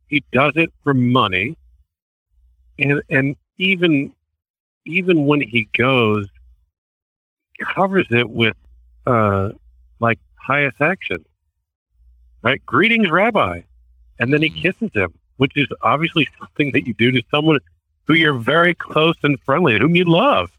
He 0.08 0.24
does 0.32 0.54
it 0.56 0.74
for 0.84 0.94
money, 0.94 1.56
and 2.80 3.02
and 3.10 3.36
even 3.60 4.14
even 4.86 5.28
when 5.28 5.42
he 5.42 5.70
goes, 5.78 6.28
covers 7.60 8.08
it 8.10 8.28
with 8.28 8.56
uh, 9.06 9.50
like 10.00 10.20
pious 10.48 10.74
action, 10.80 11.24
right? 12.42 12.66
Greetings, 12.66 13.12
Rabbi, 13.12 13.62
and 14.18 14.34
then 14.34 14.42
he 14.42 14.50
kisses 14.50 14.90
him, 14.94 15.14
which 15.38 15.54
is 15.56 15.68
obviously 15.84 16.28
something 16.40 16.72
that 16.72 16.88
you 16.88 16.96
do 16.96 17.12
to 17.12 17.22
someone 17.30 17.60
who 18.10 18.16
you're 18.16 18.34
very 18.34 18.74
close 18.74 19.16
and 19.22 19.40
friendly, 19.42 19.78
whom 19.78 19.96
you 19.96 20.04
love, 20.04 20.52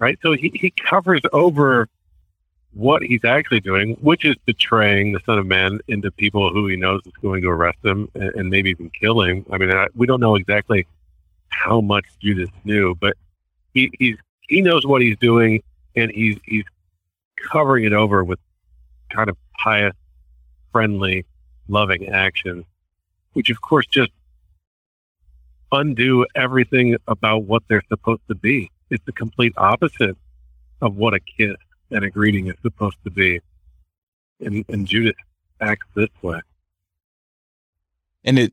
right? 0.00 0.18
So 0.20 0.32
he, 0.32 0.50
he 0.52 0.70
covers 0.70 1.20
over 1.32 1.88
what 2.72 3.02
he's 3.02 3.24
actually 3.24 3.60
doing, 3.60 3.94
which 4.00 4.24
is 4.24 4.34
betraying 4.46 5.12
the 5.12 5.20
Son 5.24 5.38
of 5.38 5.46
Man 5.46 5.78
into 5.86 6.10
people 6.10 6.52
who 6.52 6.66
he 6.66 6.76
knows 6.76 7.02
is 7.06 7.12
going 7.22 7.40
to 7.42 7.48
arrest 7.48 7.78
him 7.84 8.10
and, 8.16 8.34
and 8.34 8.50
maybe 8.50 8.70
even 8.70 8.90
kill 8.90 9.22
him. 9.22 9.46
I 9.52 9.58
mean, 9.58 9.70
I, 9.70 9.86
we 9.94 10.08
don't 10.08 10.18
know 10.18 10.34
exactly 10.34 10.88
how 11.50 11.80
much 11.80 12.04
Judas 12.20 12.50
knew, 12.64 12.96
but 12.96 13.16
he, 13.72 13.92
he's 14.00 14.16
he 14.48 14.60
knows 14.60 14.84
what 14.84 15.02
he's 15.02 15.16
doing, 15.18 15.62
and 15.94 16.10
he's 16.10 16.36
he's 16.44 16.64
covering 17.36 17.84
it 17.84 17.92
over 17.92 18.24
with 18.24 18.40
kind 19.10 19.30
of 19.30 19.36
pious, 19.56 19.94
friendly, 20.72 21.26
loving 21.68 22.08
action, 22.08 22.64
which 23.34 23.50
of 23.50 23.60
course 23.60 23.86
just 23.86 24.10
undo 25.72 26.26
everything 26.34 26.96
about 27.08 27.44
what 27.44 27.62
they're 27.68 27.82
supposed 27.88 28.22
to 28.28 28.34
be. 28.34 28.70
It's 28.90 29.04
the 29.04 29.12
complete 29.12 29.52
opposite 29.56 30.16
of 30.80 30.96
what 30.96 31.14
a 31.14 31.20
kiss 31.20 31.56
and 31.90 32.04
a 32.04 32.10
greeting 32.10 32.48
is 32.48 32.56
supposed 32.62 32.96
to 33.04 33.10
be. 33.10 33.40
And, 34.40 34.64
and 34.68 34.86
Judas 34.86 35.16
acts 35.60 35.86
this 35.94 36.10
way. 36.22 36.40
And 38.24 38.38
it 38.38 38.52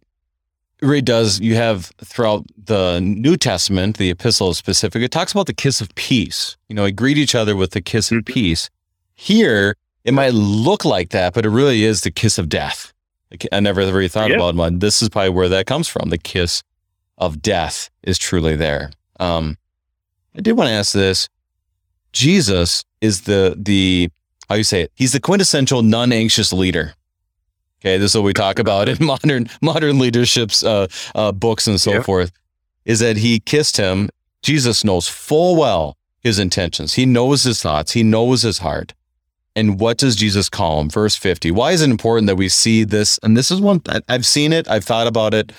really 0.81 1.01
does. 1.01 1.39
You 1.39 1.55
have 1.55 1.91
throughout 1.97 2.45
the 2.57 2.99
New 2.99 3.37
Testament, 3.37 3.97
the 3.97 4.09
epistle 4.09 4.53
specific, 4.53 5.01
it 5.01 5.11
talks 5.11 5.31
about 5.31 5.47
the 5.47 5.53
kiss 5.53 5.81
of 5.81 5.93
peace. 5.95 6.57
You 6.69 6.75
know, 6.75 6.83
we 6.83 6.91
greet 6.91 7.17
each 7.17 7.35
other 7.35 7.55
with 7.55 7.71
the 7.71 7.81
kiss 7.81 8.11
of 8.11 8.19
mm-hmm. 8.19 8.33
peace. 8.33 8.69
Here, 9.15 9.75
it 10.03 10.13
might 10.13 10.33
look 10.33 10.85
like 10.85 11.09
that, 11.09 11.33
but 11.33 11.45
it 11.45 11.49
really 11.49 11.83
is 11.83 12.01
the 12.01 12.11
kiss 12.11 12.37
of 12.37 12.49
death. 12.49 12.93
I 13.51 13.59
never 13.59 13.81
really 13.81 14.07
thought 14.07 14.29
yeah. 14.29 14.35
about 14.35 14.73
it. 14.73 14.79
This 14.79 15.01
is 15.01 15.09
probably 15.09 15.29
where 15.29 15.49
that 15.49 15.65
comes 15.65 15.87
from. 15.87 16.09
The 16.09 16.19
kiss 16.19 16.61
of 17.17 17.41
death 17.41 17.89
is 18.03 18.17
truly 18.17 18.55
there. 18.55 18.91
Um, 19.19 19.57
I 20.35 20.41
did 20.41 20.53
want 20.53 20.67
to 20.67 20.73
ask 20.73 20.93
this. 20.93 21.29
Jesus 22.11 22.83
is 23.01 23.21
the 23.21 23.55
the 23.57 24.09
how 24.49 24.55
you 24.55 24.63
say 24.63 24.81
it? 24.81 24.91
He's 24.95 25.13
the 25.13 25.19
quintessential 25.19 25.81
non-anxious 25.81 26.53
leader. 26.53 26.93
Okay, 27.81 27.97
this 27.97 28.11
is 28.11 28.15
what 28.15 28.23
we 28.23 28.33
talk 28.33 28.59
about 28.59 28.87
in 28.87 28.97
modern 29.05 29.49
modern 29.61 29.99
leadership's 29.99 30.63
uh, 30.63 30.87
uh, 31.15 31.31
books 31.31 31.67
and 31.67 31.79
so 31.79 31.93
yeah. 31.93 32.01
forth. 32.01 32.31
Is 32.85 32.99
that 32.99 33.17
he 33.17 33.39
kissed 33.39 33.77
him? 33.77 34.09
Jesus 34.41 34.83
knows 34.83 35.07
full 35.07 35.55
well 35.55 35.97
his 36.19 36.39
intentions. 36.39 36.93
He 36.93 37.05
knows 37.05 37.43
his 37.43 37.61
thoughts. 37.61 37.91
He 37.91 38.03
knows 38.03 38.41
his 38.41 38.59
heart. 38.59 38.93
And 39.55 39.79
what 39.79 39.97
does 39.97 40.15
Jesus 40.15 40.49
call 40.49 40.81
him? 40.81 40.89
Verse 40.89 41.15
50. 41.15 41.51
Why 41.51 41.71
is 41.71 41.81
it 41.81 41.89
important 41.89 42.27
that 42.27 42.35
we 42.35 42.49
see 42.49 42.83
this? 42.83 43.19
And 43.21 43.37
this 43.37 43.51
is 43.51 43.61
one 43.61 43.81
I've 44.09 44.25
seen 44.25 44.51
it, 44.51 44.67
I've 44.67 44.83
thought 44.83 45.07
about 45.07 45.33
it, 45.33 45.51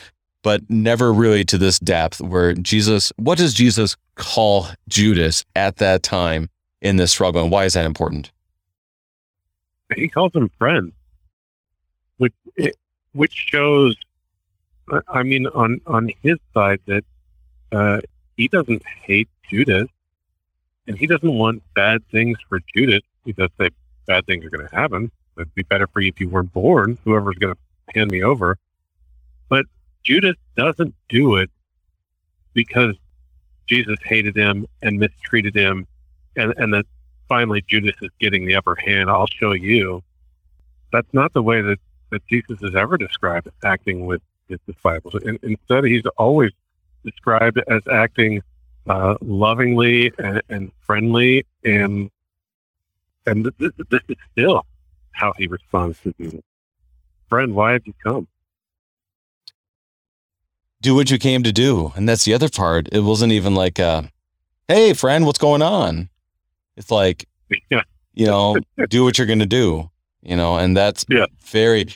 but 0.44 0.60
never 0.68 1.12
really 1.12 1.42
to 1.42 1.56
this 1.56 1.78
depth 1.78 2.20
where 2.20 2.52
Jesus, 2.52 3.12
what 3.16 3.38
does 3.38 3.54
Jesus 3.54 3.96
call 4.14 4.68
Judas 4.88 5.42
at 5.56 5.78
that 5.78 6.02
time 6.02 6.50
in 6.82 6.96
this 6.96 7.10
struggle? 7.10 7.42
And 7.42 7.50
why 7.50 7.64
is 7.64 7.72
that 7.72 7.86
important? 7.86 8.30
He 9.96 10.06
calls 10.06 10.34
him 10.34 10.50
friend, 10.58 10.92
which, 12.18 12.34
which 13.12 13.32
shows, 13.32 13.96
I 15.08 15.22
mean, 15.22 15.46
on, 15.46 15.80
on 15.86 16.10
his 16.22 16.36
side 16.52 16.80
that 16.86 17.04
uh, 17.72 18.00
he 18.36 18.46
doesn't 18.48 18.84
hate 18.86 19.30
Judas 19.48 19.88
and 20.86 20.98
he 20.98 21.06
doesn't 21.06 21.32
want 21.32 21.62
bad 21.74 22.06
things 22.10 22.36
for 22.50 22.60
Judas. 22.76 23.00
He 23.24 23.32
does 23.32 23.48
say 23.58 23.70
bad 24.06 24.26
things 24.26 24.44
are 24.44 24.50
going 24.50 24.68
to 24.68 24.76
happen. 24.76 25.10
It'd 25.38 25.54
be 25.54 25.62
better 25.62 25.86
for 25.86 26.02
you 26.02 26.08
if 26.08 26.20
you 26.20 26.28
weren't 26.28 26.52
born, 26.52 26.98
whoever's 27.02 27.36
going 27.36 27.54
to 27.54 27.98
hand 27.98 28.10
me 28.10 28.22
over. 28.22 28.58
But 29.48 29.64
Judas 30.04 30.36
doesn't 30.56 30.94
do 31.08 31.36
it 31.36 31.50
because 32.52 32.94
Jesus 33.66 33.96
hated 34.04 34.36
him 34.36 34.66
and 34.82 34.98
mistreated 34.98 35.54
him, 35.54 35.86
and, 36.36 36.52
and 36.56 36.72
that 36.74 36.86
finally 37.28 37.64
Judas 37.66 37.96
is 38.02 38.10
getting 38.20 38.46
the 38.46 38.54
upper 38.54 38.76
hand. 38.76 39.10
I'll 39.10 39.26
show 39.26 39.52
you. 39.52 40.02
That's 40.92 41.12
not 41.12 41.32
the 41.32 41.42
way 41.42 41.62
that, 41.62 41.78
that 42.10 42.26
Jesus 42.26 42.62
is 42.62 42.74
ever 42.74 42.96
described 42.96 43.48
acting 43.64 44.06
with 44.06 44.22
his 44.48 44.58
disciples. 44.66 45.14
In, 45.24 45.38
instead, 45.42 45.84
he's 45.84 46.04
always 46.18 46.52
described 47.04 47.60
as 47.68 47.82
acting 47.90 48.42
uh, 48.86 49.16
lovingly 49.22 50.12
and, 50.18 50.42
and, 50.48 50.72
friendly, 50.82 51.46
and 51.64 52.10
and 53.26 53.46
this, 53.58 53.72
this 53.88 54.02
is 54.08 54.16
still 54.32 54.66
how 55.12 55.32
he 55.38 55.46
responds 55.46 55.98
to 56.00 56.12
Jesus. 56.20 56.42
Friend, 57.30 57.54
why 57.54 57.72
have 57.72 57.86
you 57.86 57.94
come? 58.02 58.28
Do 60.84 60.94
what 60.94 61.10
you 61.10 61.18
came 61.18 61.42
to 61.44 61.52
do, 61.52 61.92
and 61.96 62.06
that's 62.06 62.26
the 62.26 62.34
other 62.34 62.50
part. 62.50 62.88
It 62.92 63.00
wasn't 63.00 63.32
even 63.32 63.54
like, 63.54 63.80
uh, 63.80 64.02
"Hey, 64.68 64.92
friend, 64.92 65.24
what's 65.24 65.38
going 65.38 65.62
on?" 65.62 66.10
It's 66.76 66.90
like, 66.90 67.26
yeah. 67.70 67.82
you 68.12 68.26
know, 68.26 68.58
do 68.88 69.02
what 69.02 69.16
you're 69.16 69.26
going 69.26 69.38
to 69.38 69.46
do. 69.46 69.90
You 70.22 70.36
know, 70.36 70.56
and 70.58 70.76
that's 70.76 71.06
yeah. 71.08 71.24
very 71.40 71.86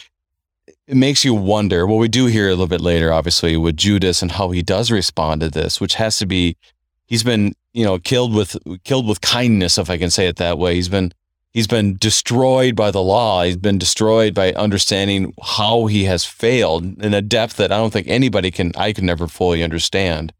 it 0.88 0.96
makes 0.96 1.22
you 1.22 1.34
wonder. 1.34 1.86
Well, 1.86 1.98
we 1.98 2.08
do 2.08 2.26
hear 2.26 2.46
a 2.46 2.50
little 2.50 2.66
bit 2.66 2.80
later, 2.80 3.12
obviously, 3.12 3.58
with 3.58 3.76
Judas 3.76 4.22
and 4.22 4.32
how 4.32 4.50
he 4.50 4.62
does 4.62 4.90
respond 4.90 5.42
to 5.42 5.50
this, 5.50 5.82
which 5.82 5.94
has 5.94 6.16
to 6.18 6.26
be 6.26 6.56
he's 7.04 7.22
been, 7.22 7.54
you 7.74 7.84
know, 7.84 7.98
killed 7.98 8.34
with 8.34 8.56
killed 8.84 9.06
with 9.06 9.20
kindness, 9.20 9.76
if 9.76 9.90
I 9.90 9.98
can 9.98 10.10
say 10.10 10.28
it 10.28 10.36
that 10.36 10.58
way. 10.58 10.74
He's 10.74 10.88
been 10.88 11.12
he's 11.58 11.66
been 11.66 11.96
destroyed 11.96 12.76
by 12.76 12.92
the 12.92 13.02
law. 13.02 13.42
He's 13.42 13.56
been 13.56 13.78
destroyed 13.78 14.32
by 14.32 14.52
understanding 14.52 15.34
how 15.42 15.86
he 15.86 16.04
has 16.04 16.24
failed 16.24 17.02
in 17.02 17.12
a 17.12 17.20
depth 17.20 17.56
that 17.56 17.72
I 17.72 17.78
don't 17.78 17.92
think 17.92 18.06
anybody 18.06 18.52
can 18.52 18.70
I 18.76 18.92
can 18.92 19.04
never 19.04 19.26
fully 19.26 19.64
understand. 19.64 20.32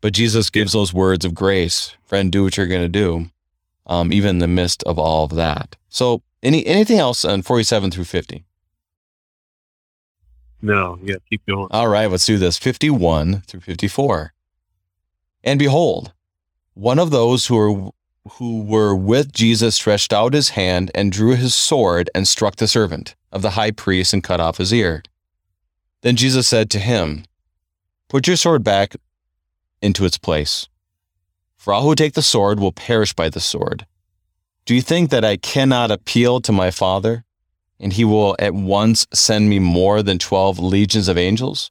But 0.00 0.12
Jesus 0.12 0.50
gives 0.50 0.72
those 0.72 0.92
words 0.92 1.24
of 1.24 1.34
grace, 1.34 1.94
friend, 2.02 2.32
do 2.32 2.42
what 2.42 2.56
you're 2.56 2.66
going 2.66 2.82
to 2.82 2.88
do, 2.88 3.30
um, 3.86 4.12
even 4.12 4.30
in 4.30 4.38
the 4.38 4.48
midst 4.48 4.82
of 4.82 4.98
all 4.98 5.22
of 5.22 5.36
that. 5.36 5.76
So, 5.88 6.22
any 6.42 6.66
anything 6.66 6.98
else 6.98 7.24
on 7.24 7.42
47 7.42 7.92
through 7.92 8.04
50? 8.06 8.44
No, 10.62 10.98
yeah, 11.00 11.16
keep 11.28 11.46
going. 11.46 11.68
All 11.70 11.86
right, 11.86 12.10
let's 12.10 12.26
do 12.26 12.38
this 12.38 12.58
51 12.58 13.42
through 13.42 13.60
54. 13.60 14.32
And 15.44 15.60
behold, 15.60 16.12
one 16.74 16.98
of 16.98 17.12
those 17.12 17.46
who 17.46 17.54
were 17.54 17.90
who 18.32 18.62
were 18.62 18.94
with 18.94 19.32
Jesus 19.32 19.74
stretched 19.74 20.12
out 20.12 20.34
his 20.34 20.50
hand 20.50 20.90
and 20.94 21.12
drew 21.12 21.34
his 21.34 21.54
sword 21.54 22.10
and 22.14 22.28
struck 22.28 22.56
the 22.56 22.68
servant 22.68 23.14
of 23.32 23.42
the 23.42 23.50
high 23.50 23.70
priest 23.70 24.12
and 24.12 24.22
cut 24.22 24.40
off 24.40 24.58
his 24.58 24.72
ear. 24.72 25.02
Then 26.02 26.16
Jesus 26.16 26.46
said 26.46 26.70
to 26.70 26.78
him, 26.78 27.24
Put 28.08 28.26
your 28.26 28.36
sword 28.36 28.64
back 28.64 28.96
into 29.80 30.04
its 30.04 30.18
place, 30.18 30.68
for 31.56 31.72
all 31.72 31.82
who 31.82 31.94
take 31.94 32.14
the 32.14 32.22
sword 32.22 32.58
will 32.58 32.72
perish 32.72 33.14
by 33.14 33.28
the 33.28 33.40
sword. 33.40 33.86
Do 34.66 34.74
you 34.74 34.82
think 34.82 35.10
that 35.10 35.24
I 35.24 35.36
cannot 35.36 35.90
appeal 35.90 36.40
to 36.42 36.52
my 36.52 36.70
Father, 36.70 37.24
and 37.78 37.92
he 37.92 38.04
will 38.04 38.36
at 38.38 38.54
once 38.54 39.06
send 39.12 39.48
me 39.48 39.58
more 39.58 40.02
than 40.02 40.18
twelve 40.18 40.58
legions 40.58 41.08
of 41.08 41.16
angels? 41.16 41.70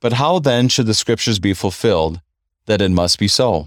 But 0.00 0.14
how 0.14 0.38
then 0.38 0.68
should 0.68 0.86
the 0.86 0.94
scriptures 0.94 1.38
be 1.38 1.54
fulfilled 1.54 2.20
that 2.66 2.82
it 2.82 2.90
must 2.90 3.18
be 3.18 3.28
so? 3.28 3.66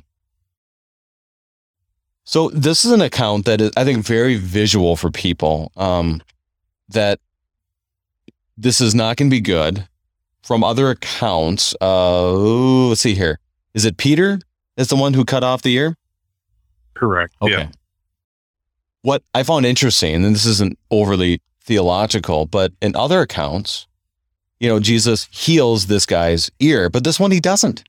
So 2.24 2.50
this 2.50 2.86
is 2.86 2.92
an 2.92 3.02
account 3.02 3.46
that 3.46 3.62
is, 3.62 3.72
I 3.76 3.84
think, 3.84 4.06
very 4.06 4.36
visual 4.36 4.96
for 4.96 5.10
people. 5.10 5.72
Um, 5.76 6.22
that 6.90 7.20
this 8.58 8.82
is 8.82 8.94
not 8.94 9.18
going 9.18 9.30
to 9.30 9.36
be 9.36 9.42
good. 9.42 9.88
From 10.44 10.64
other 10.64 10.90
accounts, 10.90 11.76
uh, 11.82 12.32
let's 12.32 13.02
see 13.02 13.14
here. 13.14 13.40
Is 13.74 13.86
it 13.86 13.98
Peter? 13.98 14.40
Is 14.76 14.88
the 14.88 14.96
one 14.96 15.14
who 15.14 15.24
cut 15.24 15.44
off 15.44 15.62
the 15.62 15.74
ear? 15.74 15.96
Correct. 16.94 17.34
Okay. 17.42 17.54
Yeah. 17.54 17.68
What 19.04 19.24
I 19.34 19.44
found 19.44 19.66
interesting, 19.66 20.16
and 20.26 20.36
this 20.36 20.46
isn't 20.46 20.78
overly 20.90 21.42
theological, 21.64 22.46
but 22.46 22.74
in 22.82 22.96
other 22.96 23.22
accounts, 23.22 23.88
you 24.60 24.68
know, 24.68 24.80
Jesus 24.80 25.28
heals 25.32 25.88
this 25.88 26.06
guy's 26.06 26.52
ear, 26.60 26.90
but 26.90 27.04
this 27.04 27.20
one 27.20 27.32
he 27.32 27.40
doesn't 27.40 27.84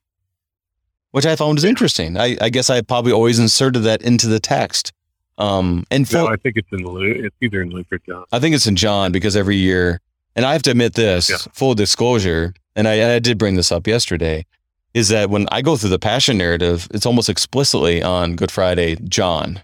which 1.12 1.24
I 1.26 1.36
found 1.36 1.54
was 1.54 1.64
interesting. 1.64 2.16
I, 2.18 2.36
I, 2.40 2.50
guess 2.50 2.68
I 2.68 2.80
probably 2.82 3.12
always 3.12 3.38
inserted 3.38 3.82
that 3.84 4.02
into 4.02 4.26
the 4.26 4.40
text. 4.40 4.92
Um, 5.38 5.84
and 5.90 6.10
no, 6.12 6.26
I 6.28 6.36
think 6.36 6.56
it's 6.56 6.68
in 6.72 6.84
Luke. 6.84 7.16
It's 7.18 7.36
either 7.40 7.62
in 7.62 7.70
Luke 7.70 7.86
or 7.90 7.98
John. 7.98 8.24
I 8.32 8.38
think 8.38 8.54
it's 8.54 8.66
in 8.66 8.76
John 8.76 9.12
because 9.12 9.36
every 9.36 9.56
year 9.56 10.00
And 10.34 10.44
I 10.46 10.52
have 10.54 10.62
to 10.62 10.70
admit 10.70 10.94
this, 10.94 11.28
Yeah. 11.30 11.36
full 11.52 11.74
disclosure, 11.74 12.54
and 12.74 12.88
I, 12.88 13.16
I 13.16 13.18
did 13.18 13.36
bring 13.38 13.54
this 13.56 13.70
up 13.70 13.86
yesterday, 13.86 14.46
is 14.94 15.08
that 15.08 15.28
when 15.30 15.46
I 15.52 15.60
go 15.62 15.76
through 15.76 15.90
the 15.90 15.98
passion 15.98 16.38
narrative, 16.38 16.88
it's 16.94 17.04
almost 17.06 17.28
explicitly 17.28 18.02
on 18.02 18.34
Good 18.36 18.50
Friday, 18.50 18.96
John. 19.08 19.60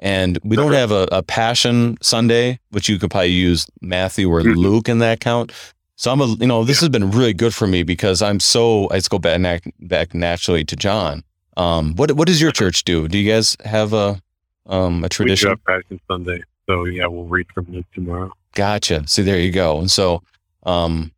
And 0.00 0.38
we 0.42 0.56
don't 0.56 0.72
have 0.72 0.90
a, 0.90 1.06
a 1.12 1.22
passion 1.22 1.96
Sunday, 2.02 2.58
which 2.70 2.88
you 2.88 2.98
could 2.98 3.10
probably 3.10 3.28
use 3.30 3.66
Matthew 3.80 4.30
or 4.30 4.40
Mhm. 4.42 4.56
Luke 4.56 4.88
in 4.88 4.98
that 4.98 5.20
count. 5.20 5.52
So 5.96 6.10
I'm 6.10 6.20
a, 6.20 6.26
you 6.26 6.46
know, 6.46 6.64
this 6.64 6.80
has 6.80 6.88
been 6.88 7.10
really 7.10 7.32
good 7.34 7.54
for 7.54 7.66
me 7.66 7.82
because 7.82 8.20
I'm 8.20 8.40
so, 8.40 8.88
I 8.90 8.96
just 8.96 9.10
go 9.10 9.18
back, 9.18 9.64
back 9.80 10.14
naturally 10.14 10.64
to 10.64 10.76
John. 10.76 11.22
Um, 11.56 11.94
what, 11.94 12.12
what 12.12 12.26
does 12.26 12.40
your 12.40 12.50
church 12.50 12.84
do? 12.84 13.06
Do 13.06 13.16
you 13.16 13.30
guys 13.30 13.56
have 13.64 13.92
a, 13.92 14.20
um, 14.66 14.96
a 14.98 15.02
We 15.02 15.02
do 15.02 15.08
tradition? 15.08 15.48
have 15.50 15.64
Passion 15.64 16.00
Sunday. 16.08 16.42
So 16.66 16.84
yeah, 16.84 17.06
we'll 17.06 17.24
read 17.26 17.46
from 17.54 17.66
Luke 17.70 17.86
tomorrow. 17.94 18.32
Gotcha. 18.54 19.06
See, 19.06 19.22
there 19.22 19.38
you 19.38 19.52
go. 19.52 19.78
And 19.78 19.90
so, 19.90 20.22
um, 20.64 21.12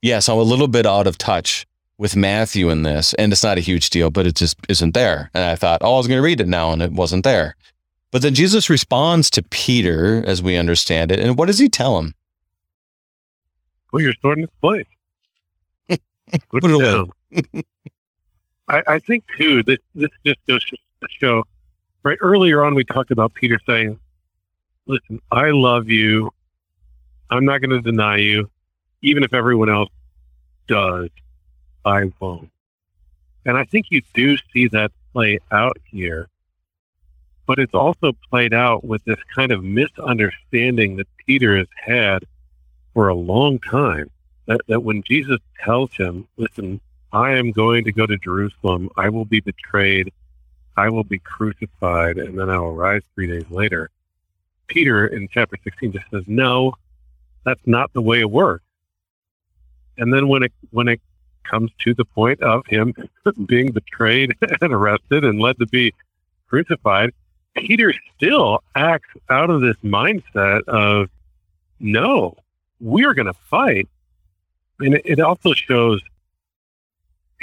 yeah, 0.00 0.18
so 0.20 0.34
I'm 0.34 0.40
a 0.40 0.42
little 0.42 0.68
bit 0.68 0.86
out 0.86 1.06
of 1.06 1.18
touch 1.18 1.66
with 1.98 2.16
Matthew 2.16 2.70
in 2.70 2.82
this, 2.82 3.14
and 3.14 3.32
it's 3.32 3.44
not 3.44 3.58
a 3.58 3.60
huge 3.60 3.90
deal, 3.90 4.10
but 4.10 4.26
it 4.26 4.34
just 4.34 4.56
isn't 4.68 4.94
there. 4.94 5.30
And 5.34 5.44
I 5.44 5.54
thought, 5.54 5.82
oh, 5.82 5.94
I 5.94 5.98
was 5.98 6.08
going 6.08 6.18
to 6.18 6.22
read 6.24 6.40
it 6.40 6.48
now, 6.48 6.72
and 6.72 6.82
it 6.82 6.92
wasn't 6.92 7.22
there. 7.22 7.54
But 8.10 8.22
then 8.22 8.34
Jesus 8.34 8.68
responds 8.68 9.30
to 9.30 9.42
Peter, 9.42 10.22
as 10.26 10.42
we 10.42 10.56
understand 10.56 11.12
it, 11.12 11.20
and 11.20 11.38
what 11.38 11.46
does 11.46 11.58
he 11.60 11.68
tell 11.68 11.98
him? 11.98 12.14
Put 13.92 14.02
your 14.02 14.14
sword 14.22 14.38
in 14.38 14.44
its 14.44 14.54
place. 14.60 14.86
Put, 15.88 16.00
Put 16.48 16.64
it 16.64 16.70
away. 16.72 16.84
down. 16.84 17.12
I, 18.68 18.82
I 18.94 18.98
think 18.98 19.24
too. 19.36 19.62
This 19.62 19.78
this 19.94 20.10
just 20.24 20.38
goes 20.48 20.64
to 20.64 20.76
show. 21.10 21.44
Right 22.02 22.18
earlier 22.20 22.64
on, 22.64 22.74
we 22.74 22.84
talked 22.84 23.10
about 23.10 23.34
Peter 23.34 23.58
saying, 23.66 23.98
"Listen, 24.86 25.20
I 25.30 25.50
love 25.50 25.88
you. 25.88 26.30
I'm 27.30 27.44
not 27.44 27.60
going 27.60 27.70
to 27.70 27.80
deny 27.80 28.16
you, 28.16 28.50
even 29.02 29.22
if 29.24 29.34
everyone 29.34 29.68
else 29.68 29.90
does. 30.68 31.10
I 31.84 32.10
won't." 32.18 32.50
And 33.44 33.58
I 33.58 33.64
think 33.64 33.86
you 33.90 34.00
do 34.14 34.36
see 34.54 34.68
that 34.68 34.90
play 35.12 35.38
out 35.50 35.76
here, 35.84 36.28
but 37.46 37.58
it's 37.58 37.74
also 37.74 38.12
played 38.30 38.54
out 38.54 38.84
with 38.84 39.04
this 39.04 39.18
kind 39.34 39.52
of 39.52 39.62
misunderstanding 39.62 40.96
that 40.96 41.08
Peter 41.26 41.58
has 41.58 41.66
had 41.76 42.24
for 42.94 43.08
a 43.08 43.14
long 43.14 43.58
time 43.58 44.10
that, 44.46 44.60
that 44.68 44.82
when 44.82 45.02
Jesus 45.02 45.38
tells 45.62 45.92
him, 45.94 46.26
listen, 46.36 46.80
I 47.12 47.32
am 47.32 47.52
going 47.52 47.84
to 47.84 47.92
go 47.92 48.06
to 48.06 48.16
Jerusalem, 48.16 48.90
I 48.96 49.08
will 49.08 49.24
be 49.24 49.40
betrayed, 49.40 50.12
I 50.76 50.88
will 50.88 51.04
be 51.04 51.18
crucified, 51.18 52.18
and 52.18 52.38
then 52.38 52.48
I 52.48 52.58
will 52.58 52.74
rise 52.74 53.02
three 53.14 53.26
days 53.26 53.50
later. 53.50 53.90
Peter 54.66 55.06
in 55.06 55.28
chapter 55.28 55.56
16 55.62 55.92
just 55.92 56.10
says, 56.10 56.24
no, 56.26 56.72
that's 57.44 57.60
not 57.66 57.92
the 57.92 58.00
way 58.00 58.20
it 58.20 58.30
works. 58.30 58.64
And 59.98 60.12
then 60.12 60.28
when 60.28 60.42
it, 60.42 60.52
when 60.70 60.88
it 60.88 61.00
comes 61.44 61.70
to 61.80 61.92
the 61.92 62.04
point 62.04 62.40
of 62.40 62.66
him 62.66 62.94
being 63.46 63.72
betrayed 63.72 64.34
and 64.60 64.72
arrested 64.72 65.24
and 65.24 65.38
led 65.38 65.58
to 65.58 65.66
be 65.66 65.92
crucified, 66.48 67.12
Peter 67.54 67.92
still 68.16 68.62
acts 68.74 69.10
out 69.28 69.50
of 69.50 69.60
this 69.60 69.76
mindset 69.84 70.62
of, 70.68 71.10
no, 71.78 72.36
we're 72.82 73.14
going 73.14 73.26
to 73.26 73.38
fight. 73.48 73.88
And 74.80 74.94
it, 74.94 75.02
it 75.04 75.20
also 75.20 75.54
shows 75.54 76.02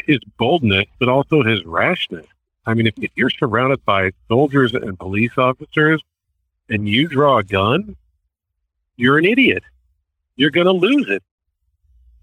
his 0.06 0.20
boldness, 0.38 0.86
but 1.00 1.10
also 1.10 1.42
his 1.42 1.66
rashness. 1.66 2.26
I 2.66 2.74
mean, 2.74 2.88
if, 2.88 2.94
if 2.98 3.12
you're 3.16 3.30
surrounded 3.30 3.84
by 3.86 4.12
soldiers 4.28 4.74
and 4.74 5.00
police 5.00 5.32
officers 5.38 6.04
and 6.70 6.88
you 6.88 7.08
draw 7.08 7.38
a 7.38 7.44
gun, 7.44 7.96
you're 8.98 9.18
an 9.18 9.26
idiot. 9.26 9.64
You're 10.36 10.52
going 10.52 10.68
to 10.68 10.74
lose 10.74 11.10
it. 11.10 11.24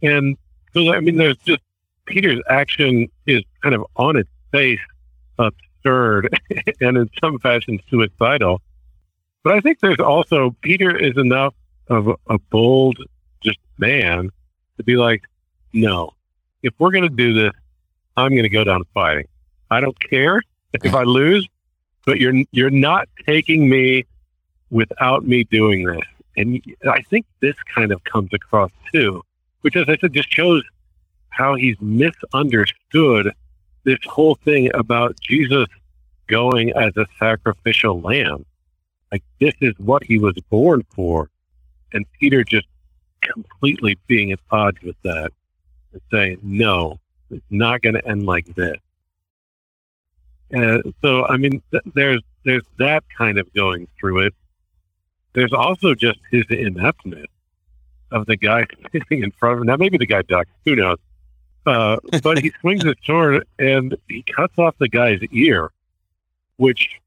And 0.03 0.37
so, 0.75 0.93
I 0.93 1.01
mean, 1.01 1.17
there's 1.17 1.39
just 1.39 1.63
Peter's 2.05 2.41
action 2.49 3.09
is 3.27 3.43
kind 3.63 3.75
of 3.75 3.85
on 3.97 4.17
its 4.17 4.31
face 4.53 4.79
absurd 5.39 6.39
and 6.81 6.97
in 6.99 7.11
some 7.21 7.39
fashion 7.39 7.81
suicidal. 7.89 8.61
But 9.43 9.55
I 9.55 9.61
think 9.61 9.81
there's 9.81 10.01
also, 10.01 10.55
Peter 10.61 10.95
is 10.95 11.17
enough 11.17 11.55
of 11.89 12.09
a, 12.29 12.39
bold, 12.39 12.99
just 13.43 13.59
man 13.79 14.31
to 14.77 14.85
be 14.85 14.97
like, 14.97 15.23
no, 15.73 16.13
if 16.63 16.75
we're 16.79 16.91
going 16.91 17.09
to 17.09 17.09
do 17.09 17.33
this, 17.33 17.53
I'm 18.17 18.31
going 18.31 18.45
to 18.45 18.49
go 18.49 18.65
down 18.65 18.83
fighting. 18.95 19.29
I 19.71 19.81
don't 19.81 19.99
care 19.99 20.43
if 20.73 20.95
I 20.95 21.03
lose, 21.03 21.47
but 22.05 22.19
you're 22.19 22.35
you're 22.53 22.71
not 22.71 23.09
taking 23.27 23.69
me 23.69 24.05
without 24.71 25.27
me 25.27 25.45
doing 25.45 25.85
this. 25.85 26.03
And 26.37 26.63
I 26.89 27.03
think 27.03 27.27
this 27.41 27.57
kind 27.75 27.93
of 27.93 28.03
comes 28.05 28.31
across 28.33 28.71
too, 28.93 29.23
which, 29.63 29.77
as 29.77 29.89
I 29.89 29.97
said, 29.97 30.13
just 30.13 30.33
shows 30.33 30.63
how 31.31 31.55
he's 31.55 31.77
misunderstood 31.81 33.33
this 33.85 33.99
whole 34.07 34.35
thing 34.37 34.71
about 34.75 35.19
Jesus 35.21 35.67
going 36.27 36.73
as 36.73 36.97
a 36.97 37.07
sacrificial 37.19 38.01
lamb. 38.01 38.45
Like 39.13 39.23
this 39.41 39.55
is 39.61 39.75
what 39.79 40.03
he 40.05 40.19
was 40.19 40.35
born 40.51 40.85
for, 40.91 41.31
and 41.93 42.05
Peter 42.19 42.45
just 42.45 42.67
completely 43.21 43.99
being 44.07 44.33
at 44.33 44.39
odds 44.51 44.81
with 44.83 44.97
that 45.03 45.33
and 45.93 46.03
saying, 46.11 46.39
no, 46.43 46.99
it's 47.31 47.45
not 47.51 47.83
going 47.83 47.95
to 47.95 48.07
end 48.07 48.27
like 48.27 48.47
this. 48.55 48.77
And 50.51 50.95
so, 51.03 51.27
I 51.27 51.37
mean, 51.37 51.63
th- 51.73 51.83
there's 51.95 52.23
there's 52.45 52.63
that 52.79 53.03
kind 53.17 53.39
of 53.39 53.53
going 53.53 53.89
through 53.99 54.21
it. 54.21 54.35
There's 55.33 55.53
also 55.53 55.95
just 55.95 56.21
his 56.31 56.45
ineptness 56.49 57.27
of 58.13 58.27
the 58.27 58.37
guy 58.37 58.67
sitting 58.93 59.25
in 59.25 59.33
front 59.33 59.55
of 59.55 59.61
him. 59.61 59.67
Now, 59.67 59.77
maybe 59.77 59.99
the 59.99 60.07
guy 60.07 60.23
ducks, 60.23 60.51
who 60.65 60.77
knows? 60.77 60.99
Uh, 61.67 61.97
but 62.23 62.39
he 62.39 62.53
swings 62.61 62.85
his 62.85 62.95
sword 63.05 63.45
and 63.59 63.97
he 64.09 64.23
cuts 64.23 64.57
off 64.59 64.77
the 64.79 64.89
guy's 64.89 65.21
ear, 65.33 65.71
which 66.57 67.01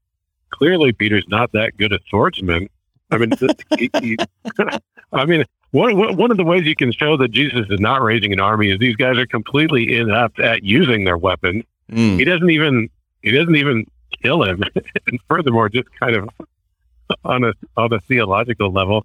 clearly 0.50 0.92
Peter's 0.92 1.26
not 1.28 1.52
that 1.52 1.76
good 1.78 1.92
a 1.92 1.98
swordsman. 2.08 2.68
I 3.10 3.18
mean, 3.18 3.32
he, 3.78 3.90
he, 4.00 4.16
I 5.12 5.24
mean, 5.24 5.44
one, 5.72 5.96
one 5.96 6.16
one 6.16 6.30
of 6.30 6.36
the 6.36 6.44
ways 6.44 6.64
you 6.64 6.76
can 6.76 6.92
show 6.92 7.16
that 7.16 7.30
Jesus 7.30 7.66
is 7.70 7.80
not 7.80 8.02
raising 8.02 8.32
an 8.32 8.40
army 8.40 8.70
is 8.70 8.78
these 8.78 8.96
guys 8.96 9.18
are 9.18 9.26
completely 9.26 9.96
inept 9.96 10.40
at 10.40 10.62
using 10.64 11.04
their 11.04 11.16
weapon. 11.18 11.64
Mm, 11.90 12.18
He 12.18 12.24
doesn't 12.24 12.50
even 12.50 12.88
he 13.22 13.30
doesn't 13.32 13.56
even 13.56 13.86
kill 14.22 14.42
him, 14.44 14.62
and 15.06 15.20
furthermore, 15.28 15.68
just 15.68 15.88
kind 15.98 16.16
of 16.16 16.28
on 17.24 17.44
a 17.44 17.52
on 17.76 17.92
a 17.92 18.00
theological 18.00 18.70
level, 18.72 19.04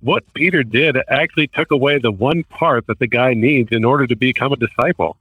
what 0.00 0.22
Peter 0.34 0.62
did 0.62 0.96
actually 1.08 1.46
took 1.48 1.70
away 1.70 1.98
the 1.98 2.12
one 2.12 2.42
part 2.44 2.86
that 2.88 2.98
the 2.98 3.06
guy 3.06 3.34
needs 3.34 3.70
in 3.72 3.84
order 3.84 4.06
to 4.06 4.16
become 4.16 4.52
a 4.52 4.56
disciple. 4.56 5.16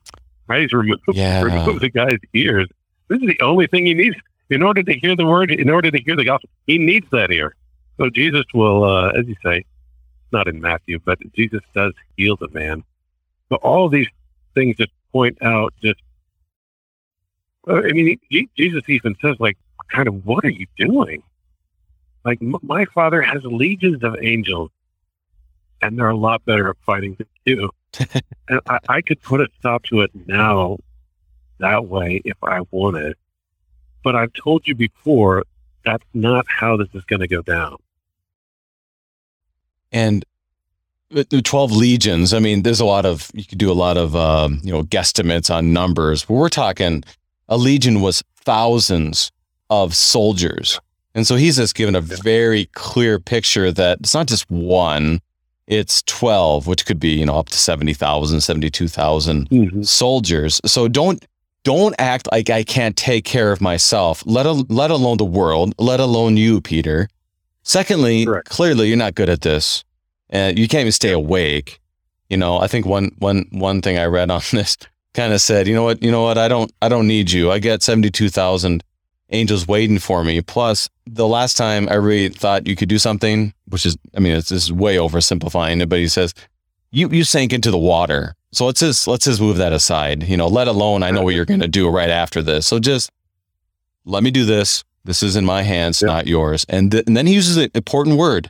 Right? 0.48 0.62
He's 0.62 0.74
removed 0.74 1.02
Yeah. 1.14 1.42
removed 1.44 1.82
the 1.82 1.90
guy's 1.90 2.20
ears. 2.34 2.68
This 3.08 3.20
is 3.22 3.28
the 3.28 3.42
only 3.42 3.68
thing 3.68 3.86
he 3.86 3.94
needs 3.96 4.16
in 4.50 4.62
order 4.62 4.84
to 4.84 4.94
hear 4.94 5.16
the 5.16 5.26
word. 5.26 5.52
In 5.52 5.70
order 5.70 5.90
to 5.92 6.00
hear 6.00 6.16
the 6.16 6.26
gospel, 6.26 6.50
he 6.68 6.78
needs 6.78 7.08
that 7.12 7.32
ear. 7.32 7.56
So 7.98 8.10
Jesus 8.10 8.46
will, 8.54 8.84
uh, 8.84 9.10
as 9.10 9.28
you 9.28 9.36
say, 9.44 9.66
not 10.32 10.48
in 10.48 10.60
Matthew, 10.60 11.00
but 11.00 11.20
Jesus 11.34 11.62
does 11.74 11.94
heal 12.18 12.36
the 12.36 12.50
man. 12.50 12.84
But 13.50 13.62
all 13.62 13.90
these 13.90 14.08
things 14.54 14.78
just 14.78 14.92
point 15.12 15.38
out 15.42 15.74
just. 15.82 16.02
I 17.68 17.94
mean, 17.94 18.20
Jesus 18.56 18.84
even 18.88 19.16
says, 19.22 19.38
like, 19.40 19.58
kind 19.90 20.08
of, 20.08 20.26
what 20.26 20.46
are 20.46 20.52
you 20.52 20.68
doing? 20.78 21.24
Like, 22.24 22.40
m- 22.42 22.60
my 22.62 22.86
father 22.86 23.22
has 23.24 23.44
legions 23.44 24.04
of 24.04 24.16
angels, 24.22 24.70
and 25.82 25.98
they're 25.98 26.10
a 26.10 26.16
lot 26.16 26.46
better 26.46 26.70
at 26.70 26.76
fighting 26.86 27.16
than 27.18 27.28
you. 27.44 27.72
and 28.50 28.60
I, 28.68 28.80
I 28.88 29.02
could 29.02 29.22
put 29.22 29.42
a 29.42 29.48
stop 29.58 29.84
to 29.86 30.02
it 30.02 30.12
now 30.28 30.78
that 31.60 31.88
way 31.88 32.22
if 32.26 32.38
I 32.44 32.62
wanted. 32.72 33.16
But 34.04 34.16
I've 34.16 34.34
told 34.34 34.68
you 34.68 34.76
before, 34.76 35.44
that's 35.84 36.06
not 36.14 36.46
how 36.48 36.78
this 36.78 36.90
is 36.94 37.04
going 37.06 37.22
to 37.22 37.28
go 37.28 37.42
down. 37.42 37.78
And 39.92 40.26
the 41.10 41.26
the 41.30 41.42
12 41.42 41.72
legions, 41.72 42.34
I 42.34 42.40
mean, 42.40 42.64
there's 42.64 42.80
a 42.80 42.86
lot 42.86 43.06
of, 43.06 43.30
you 43.34 43.46
could 43.46 43.58
do 43.58 43.72
a 43.72 43.74
lot 43.74 43.98
of, 43.98 44.16
um, 44.16 44.60
you 44.64 44.72
know, 44.72 44.84
guesstimates 44.84 45.54
on 45.54 45.74
numbers, 45.74 46.26
but 46.26 46.34
we're 46.34 46.50
talking 46.50 47.04
a 47.48 47.58
legion 47.58 48.02
was 48.02 48.24
thousands 48.38 49.32
of 49.70 49.96
soldiers. 49.96 50.80
And 51.14 51.26
so 51.26 51.36
he's 51.36 51.56
just 51.56 51.76
given 51.76 51.96
a 51.96 52.02
very 52.02 52.66
clear 52.74 53.20
picture 53.20 53.72
that 53.72 54.00
it's 54.02 54.14
not 54.14 54.28
just 54.28 54.50
one, 54.52 55.22
it's 55.68 56.02
12, 56.04 56.68
which 56.68 56.86
could 56.86 57.00
be, 57.00 57.10
you 57.10 57.26
know, 57.26 57.38
up 57.38 57.50
to 57.50 57.58
70,000, 57.58 58.42
72,000 58.42 59.86
soldiers. 59.88 60.60
So 60.66 60.88
don't 60.88 61.24
don't 61.64 61.96
act 61.98 62.30
like 62.32 62.52
I 62.52 62.64
can't 62.64 62.96
take 62.96 63.26
care 63.26 63.52
of 63.52 63.60
myself, 63.60 64.22
let, 64.28 64.46
al- 64.46 64.68
let 64.70 64.92
alone 64.92 65.18
the 65.18 65.26
world, 65.26 65.74
let 65.80 66.00
alone 66.00 66.38
you, 66.38 66.62
Peter. 66.62 67.10
Secondly, 67.66 68.26
Correct. 68.26 68.50
clearly 68.50 68.88
you're 68.88 68.98
not 68.98 69.16
good 69.16 69.30
at 69.30 69.42
this. 69.42 69.84
And 70.30 70.58
you 70.58 70.68
can't 70.68 70.82
even 70.82 70.92
stay 70.92 71.12
awake. 71.12 71.80
You 72.30 72.38
know, 72.38 72.58
I 72.58 72.68
think 72.68 72.86
one 72.86 73.12
one 73.20 73.46
one 73.52 73.82
thing 73.82 73.98
I 73.98 74.06
read 74.06 74.32
on 74.32 74.42
this 74.52 74.78
kind 75.14 75.34
of 75.34 75.42
said, 75.42 75.68
you 75.68 75.76
know 75.76 75.84
what, 75.84 76.02
you 76.02 76.12
know 76.12 76.24
what, 76.24 76.38
I 76.38 76.48
don't 76.48 76.72
I 76.82 76.90
don't 76.90 77.08
need 77.08 77.32
you. 77.32 77.52
I 77.52 77.60
get 77.60 77.84
72,000 77.84 78.84
angels 79.32 79.68
waiting 79.68 80.00
for 80.00 80.24
me. 80.24 80.42
Plus, 80.42 80.90
the 81.06 81.28
last 81.28 81.58
time 81.58 81.88
I 81.90 81.96
really 81.96 82.30
thought 82.30 82.68
you 82.68 82.76
could 82.76 82.90
do 82.90 83.00
something, 83.00 83.54
which 83.68 83.86
is 83.86 83.98
I 84.16 84.20
mean, 84.20 84.36
it's 84.36 84.50
this 84.50 84.64
is 84.64 84.74
way 84.74 84.96
oversimplifying 84.96 85.82
it, 85.82 85.90
but 85.90 86.00
he 86.00 86.08
says 86.08 86.34
you 86.92 87.10
you 87.10 87.24
sank 87.24 87.52
into 87.54 87.72
the 87.72 87.78
water. 87.78 88.36
So 88.52 88.66
let's 88.66 88.80
just 88.80 89.08
let's 89.08 89.26
just 89.26 89.42
move 89.42 89.58
that 89.58 89.74
aside. 89.74 90.24
You 90.24 90.38
know, 90.38 90.48
let 90.48 90.68
alone 90.68 91.04
I 91.04 91.12
know 91.12 91.24
what 91.24 91.36
you're 91.36 91.46
going 91.46 91.60
to 91.60 91.68
do 91.68 91.90
right 91.90 92.10
after 92.10 92.42
this. 92.42 92.66
So 92.68 92.80
just 92.80 93.12
let 94.06 94.24
me 94.24 94.32
do 94.32 94.46
this. 94.46 94.84
This 95.06 95.22
is 95.22 95.36
in 95.36 95.46
my 95.46 95.62
hands, 95.62 96.02
not 96.02 96.26
yours. 96.26 96.66
And, 96.68 96.92
th- 96.92 97.06
and 97.06 97.16
then 97.16 97.28
he 97.28 97.34
uses 97.34 97.58
an 97.58 97.70
important 97.76 98.18
word 98.18 98.50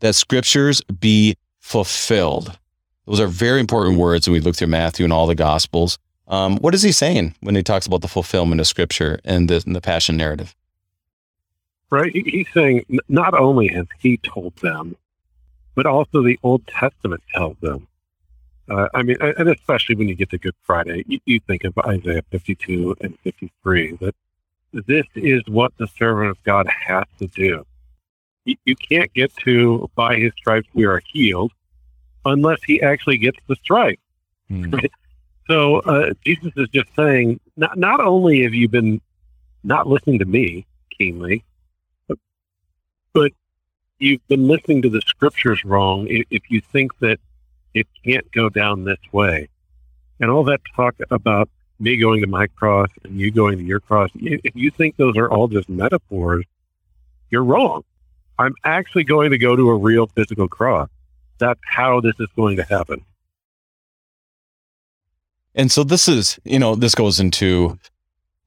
that 0.00 0.14
scriptures 0.14 0.80
be 0.82 1.36
fulfilled. 1.60 2.58
Those 3.06 3.20
are 3.20 3.26
very 3.26 3.60
important 3.60 3.98
words 3.98 4.26
when 4.26 4.32
we 4.32 4.40
look 4.40 4.56
through 4.56 4.68
Matthew 4.68 5.04
and 5.04 5.12
all 5.12 5.26
the 5.26 5.34
Gospels. 5.34 5.98
Um, 6.28 6.56
what 6.58 6.74
is 6.74 6.82
he 6.82 6.92
saying 6.92 7.34
when 7.40 7.54
he 7.54 7.62
talks 7.62 7.86
about 7.86 8.00
the 8.00 8.08
fulfillment 8.08 8.60
of 8.60 8.66
Scripture 8.66 9.20
and 9.24 9.50
the, 9.50 9.62
and 9.66 9.76
the 9.76 9.80
Passion 9.82 10.16
narrative? 10.16 10.54
Right. 11.90 12.10
He's 12.14 12.48
saying 12.54 12.86
not 13.08 13.34
only 13.34 13.68
has 13.68 13.86
he 14.00 14.16
told 14.16 14.56
them, 14.56 14.96
but 15.74 15.84
also 15.84 16.22
the 16.22 16.38
Old 16.42 16.66
Testament 16.66 17.22
tells 17.34 17.58
them. 17.60 17.86
Uh, 18.70 18.88
I 18.94 19.02
mean, 19.02 19.18
and 19.20 19.48
especially 19.50 19.96
when 19.96 20.08
you 20.08 20.14
get 20.14 20.30
to 20.30 20.38
Good 20.38 20.54
Friday, 20.62 21.04
you, 21.06 21.20
you 21.26 21.40
think 21.40 21.64
of 21.64 21.76
Isaiah 21.78 22.22
52 22.30 22.96
and 23.02 23.18
53 23.18 23.98
that 24.00 24.14
this 24.72 25.06
is 25.14 25.42
what 25.46 25.72
the 25.78 25.86
servant 25.86 26.30
of 26.30 26.42
God 26.44 26.66
has 26.68 27.04
to 27.18 27.26
do. 27.28 27.64
You, 28.44 28.74
can't 28.74 29.12
get 29.14 29.32
to 29.44 29.88
by 29.94 30.16
his 30.16 30.32
stripes 30.36 30.66
we 30.74 30.84
are 30.84 31.00
healed 31.12 31.52
unless 32.24 32.62
he 32.64 32.82
actually 32.82 33.18
gets 33.18 33.38
the 33.46 33.54
stripe. 33.56 34.00
Mm. 34.50 34.74
Right? 34.74 34.90
So 35.48 35.76
uh, 35.80 36.14
Jesus 36.24 36.52
is 36.56 36.68
just 36.68 36.88
saying, 36.96 37.40
not 37.56 37.76
not 37.76 38.00
only 38.00 38.42
have 38.42 38.54
you 38.54 38.68
been 38.68 39.00
not 39.62 39.86
listening 39.86 40.18
to 40.20 40.24
me 40.24 40.66
keenly, 40.96 41.44
but, 42.08 42.18
but 43.12 43.32
you've 43.98 44.26
been 44.28 44.48
listening 44.48 44.82
to 44.82 44.88
the 44.88 45.00
scriptures 45.02 45.64
wrong 45.64 46.06
if, 46.08 46.26
if 46.30 46.42
you 46.48 46.60
think 46.60 46.98
that 46.98 47.18
it 47.74 47.86
can't 48.04 48.30
go 48.32 48.48
down 48.48 48.84
this 48.84 48.98
way. 49.12 49.48
And 50.20 50.30
all 50.30 50.44
that 50.44 50.60
talk 50.76 50.94
about 51.10 51.48
me 51.82 51.96
going 51.96 52.20
to 52.20 52.26
my 52.26 52.46
cross 52.46 52.88
and 53.04 53.18
you 53.18 53.30
going 53.30 53.58
to 53.58 53.64
your 53.64 53.80
cross, 53.80 54.10
if 54.14 54.54
you 54.54 54.70
think 54.70 54.96
those 54.96 55.16
are 55.16 55.30
all 55.30 55.48
just 55.48 55.68
metaphors, 55.68 56.44
you're 57.30 57.44
wrong. 57.44 57.82
I'm 58.38 58.54
actually 58.64 59.04
going 59.04 59.30
to 59.32 59.38
go 59.38 59.56
to 59.56 59.68
a 59.70 59.76
real 59.76 60.06
physical 60.06 60.48
cross. 60.48 60.88
That's 61.38 61.60
how 61.64 62.00
this 62.00 62.14
is 62.20 62.28
going 62.36 62.56
to 62.56 62.62
happen. 62.62 63.04
And 65.54 65.70
so 65.70 65.84
this 65.84 66.08
is, 66.08 66.38
you 66.44 66.58
know, 66.58 66.74
this 66.74 66.94
goes 66.94 67.20
into, 67.20 67.78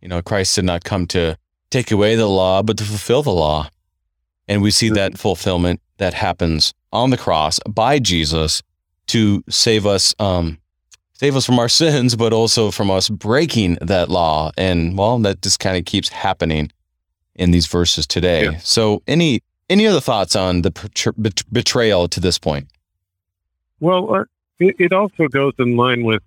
you 0.02 0.08
know, 0.08 0.22
Christ 0.22 0.56
did 0.56 0.66
not 0.66 0.84
come 0.84 1.06
to 1.08 1.38
take 1.70 1.92
away 1.92 2.16
the 2.16 2.28
law, 2.28 2.64
but 2.64 2.78
to 2.78 2.84
fulfill 2.84 3.22
the 3.22 3.32
law. 3.32 3.70
And 4.48 4.62
we 4.62 4.72
see 4.72 4.90
that 4.90 5.18
fulfillment 5.18 5.82
that 5.98 6.14
happens 6.14 6.74
on 6.92 7.10
the 7.10 7.18
cross 7.18 7.60
by 7.70 8.00
Jesus 8.00 8.64
to 9.08 9.44
save 9.50 9.86
us, 9.86 10.16
um, 10.20 10.60
save 11.16 11.36
us 11.36 11.46
from 11.46 11.60
our 11.60 11.70
sins, 11.70 12.16
but 12.16 12.34
also 12.34 12.72
from 12.72 12.92
us 12.92 13.10
breaking 13.10 13.78
that 13.82 14.10
law. 14.10 14.52
And 14.58 14.98
well, 14.98 15.18
that 15.20 15.42
just 15.42 15.60
kind 15.60 15.78
of 15.78 15.86
keeps 15.86 16.10
happening 16.10 16.72
in 17.36 17.52
these 17.52 17.68
verses 17.68 18.06
today. 18.06 18.46
Yeah. 18.46 18.58
So, 18.60 19.02
any 19.08 19.42
any 19.70 19.88
other 19.88 20.02
thoughts 20.02 20.36
on 20.36 20.62
the 20.62 21.44
betrayal 21.52 22.08
to 22.10 22.20
this 22.20 22.38
point? 22.38 22.68
Well, 23.80 24.14
uh, 24.14 24.26
it, 24.60 24.76
it, 24.80 24.94
also 24.94 25.28
goes 25.28 25.54
in 25.58 25.76
line 25.76 26.04
with 26.04 26.22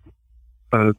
uh, 0.72 0.92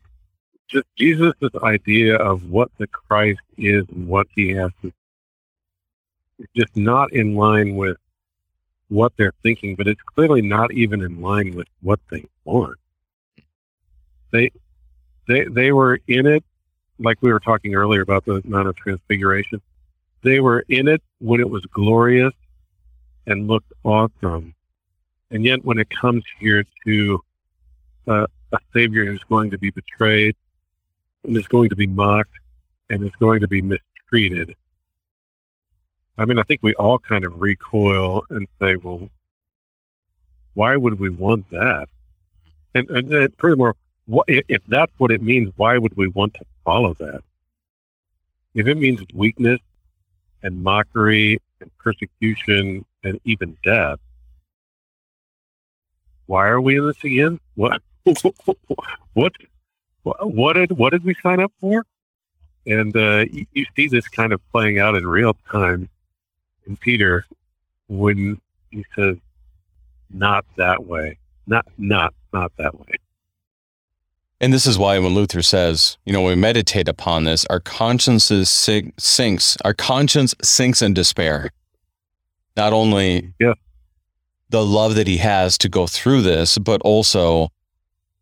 just 0.67 0.85
Jesus' 0.95 1.35
idea 1.61 2.15
of 2.15 2.49
what 2.49 2.71
the 2.77 2.87
Christ 2.87 3.41
is 3.57 3.85
and 3.89 4.07
what 4.07 4.27
he 4.35 4.51
has 4.51 4.71
to. 4.81 4.91
It's 6.39 6.51
just 6.55 6.75
not 6.77 7.11
in 7.11 7.35
line 7.35 7.75
with 7.75 7.97
what 8.87 9.11
they're 9.17 9.33
thinking, 9.43 9.75
but 9.75 9.87
it's 9.87 10.01
clearly 10.01 10.41
not 10.41 10.71
even 10.71 11.01
in 11.01 11.21
line 11.21 11.55
with 11.55 11.67
what 11.81 11.99
they 12.09 12.25
want. 12.45 12.77
They, 14.31 14.51
they, 15.27 15.45
they 15.45 15.71
were 15.71 15.99
in 16.07 16.25
it, 16.25 16.43
like 16.99 17.17
we 17.21 17.31
were 17.31 17.39
talking 17.39 17.75
earlier 17.75 18.01
about 18.01 18.25
the 18.25 18.41
Mount 18.45 18.67
of 18.67 18.75
Transfiguration. 18.75 19.61
They 20.23 20.39
were 20.39 20.65
in 20.67 20.87
it 20.87 21.01
when 21.19 21.39
it 21.39 21.49
was 21.49 21.65
glorious 21.67 22.33
and 23.25 23.47
looked 23.47 23.71
awesome. 23.83 24.53
And 25.31 25.45
yet, 25.45 25.63
when 25.63 25.77
it 25.77 25.89
comes 25.89 26.23
here 26.39 26.65
to 26.85 27.23
uh, 28.07 28.27
a 28.51 28.57
Savior 28.73 29.05
who's 29.05 29.23
going 29.29 29.51
to 29.51 29.57
be 29.57 29.69
betrayed 29.69 30.35
and 31.23 31.37
is 31.37 31.47
going 31.47 31.69
to 31.69 31.75
be 31.75 31.87
mocked 31.87 32.33
and 32.89 33.03
is 33.03 33.15
going 33.19 33.41
to 33.41 33.47
be 33.47 33.61
mistreated, 33.61 34.55
I 36.17 36.25
mean, 36.25 36.39
I 36.39 36.43
think 36.43 36.61
we 36.63 36.73
all 36.75 36.99
kind 36.99 37.23
of 37.23 37.39
recoil 37.39 38.23
and 38.29 38.47
say, 38.59 38.75
well, 38.75 39.09
why 40.53 40.75
would 40.75 40.99
we 40.99 41.09
want 41.09 41.49
that? 41.51 41.87
And, 42.75 42.89
and, 42.89 43.13
and 43.13 43.33
furthermore, 43.37 43.75
what, 44.09 44.25
if 44.27 44.63
that's 44.67 44.91
what 44.97 45.11
it 45.11 45.21
means, 45.21 45.53
why 45.55 45.77
would 45.77 45.95
we 45.95 46.07
want 46.07 46.33
to 46.33 46.45
follow 46.65 46.95
that? 46.95 47.21
If 48.55 48.65
it 48.65 48.75
means 48.75 49.01
weakness 49.13 49.59
and 50.41 50.63
mockery 50.63 51.39
and 51.61 51.69
persecution 51.77 52.85
and 53.03 53.19
even 53.23 53.55
death, 53.63 53.99
why 56.25 56.47
are 56.47 56.59
we 56.59 56.79
in 56.79 56.87
this 56.87 57.03
again? 57.03 57.39
What, 57.53 57.83
what, 59.13 59.33
what 60.03 60.53
did, 60.53 60.71
what 60.71 60.89
did 60.89 61.03
we 61.03 61.13
sign 61.21 61.39
up 61.39 61.51
for? 61.61 61.85
And 62.65 62.95
uh, 62.97 63.25
you, 63.53 63.65
see 63.75 63.87
this 63.89 64.07
kind 64.07 64.33
of 64.33 64.41
playing 64.51 64.79
out 64.79 64.95
in 64.95 65.05
real 65.05 65.35
time 65.51 65.87
in 66.65 66.77
Peter 66.77 67.25
when 67.87 68.41
he 68.71 68.85
says, 68.95 69.17
"Not 70.11 70.45
that 70.57 70.85
way, 70.85 71.17
not 71.47 71.65
not 71.77 72.13
not 72.33 72.51
that 72.57 72.77
way." 72.77 72.95
And 74.41 74.53
this 74.53 74.65
is 74.65 74.77
why 74.77 74.97
when 74.99 75.13
Luther 75.13 75.41
says, 75.41 75.97
you 76.05 76.13
know, 76.13 76.21
when 76.21 76.35
we 76.35 76.41
meditate 76.41 76.87
upon 76.87 77.25
this, 77.25 77.45
our 77.47 77.59
consciences 77.59 78.49
sinks, 78.49 79.57
our 79.65 79.73
conscience 79.73 80.33
sinks 80.41 80.81
in 80.81 80.93
despair. 80.93 81.51
Not 82.55 82.73
only 82.73 83.33
yeah. 83.39 83.53
the 84.49 84.65
love 84.65 84.95
that 84.95 85.07
he 85.07 85.17
has 85.17 85.57
to 85.59 85.69
go 85.69 85.87
through 85.87 86.21
this, 86.21 86.57
but 86.57 86.81
also 86.81 87.51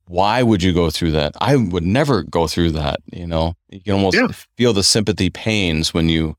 why 0.07 0.41
would 0.41 0.63
you 0.63 0.73
go 0.73 0.89
through 0.89 1.11
that? 1.11 1.35
I 1.39 1.55
would 1.55 1.83
never 1.83 2.23
go 2.23 2.47
through 2.47 2.71
that. 2.71 2.99
You 3.11 3.27
know, 3.27 3.55
you 3.69 3.81
can 3.81 3.93
almost 3.93 4.17
yeah. 4.17 4.27
feel 4.55 4.73
the 4.73 4.83
sympathy 4.83 5.29
pains 5.29 5.93
when 5.93 6.09
you 6.09 6.35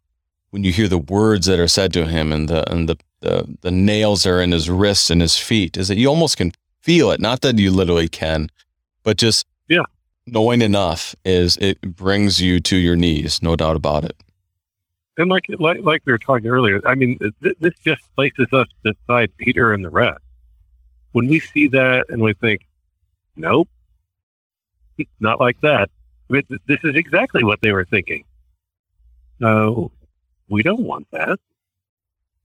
when 0.50 0.64
you 0.64 0.72
hear 0.72 0.88
the 0.88 0.98
words 0.98 1.46
that 1.46 1.60
are 1.60 1.68
said 1.68 1.92
to 1.92 2.06
him 2.06 2.32
and 2.32 2.48
the 2.48 2.70
and 2.70 2.88
the, 2.88 2.96
the 3.20 3.56
the 3.60 3.70
nails 3.70 4.26
are 4.26 4.40
in 4.40 4.52
his 4.52 4.70
wrists 4.70 5.10
and 5.10 5.20
his 5.20 5.36
feet. 5.36 5.76
Is 5.76 5.88
that 5.88 5.98
you 5.98 6.08
almost 6.08 6.36
can 6.36 6.52
feel 6.80 7.10
it? 7.10 7.20
Not 7.20 7.42
that 7.42 7.58
you 7.58 7.70
literally 7.70 8.08
can, 8.08 8.48
but 9.02 9.16
just 9.18 9.46
knowing 10.32 10.62
enough 10.62 11.14
is 11.24 11.56
it 11.58 11.80
brings 11.80 12.40
you 12.40 12.60
to 12.60 12.76
your 12.76 12.96
knees, 12.96 13.42
no 13.42 13.56
doubt 13.56 13.76
about 13.76 14.04
it. 14.04 14.16
And 15.16 15.28
like 15.28 15.46
like 15.58 15.80
like 15.82 16.02
we 16.04 16.12
were 16.12 16.18
talking 16.18 16.46
earlier, 16.46 16.80
I 16.86 16.94
mean, 16.94 17.18
th- 17.42 17.56
this 17.58 17.74
just 17.84 18.02
places 18.14 18.46
us 18.52 18.68
beside 18.82 19.36
Peter 19.36 19.72
and 19.72 19.84
the 19.84 19.90
rest. 19.90 20.20
When 21.12 21.26
we 21.26 21.40
see 21.40 21.66
that 21.68 22.06
and 22.08 22.22
we 22.22 22.34
think, 22.34 22.66
nope, 23.34 23.68
not 25.20 25.40
like 25.40 25.60
that. 25.62 25.90
I 26.30 26.32
mean, 26.32 26.42
this 26.66 26.78
is 26.84 26.94
exactly 26.94 27.42
what 27.42 27.60
they 27.62 27.72
were 27.72 27.84
thinking. 27.84 28.24
No, 29.40 29.90
we 30.48 30.62
don't 30.62 30.82
want 30.82 31.08
that. 31.12 31.38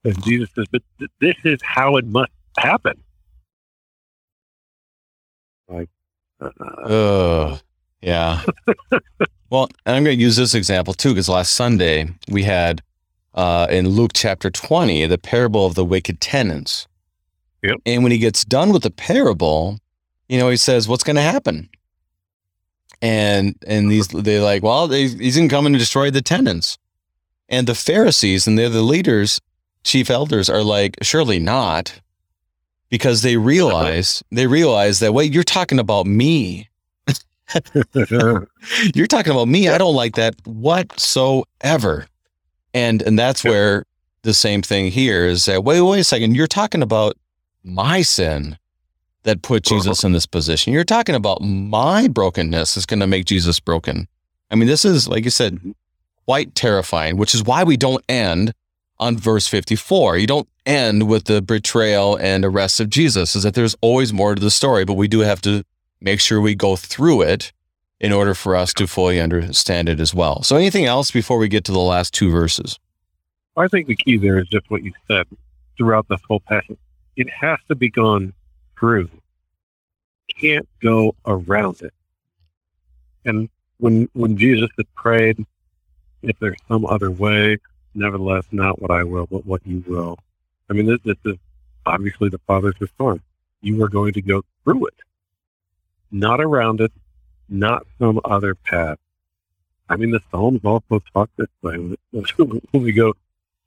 And 0.03 0.21
Jesus 0.23 0.49
says, 0.55 0.65
but 0.71 0.81
th- 0.99 1.11
this 1.19 1.35
is 1.43 1.59
how 1.63 1.97
it 1.97 2.05
must 2.05 2.31
happen. 2.57 3.01
Like, 5.67 5.89
uh, 6.41 7.57
yeah. 8.03 8.41
well, 9.49 9.69
and 9.85 9.95
I'm 9.95 10.03
going 10.03 10.17
to 10.17 10.23
use 10.23 10.35
this 10.35 10.53
example 10.53 10.93
too, 10.93 11.09
because 11.09 11.29
last 11.29 11.51
Sunday 11.51 12.09
we 12.29 12.43
had 12.43 12.81
uh, 13.33 13.67
in 13.69 13.89
Luke 13.89 14.11
chapter 14.13 14.49
20 14.49 15.05
the 15.07 15.17
parable 15.17 15.65
of 15.65 15.75
the 15.75 15.85
wicked 15.85 16.19
tenants. 16.19 16.87
Yep. 17.63 17.77
And 17.85 18.03
when 18.03 18.11
he 18.11 18.17
gets 18.17 18.43
done 18.43 18.73
with 18.73 18.83
the 18.83 18.91
parable, 18.91 19.79
you 20.27 20.37
know, 20.37 20.49
he 20.49 20.57
says, 20.57 20.87
"What's 20.87 21.03
going 21.03 21.15
to 21.15 21.21
happen?" 21.21 21.69
And 23.01 23.55
and 23.65 23.89
these 23.89 24.09
they're 24.09 24.41
like, 24.41 24.63
"Well, 24.63 24.87
they, 24.87 25.07
he's 25.07 25.37
going 25.37 25.47
to 25.47 25.55
come 25.55 25.65
and 25.65 25.77
destroy 25.77 26.11
the 26.11 26.21
tenants." 26.21 26.77
And 27.47 27.67
the 27.67 27.75
Pharisees 27.75 28.47
and 28.47 28.57
they're 28.57 28.69
the 28.69 28.81
leaders, 28.81 29.39
chief 29.83 30.09
elders, 30.09 30.49
are 30.49 30.63
like, 30.63 30.97
"Surely 31.01 31.39
not," 31.39 32.01
because 32.89 33.21
they 33.21 33.37
realize 33.37 34.21
they 34.29 34.47
realize 34.47 34.99
that 34.99 35.13
wait, 35.13 35.31
you're 35.31 35.43
talking 35.43 35.79
about 35.79 36.05
me. 36.05 36.69
you're 38.95 39.07
talking 39.07 39.31
about 39.31 39.47
me. 39.47 39.69
I 39.69 39.77
don't 39.77 39.95
like 39.95 40.15
that 40.15 40.35
whatsoever. 40.45 42.07
And 42.73 43.01
and 43.01 43.19
that's 43.19 43.43
where 43.43 43.85
the 44.23 44.33
same 44.33 44.61
thing 44.61 44.91
here 44.91 45.25
is 45.25 45.45
that 45.45 45.63
wait, 45.63 45.81
wait 45.81 45.99
a 45.99 46.03
second, 46.03 46.35
you're 46.35 46.47
talking 46.47 46.81
about 46.81 47.17
my 47.63 48.01
sin 48.01 48.57
that 49.23 49.41
put 49.41 49.65
uh-huh. 49.67 49.77
Jesus 49.77 50.03
in 50.03 50.11
this 50.11 50.25
position. 50.25 50.73
You're 50.73 50.83
talking 50.83 51.15
about 51.15 51.41
my 51.41 52.07
brokenness 52.07 52.77
is 52.77 52.85
going 52.85 52.99
to 52.99 53.07
make 53.07 53.25
Jesus 53.25 53.59
broken. 53.59 54.07
I 54.51 54.55
mean, 54.55 54.67
this 54.67 54.85
is, 54.85 55.07
like 55.07 55.23
you 55.23 55.29
said, 55.29 55.59
quite 56.25 56.55
terrifying, 56.55 57.17
which 57.17 57.33
is 57.33 57.43
why 57.43 57.63
we 57.63 57.77
don't 57.77 58.03
end 58.07 58.53
on 58.99 59.17
verse 59.17 59.47
54. 59.47 60.17
You 60.17 60.27
don't 60.27 60.47
end 60.65 61.07
with 61.07 61.25
the 61.25 61.41
betrayal 61.41 62.15
and 62.15 62.45
arrest 62.45 62.79
of 62.79 62.89
Jesus, 62.89 63.35
is 63.35 63.43
that 63.43 63.55
there's 63.55 63.75
always 63.81 64.13
more 64.13 64.35
to 64.35 64.41
the 64.41 64.51
story, 64.51 64.85
but 64.85 64.93
we 64.93 65.07
do 65.07 65.19
have 65.19 65.41
to 65.41 65.63
make 66.03 66.19
sure 66.19 66.39
we 66.39 66.53
go 66.53 66.75
through 66.75 67.21
it 67.21 67.51
in 67.99 68.11
order 68.11 68.33
for 68.33 68.55
us 68.55 68.73
to 68.73 68.85
fully 68.85 69.19
understand 69.19 69.87
it 69.87 69.99
as 69.99 70.13
well. 70.13 70.43
So, 70.43 70.57
anything 70.57 70.85
else 70.85 71.09
before 71.09 71.37
we 71.37 71.47
get 71.47 71.63
to 71.65 71.71
the 71.71 71.79
last 71.79 72.13
two 72.13 72.29
verses? 72.29 72.77
I 73.55 73.67
think 73.67 73.87
the 73.87 73.95
key 73.95 74.17
there 74.17 74.37
is 74.37 74.47
just 74.47 74.69
what 74.69 74.83
you 74.83 74.91
said 75.07 75.25
throughout 75.77 76.07
this 76.09 76.19
whole 76.27 76.41
passage. 76.41 76.77
It 77.15 77.29
has 77.29 77.59
to 77.69 77.75
be 77.75 77.89
gone 77.89 78.33
through. 78.77 79.09
Can't 80.39 80.67
go 80.81 81.15
around 81.25 81.81
it. 81.81 81.93
And 83.25 83.49
when 83.77 84.09
when 84.13 84.37
Jesus 84.37 84.69
had 84.77 84.93
prayed, 84.95 85.45
if 86.21 86.37
there's 86.39 86.57
some 86.67 86.85
other 86.85 87.11
way, 87.11 87.57
nevertheless, 87.93 88.45
not 88.51 88.81
what 88.81 88.91
I 88.91 89.03
will, 89.03 89.27
but 89.27 89.45
what 89.45 89.61
you 89.65 89.83
will. 89.87 90.17
I 90.69 90.73
mean, 90.73 90.87
this, 90.87 90.99
this 91.03 91.17
is 91.25 91.37
obviously 91.85 92.29
the 92.29 92.39
Father's 92.39 92.79
response. 92.79 93.21
You 93.61 93.81
are 93.83 93.89
going 93.89 94.13
to 94.13 94.21
go 94.21 94.43
through 94.63 94.87
it, 94.87 94.95
not 96.13 96.39
around 96.39 96.79
it, 96.79 96.93
not 97.49 97.85
some 97.99 98.21
other 98.23 98.55
path. 98.55 98.99
I 99.89 99.97
mean, 99.97 100.11
the 100.11 100.21
Psalms 100.31 100.61
also 100.63 101.01
talk 101.13 101.29
this 101.37 101.47
way 101.61 101.75
when 102.11 102.55
we 102.71 102.93
go 102.93 103.13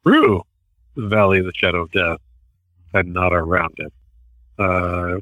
through 0.02 0.42
the 0.94 1.08
valley 1.08 1.40
of 1.40 1.46
the 1.46 1.52
shadow 1.54 1.82
of 1.82 1.92
death 1.92 2.20
and 2.94 3.12
not 3.12 3.34
around 3.34 3.74
it, 3.78 3.92
uh, 4.58 5.16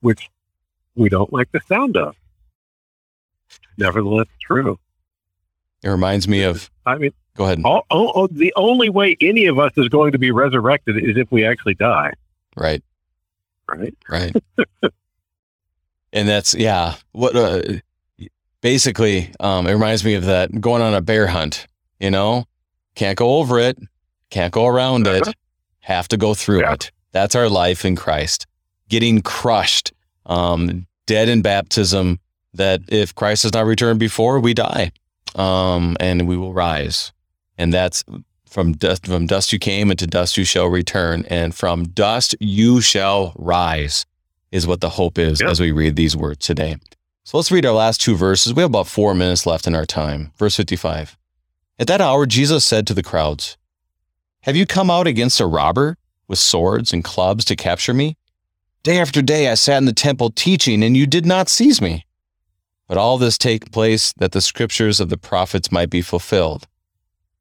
which 0.00 0.28
we 0.94 1.08
don't 1.08 1.32
like 1.32 1.50
the 1.52 1.60
sound 1.66 1.96
of. 1.96 2.16
Nevertheless, 3.78 4.26
true. 4.42 4.78
It 5.82 5.88
reminds 5.88 6.26
me 6.26 6.42
of. 6.42 6.68
I 6.84 6.98
mean, 6.98 7.12
go 7.36 7.44
ahead. 7.44 7.62
All, 7.64 7.84
all, 7.88 8.28
the 8.28 8.52
only 8.56 8.90
way 8.90 9.16
any 9.20 9.46
of 9.46 9.58
us 9.58 9.72
is 9.76 9.88
going 9.88 10.12
to 10.12 10.18
be 10.18 10.32
resurrected 10.32 10.96
is 10.96 11.16
if 11.16 11.30
we 11.30 11.46
actually 11.46 11.74
die. 11.74 12.12
Right. 12.56 12.82
Right. 13.68 13.94
Right. 14.10 14.34
and 16.12 16.28
that's 16.28 16.54
yeah. 16.54 16.94
What 17.12 17.36
uh, 17.36 17.62
basically 18.60 19.32
um, 19.40 19.66
it 19.66 19.72
reminds 19.72 20.04
me 20.04 20.14
of 20.14 20.24
that 20.24 20.60
going 20.60 20.82
on 20.82 20.94
a 20.94 21.00
bear 21.00 21.26
hunt. 21.26 21.66
You 22.00 22.10
know, 22.10 22.44
can't 22.94 23.18
go 23.18 23.36
over 23.36 23.58
it, 23.58 23.78
can't 24.30 24.52
go 24.52 24.66
around 24.66 25.06
it, 25.06 25.22
uh-huh. 25.22 25.32
have 25.80 26.08
to 26.08 26.16
go 26.16 26.34
through 26.34 26.60
yeah. 26.60 26.74
it. 26.74 26.90
That's 27.12 27.34
our 27.34 27.48
life 27.48 27.84
in 27.84 27.96
Christ. 27.96 28.46
Getting 28.88 29.20
crushed, 29.22 29.92
um, 30.26 30.86
dead 31.06 31.28
in 31.28 31.42
baptism. 31.42 32.20
That 32.54 32.80
if 32.88 33.14
Christ 33.14 33.42
has 33.42 33.52
not 33.52 33.66
returned 33.66 34.00
before, 34.00 34.40
we 34.40 34.54
die 34.54 34.90
um, 35.34 35.96
and 36.00 36.28
we 36.28 36.36
will 36.36 36.52
rise. 36.52 37.12
And 37.56 37.72
that's 37.72 38.04
from 38.46 38.72
dust, 38.72 39.06
from 39.06 39.26
dust 39.26 39.52
you 39.52 39.58
came, 39.58 39.90
and 39.90 39.98
to 39.98 40.06
dust 40.06 40.36
you 40.36 40.44
shall 40.44 40.66
return, 40.66 41.24
and 41.28 41.54
from 41.54 41.84
dust 41.88 42.34
you 42.40 42.80
shall 42.80 43.32
rise, 43.36 44.06
is 44.50 44.66
what 44.66 44.80
the 44.80 44.90
hope 44.90 45.18
is 45.18 45.40
yep. 45.40 45.50
as 45.50 45.60
we 45.60 45.72
read 45.72 45.96
these 45.96 46.16
words 46.16 46.46
today. 46.46 46.76
So 47.24 47.36
let's 47.36 47.52
read 47.52 47.66
our 47.66 47.74
last 47.74 48.00
two 48.00 48.16
verses. 48.16 48.54
We 48.54 48.62
have 48.62 48.70
about 48.70 48.86
four 48.86 49.14
minutes 49.14 49.44
left 49.44 49.66
in 49.66 49.74
our 49.74 49.84
time. 49.84 50.32
Verse 50.36 50.56
55. 50.56 51.16
At 51.78 51.86
that 51.86 52.00
hour, 52.00 52.26
Jesus 52.26 52.64
said 52.64 52.86
to 52.86 52.94
the 52.94 53.02
crowds, 53.02 53.56
Have 54.42 54.56
you 54.56 54.66
come 54.66 54.90
out 54.90 55.06
against 55.06 55.40
a 55.40 55.46
robber 55.46 55.96
with 56.26 56.38
swords 56.38 56.92
and 56.92 57.04
clubs 57.04 57.44
to 57.46 57.56
capture 57.56 57.94
me? 57.94 58.16
Day 58.82 58.98
after 58.98 59.20
day 59.20 59.48
I 59.50 59.54
sat 59.54 59.78
in 59.78 59.84
the 59.84 59.92
temple 59.92 60.30
teaching, 60.30 60.82
and 60.82 60.96
you 60.96 61.06
did 61.06 61.26
not 61.26 61.48
seize 61.48 61.80
me. 61.80 62.06
But 62.86 62.96
all 62.96 63.18
this 63.18 63.36
take 63.36 63.70
place 63.70 64.14
that 64.14 64.32
the 64.32 64.40
scriptures 64.40 64.98
of 64.98 65.10
the 65.10 65.18
prophets 65.18 65.70
might 65.70 65.90
be 65.90 66.00
fulfilled. 66.00 66.66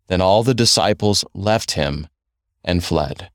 Then 0.07 0.19
all 0.19 0.43
the 0.43 0.53
disciples 0.53 1.23
left 1.33 1.71
him 1.71 2.07
and 2.63 2.83
fled. 2.83 3.29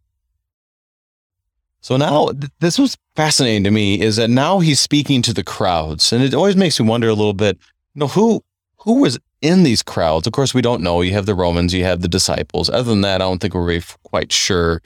So 1.82 1.96
now, 1.96 2.30
this 2.60 2.78
was 2.78 2.96
fascinating 3.16 3.64
to 3.64 3.70
me 3.72 4.00
is 4.00 4.16
that 4.16 4.30
now 4.30 4.60
he's 4.60 4.78
speaking 4.78 5.20
to 5.22 5.34
the 5.34 5.42
crowds. 5.42 6.12
And 6.12 6.22
it 6.22 6.32
always 6.32 6.56
makes 6.56 6.78
me 6.78 6.88
wonder 6.88 7.08
a 7.08 7.14
little 7.14 7.34
bit, 7.34 7.58
you 7.94 8.00
know, 8.00 8.06
who, 8.06 8.42
who 8.78 9.00
was 9.00 9.18
in 9.40 9.64
these 9.64 9.82
crowds? 9.82 10.28
Of 10.28 10.32
course, 10.32 10.54
we 10.54 10.62
don't 10.62 10.80
know. 10.80 11.00
You 11.00 11.12
have 11.12 11.26
the 11.26 11.34
Romans, 11.34 11.74
you 11.74 11.82
have 11.82 12.00
the 12.00 12.08
disciples. 12.08 12.70
Other 12.70 12.90
than 12.90 13.00
that, 13.00 13.16
I 13.16 13.24
don't 13.24 13.40
think 13.40 13.54
we're 13.54 13.66
really 13.66 13.84
quite 14.04 14.30
sure 14.30 14.80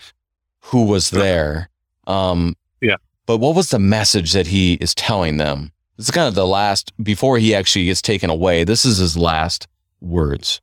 who 0.60 0.86
was 0.86 1.10
there. 1.10 1.68
Um, 2.06 2.56
yeah. 2.80 2.96
But 3.26 3.38
what 3.38 3.54
was 3.54 3.68
the 3.68 3.78
message 3.78 4.32
that 4.32 4.46
he 4.46 4.74
is 4.74 4.94
telling 4.94 5.36
them? 5.36 5.72
This 5.98 6.06
is 6.06 6.10
kind 6.10 6.28
of 6.28 6.34
the 6.34 6.46
last, 6.46 6.92
before 7.02 7.36
he 7.36 7.54
actually 7.54 7.84
gets 7.84 8.00
taken 8.00 8.30
away, 8.30 8.64
this 8.64 8.86
is 8.86 8.96
his 8.96 9.18
last 9.18 9.68
words. 10.00 10.62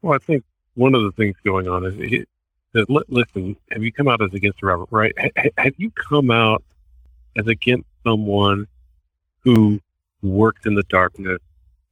Well, 0.00 0.14
I 0.14 0.18
think 0.18 0.44
one 0.74 0.94
of 0.94 1.02
the 1.02 1.12
things 1.12 1.36
going 1.44 1.68
on 1.68 1.84
is, 1.84 2.24
he, 2.72 2.84
listen, 3.08 3.56
have 3.70 3.82
you 3.82 3.92
come 3.92 4.08
out 4.08 4.22
as 4.22 4.32
against 4.32 4.62
Robert, 4.62 4.88
right? 4.90 5.12
Have 5.58 5.74
you 5.76 5.90
come 5.90 6.30
out 6.30 6.62
as 7.36 7.46
against 7.46 7.88
someone 8.04 8.66
who 9.40 9.80
works 10.22 10.66
in 10.66 10.74
the 10.74 10.82
darkness 10.84 11.40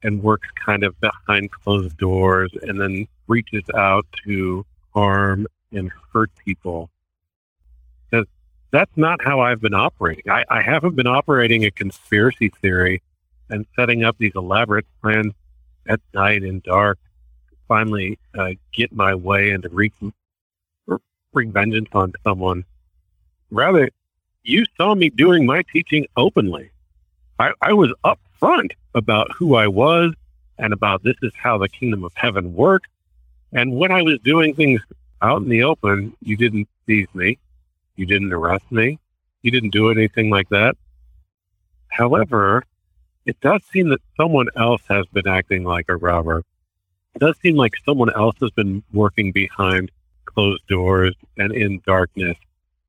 and 0.02 0.22
works 0.22 0.48
kind 0.64 0.84
of 0.84 0.98
behind 1.00 1.50
closed 1.50 1.96
doors 1.96 2.52
and 2.62 2.80
then 2.80 3.08
reaches 3.26 3.64
out 3.74 4.06
to 4.24 4.64
harm 4.94 5.46
and 5.72 5.90
hurt 6.12 6.30
people? 6.44 6.90
that's 8.70 8.96
not 8.96 9.22
how 9.22 9.40
I've 9.40 9.60
been 9.60 9.74
operating. 9.74 10.30
I, 10.30 10.44
I 10.48 10.62
haven't 10.62 10.94
been 10.94 11.06
operating 11.06 11.64
a 11.64 11.70
conspiracy 11.70 12.50
theory 12.60 13.02
and 13.48 13.66
setting 13.76 14.04
up 14.04 14.16
these 14.18 14.32
elaborate 14.34 14.86
plans 15.00 15.32
at 15.86 16.00
night 16.12 16.42
in 16.42 16.60
dark 16.60 16.98
to 17.50 17.56
finally 17.66 18.18
uh, 18.36 18.50
get 18.72 18.92
my 18.92 19.14
way 19.14 19.50
and 19.50 19.62
to 19.62 19.68
wreak, 19.70 19.94
wreak 21.32 21.48
vengeance 21.48 21.88
on 21.92 22.12
someone. 22.24 22.64
Rather, 23.50 23.90
you 24.42 24.64
saw 24.76 24.94
me 24.94 25.10
doing 25.10 25.46
my 25.46 25.62
teaching 25.72 26.06
openly. 26.16 26.70
I, 27.38 27.52
I 27.60 27.72
was 27.72 27.92
upfront 28.04 28.72
about 28.94 29.30
who 29.32 29.54
I 29.54 29.68
was 29.68 30.14
and 30.58 30.72
about 30.72 31.02
this 31.02 31.16
is 31.22 31.32
how 31.36 31.58
the 31.58 31.68
kingdom 31.68 32.04
of 32.04 32.12
heaven 32.14 32.54
works. 32.54 32.88
And 33.52 33.76
when 33.76 33.92
I 33.92 34.02
was 34.02 34.18
doing 34.24 34.54
things 34.54 34.80
out 35.22 35.42
in 35.42 35.48
the 35.48 35.62
open, 35.62 36.14
you 36.20 36.36
didn't 36.36 36.68
seize 36.86 37.08
me. 37.14 37.38
You 37.96 38.06
didn't 38.06 38.32
arrest 38.32 38.70
me. 38.70 38.98
You 39.42 39.50
didn't 39.50 39.70
do 39.70 39.90
anything 39.90 40.30
like 40.30 40.48
that. 40.48 40.76
However, 41.88 42.64
it 43.24 43.40
does 43.40 43.62
seem 43.72 43.88
that 43.90 44.00
someone 44.16 44.48
else 44.56 44.82
has 44.88 45.06
been 45.06 45.28
acting 45.28 45.64
like 45.64 45.88
a 45.88 45.96
robber. 45.96 46.44
It 47.14 47.20
does 47.20 47.36
seem 47.38 47.56
like 47.56 47.74
someone 47.84 48.12
else 48.14 48.36
has 48.40 48.50
been 48.50 48.82
working 48.92 49.32
behind 49.32 49.90
closed 50.38 50.64
doors 50.68 51.16
and 51.36 51.52
in 51.52 51.82
darkness 51.84 52.36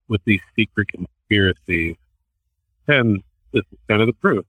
with 0.07 0.21
these 0.25 0.41
secret 0.55 0.87
conspiracies. 0.89 1.95
And 2.87 3.23
this 3.51 3.63
is 3.71 3.79
kind 3.87 4.01
of 4.01 4.07
the 4.07 4.13
proof. 4.13 4.45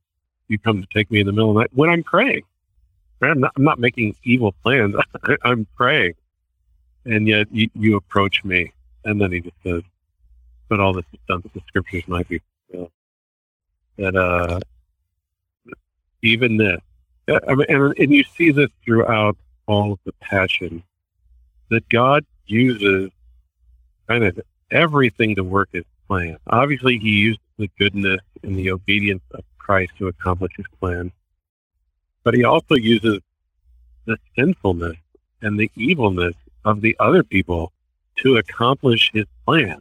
You 0.49 0.59
come 0.59 0.83
to 0.83 0.89
take 0.93 1.11
me 1.11 1.21
in 1.21 1.27
the 1.27 1.33
middle 1.33 1.49
of 1.49 1.55
the 1.55 1.61
night 1.61 1.71
when 1.73 1.89
I'm 1.89 2.03
praying. 2.03 2.43
I'm 3.23 3.41
not, 3.41 3.53
I'm 3.57 3.65
not 3.65 3.79
making 3.79 4.17
evil 4.25 4.55
plans. 4.63 4.95
I'm 5.45 5.67
praying. 5.77 6.13
And 7.07 7.27
yet 7.27 7.47
you, 7.51 7.71
you 7.75 7.97
approach 7.97 8.45
me. 8.45 8.71
And 9.07 9.19
then 9.19 9.33
he 9.33 9.41
just 9.41 9.57
says, 9.65 9.83
but 10.69 10.79
all 10.79 10.93
this 10.93 11.07
is 11.15 11.21
done 11.27 11.41
that 11.41 11.55
the 11.55 11.63
scriptures 11.69 12.07
might 12.07 12.29
be 12.29 12.43
fulfilled. 12.69 12.91
That 13.97 14.15
uh, 14.15 14.61
even 16.21 16.59
this, 16.59 16.81
I 17.49 17.55
mean, 17.55 17.67
and, 17.71 17.95
and 17.99 18.13
you 18.13 18.25
see 18.37 18.51
this 18.51 18.69
throughout 18.85 19.39
all 19.67 19.93
of 19.93 20.01
the 20.05 20.13
passion, 20.21 20.83
that 21.71 21.89
God 21.89 22.27
uses 22.51 23.11
kind 24.09 24.25
of 24.25 24.41
everything 24.71 25.37
to 25.37 25.45
work 25.45 25.69
His 25.73 25.85
plan. 26.09 26.37
Obviously, 26.49 26.99
He 26.99 27.11
used 27.11 27.41
the 27.59 27.71
goodness 27.79 28.21
and 28.43 28.57
the 28.57 28.71
obedience 28.71 29.23
of 29.33 29.45
Christ 29.59 29.93
to 29.99 30.09
accomplish 30.09 30.53
His 30.57 30.67
plan, 30.81 31.13
but 32.25 32.35
He 32.35 32.45
also 32.45 32.75
uses 32.75 33.21
the 34.07 34.17
sinfulness 34.37 34.97
and 35.43 35.59
the 35.59 35.71
evilness 35.77 36.35
of 36.65 36.81
the 36.81 36.97
other 36.99 37.23
people 37.23 37.73
to 38.17 38.37
accomplish 38.37 39.11
His 39.13 39.27
plan 39.47 39.81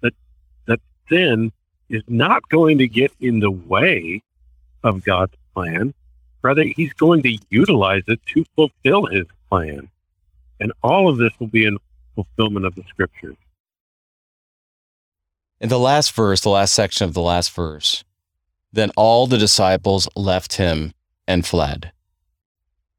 That 0.00 0.14
that 0.66 0.80
sin 1.08 1.52
is 1.88 2.02
not 2.08 2.48
going 2.48 2.78
to 2.78 2.88
get 2.88 3.12
in 3.20 3.40
the 3.40 3.50
way 3.50 4.22
of 4.82 5.04
God's 5.04 5.34
plan. 5.54 5.94
Rather, 6.42 6.62
he's 6.62 6.92
going 6.94 7.22
to 7.22 7.38
utilize 7.50 8.02
it 8.06 8.20
to 8.34 8.44
fulfill 8.54 9.06
his 9.06 9.26
plan. 9.50 9.88
And 10.60 10.72
all 10.82 11.08
of 11.08 11.18
this 11.18 11.32
will 11.38 11.48
be 11.48 11.64
in 11.64 11.78
fulfillment 12.16 12.66
of 12.66 12.74
the 12.74 12.82
scriptures. 12.88 13.36
In 15.60 15.68
the 15.68 15.78
last 15.78 16.12
verse, 16.12 16.40
the 16.40 16.50
last 16.50 16.74
section 16.74 17.04
of 17.04 17.14
the 17.14 17.22
last 17.22 17.52
verse, 17.52 18.02
then 18.72 18.90
all 18.96 19.28
the 19.28 19.38
disciples 19.38 20.08
left 20.16 20.54
him 20.54 20.92
and 21.28 21.46
fled. 21.46 21.92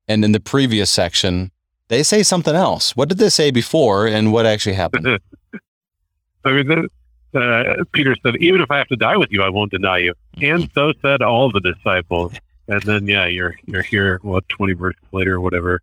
And 0.07 0.23
in 0.23 0.31
the 0.31 0.39
previous 0.39 0.89
section, 0.89 1.51
they 1.89 2.01
say 2.03 2.23
something 2.23 2.55
else. 2.55 2.95
What 2.95 3.09
did 3.09 3.17
they 3.17 3.29
say 3.29 3.51
before 3.51 4.07
and 4.07 4.31
what 4.31 4.45
actually 4.45 4.75
happened? 4.75 5.05
I 6.45 6.51
mean, 6.51 6.87
uh, 7.33 7.83
Peter 7.91 8.15
said, 8.23 8.37
"Even 8.37 8.61
if 8.61 8.71
I 8.71 8.77
have 8.77 8.87
to 8.87 8.95
die 8.95 9.17
with 9.17 9.31
you, 9.31 9.43
I 9.43 9.49
won't 9.49 9.71
deny 9.71 9.97
you." 9.97 10.13
And 10.41 10.69
so 10.73 10.93
said 11.01 11.21
all 11.21 11.51
the 11.51 11.59
disciples. 11.59 12.33
And 12.69 12.81
then, 12.83 13.07
yeah, 13.07 13.25
you're 13.25 13.55
you're 13.65 13.81
here. 13.81 14.19
What 14.21 14.47
twenty 14.49 14.73
verses 14.73 15.01
later, 15.11 15.35
or 15.35 15.41
whatever, 15.41 15.81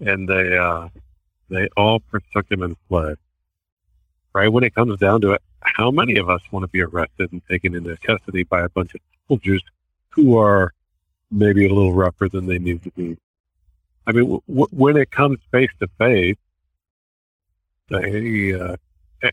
and 0.00 0.28
they 0.28 0.56
uh, 0.56 0.88
they 1.50 1.68
all 1.76 2.02
forsook 2.10 2.50
him 2.50 2.62
and 2.62 2.76
fled. 2.88 3.16
Right 4.32 4.48
when 4.48 4.64
it 4.64 4.74
comes 4.74 4.98
down 4.98 5.20
to 5.22 5.32
it, 5.32 5.42
how 5.62 5.90
many 5.90 6.16
of 6.16 6.30
us 6.30 6.40
want 6.50 6.62
to 6.62 6.68
be 6.68 6.80
arrested 6.80 7.32
and 7.32 7.42
taken 7.48 7.74
into 7.74 7.96
custody 7.98 8.44
by 8.44 8.62
a 8.62 8.68
bunch 8.68 8.94
of 8.94 9.00
soldiers 9.28 9.62
who 10.10 10.38
are 10.38 10.72
maybe 11.30 11.66
a 11.66 11.68
little 11.68 11.92
rougher 11.92 12.28
than 12.28 12.46
they 12.46 12.58
need 12.58 12.82
to 12.84 12.90
be? 12.92 13.16
I 14.06 14.12
mean, 14.12 14.40
w- 14.48 14.68
when 14.70 14.96
it 14.96 15.10
comes 15.10 15.38
face 15.50 15.70
to 15.80 15.88
face, 15.98 16.36
they 17.88 18.54
uh, 18.54 18.76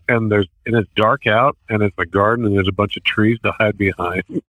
and 0.09 0.31
there's 0.31 0.47
and 0.65 0.75
it's 0.75 0.89
dark 0.95 1.27
out 1.27 1.57
and 1.69 1.81
it's 1.83 1.95
a 1.97 2.05
garden 2.05 2.45
and 2.45 2.55
there's 2.55 2.67
a 2.67 2.73
bunch 2.73 2.97
of 2.97 3.03
trees 3.03 3.39
to 3.43 3.51
hide 3.51 3.77
behind. 3.77 4.23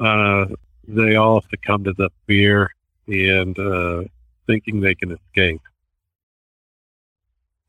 Uh, 0.00 0.46
they 0.86 1.16
all 1.16 1.42
succumb 1.50 1.82
to 1.82 1.92
the 1.94 2.08
fear 2.24 2.70
and 3.08 3.58
uh, 3.58 4.04
thinking 4.46 4.80
they 4.80 4.94
can 4.94 5.10
escape. 5.10 5.60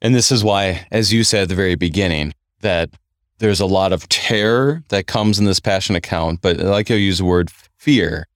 And 0.02 0.16
this 0.16 0.32
is 0.32 0.44
why, 0.44 0.88
as 0.92 1.12
you 1.12 1.24
said 1.24 1.44
at 1.44 1.50
the 1.50 1.56
very 1.56 1.76
beginning, 1.76 2.34
that 2.62 2.90
there's 3.40 3.60
a 3.60 3.66
lot 3.66 3.94
of 3.94 4.08
terror 4.10 4.84
that 4.90 5.08
comes 5.08 5.40
in 5.40 5.46
this 5.46 5.60
passion 5.60 5.96
account, 5.96 6.42
but 6.42 6.60
I 6.60 6.64
like 6.64 6.90
you 6.90 6.96
use 6.96 7.18
the 7.18 7.26
word 7.26 7.52
fear. 7.78 8.28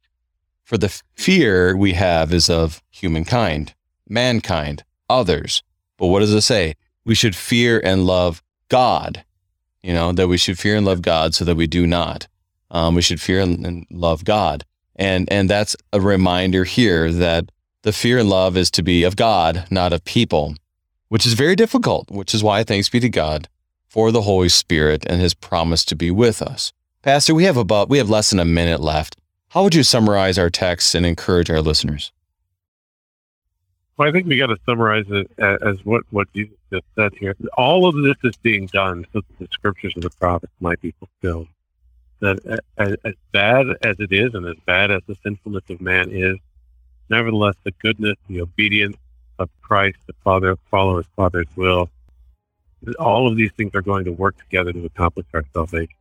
For 0.63 0.77
the 0.77 1.01
fear 1.15 1.75
we 1.75 1.93
have 1.93 2.33
is 2.33 2.49
of 2.49 2.81
humankind, 2.89 3.73
mankind, 4.07 4.83
others. 5.09 5.61
But 5.97 6.07
what 6.07 6.19
does 6.19 6.33
it 6.33 6.41
say? 6.41 6.75
We 7.05 7.15
should 7.15 7.35
fear 7.35 7.81
and 7.83 8.05
love 8.05 8.41
God. 8.69 9.23
You 9.81 9.93
know, 9.93 10.13
that 10.13 10.29
we 10.29 10.37
should 10.37 10.57
fear 10.57 10.77
and 10.77 10.85
love 10.85 11.01
God 11.01 11.35
so 11.35 11.43
that 11.43 11.55
we 11.55 11.67
do 11.67 11.85
not. 11.85 12.27
Um, 12.71 12.95
we 12.95 13.01
should 13.01 13.19
fear 13.21 13.41
and, 13.41 13.65
and 13.65 13.85
love 13.91 14.23
God. 14.23 14.63
And, 14.95 15.31
and 15.31 15.49
that's 15.49 15.75
a 15.91 15.99
reminder 15.99 16.63
here 16.63 17.11
that 17.11 17.51
the 17.81 17.91
fear 17.91 18.17
and 18.17 18.29
love 18.29 18.55
is 18.55 18.71
to 18.71 18.83
be 18.83 19.03
of 19.03 19.17
God, 19.17 19.67
not 19.69 19.91
of 19.91 20.05
people, 20.05 20.55
which 21.13 21.27
is 21.27 21.33
very 21.33 21.55
difficult, 21.55 22.09
which 22.09 22.33
is 22.33 22.43
why 22.43 22.63
thanks 22.63 22.89
be 22.89 22.99
to 22.99 23.07
God 23.07 23.47
for 23.85 24.11
the 24.11 24.23
Holy 24.23 24.49
Spirit 24.49 25.05
and 25.07 25.21
his 25.21 25.35
promise 25.35 25.85
to 25.85 25.95
be 25.95 26.09
with 26.09 26.41
us. 26.41 26.73
Pastor, 27.03 27.35
we 27.35 27.43
have 27.43 27.55
about 27.55 27.87
we 27.87 27.99
have 27.99 28.09
less 28.09 28.31
than 28.31 28.39
a 28.39 28.45
minute 28.45 28.79
left. 28.79 29.15
How 29.49 29.61
would 29.61 29.75
you 29.75 29.83
summarize 29.83 30.39
our 30.39 30.49
text 30.49 30.95
and 30.95 31.05
encourage 31.05 31.51
our 31.51 31.61
listeners? 31.61 32.11
Well, 33.95 34.09
I 34.09 34.11
think 34.11 34.25
we 34.25 34.39
got 34.39 34.47
to 34.47 34.57
summarize 34.65 35.05
it 35.07 35.29
as 35.37 35.85
what, 35.85 36.01
what 36.09 36.33
Jesus 36.33 36.57
just 36.71 36.85
said 36.95 37.13
here. 37.13 37.35
All 37.59 37.85
of 37.85 37.95
this 37.95 38.17
is 38.23 38.35
being 38.37 38.65
done 38.65 39.05
so 39.13 39.21
that 39.21 39.37
the 39.37 39.47
scriptures 39.51 39.93
of 39.95 40.01
the 40.01 40.09
prophets 40.09 40.53
might 40.61 40.81
be 40.81 40.95
fulfilled. 40.97 41.47
That 42.21 42.59
as, 42.79 42.95
as 43.05 43.13
bad 43.31 43.67
as 43.83 43.97
it 43.99 44.11
is, 44.11 44.33
and 44.33 44.47
as 44.47 44.57
bad 44.65 44.89
as 44.89 45.03
the 45.05 45.15
sinfulness 45.21 45.65
of 45.69 45.79
man 45.79 46.09
is, 46.09 46.37
nevertheless, 47.07 47.53
the 47.63 47.71
goodness, 47.83 48.17
the 48.27 48.41
obedience 48.41 48.97
of 49.39 49.49
Christ, 49.61 49.97
the 50.07 50.13
Father, 50.23 50.57
follow 50.69 50.97
His 50.97 51.05
Father's 51.15 51.47
will. 51.55 51.89
All 52.99 53.27
of 53.27 53.37
these 53.37 53.51
things 53.53 53.71
are 53.75 53.81
going 53.81 54.05
to 54.05 54.11
work 54.11 54.37
together 54.37 54.73
to 54.73 54.85
accomplish 54.85 55.25
our 55.33 55.43
salvation. 55.53 55.95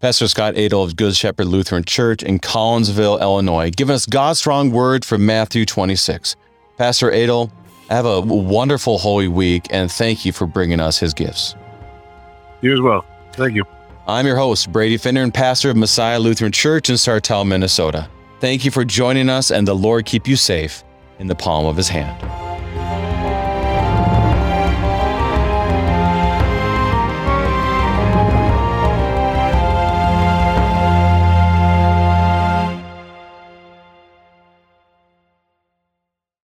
Pastor 0.00 0.28
Scott 0.28 0.56
Adel 0.56 0.82
of 0.82 0.96
Good 0.96 1.16
Shepherd 1.16 1.46
Lutheran 1.46 1.84
Church 1.84 2.22
in 2.22 2.38
Collinsville, 2.38 3.20
Illinois, 3.20 3.70
giving 3.70 3.94
us 3.94 4.06
God's 4.06 4.38
strong 4.38 4.70
word 4.70 5.04
from 5.04 5.24
Matthew 5.24 5.64
26. 5.64 6.36
Pastor 6.76 7.10
Adel, 7.10 7.50
have 7.88 8.04
a 8.04 8.20
wonderful 8.20 8.98
Holy 8.98 9.28
Week, 9.28 9.66
and 9.70 9.90
thank 9.90 10.24
you 10.24 10.32
for 10.32 10.46
bringing 10.46 10.80
us 10.80 10.98
his 10.98 11.14
gifts. 11.14 11.54
You 12.60 12.74
as 12.74 12.80
well. 12.80 13.06
Thank 13.32 13.54
you. 13.54 13.64
I'm 14.06 14.26
your 14.26 14.36
host, 14.36 14.70
Brady 14.70 14.98
Finnern, 14.98 15.24
and 15.24 15.34
pastor 15.34 15.70
of 15.70 15.76
Messiah 15.76 16.18
Lutheran 16.18 16.52
Church 16.52 16.90
in 16.90 16.96
Sartell, 16.96 17.46
Minnesota. 17.46 18.08
Thank 18.40 18.64
you 18.64 18.70
for 18.70 18.84
joining 18.84 19.30
us, 19.30 19.50
and 19.50 19.66
the 19.66 19.74
Lord 19.74 20.04
keep 20.04 20.28
you 20.28 20.36
safe 20.36 20.83
in 21.18 21.26
the 21.26 21.34
palm 21.34 21.66
of 21.66 21.76
his 21.76 21.88
hand. 21.88 22.53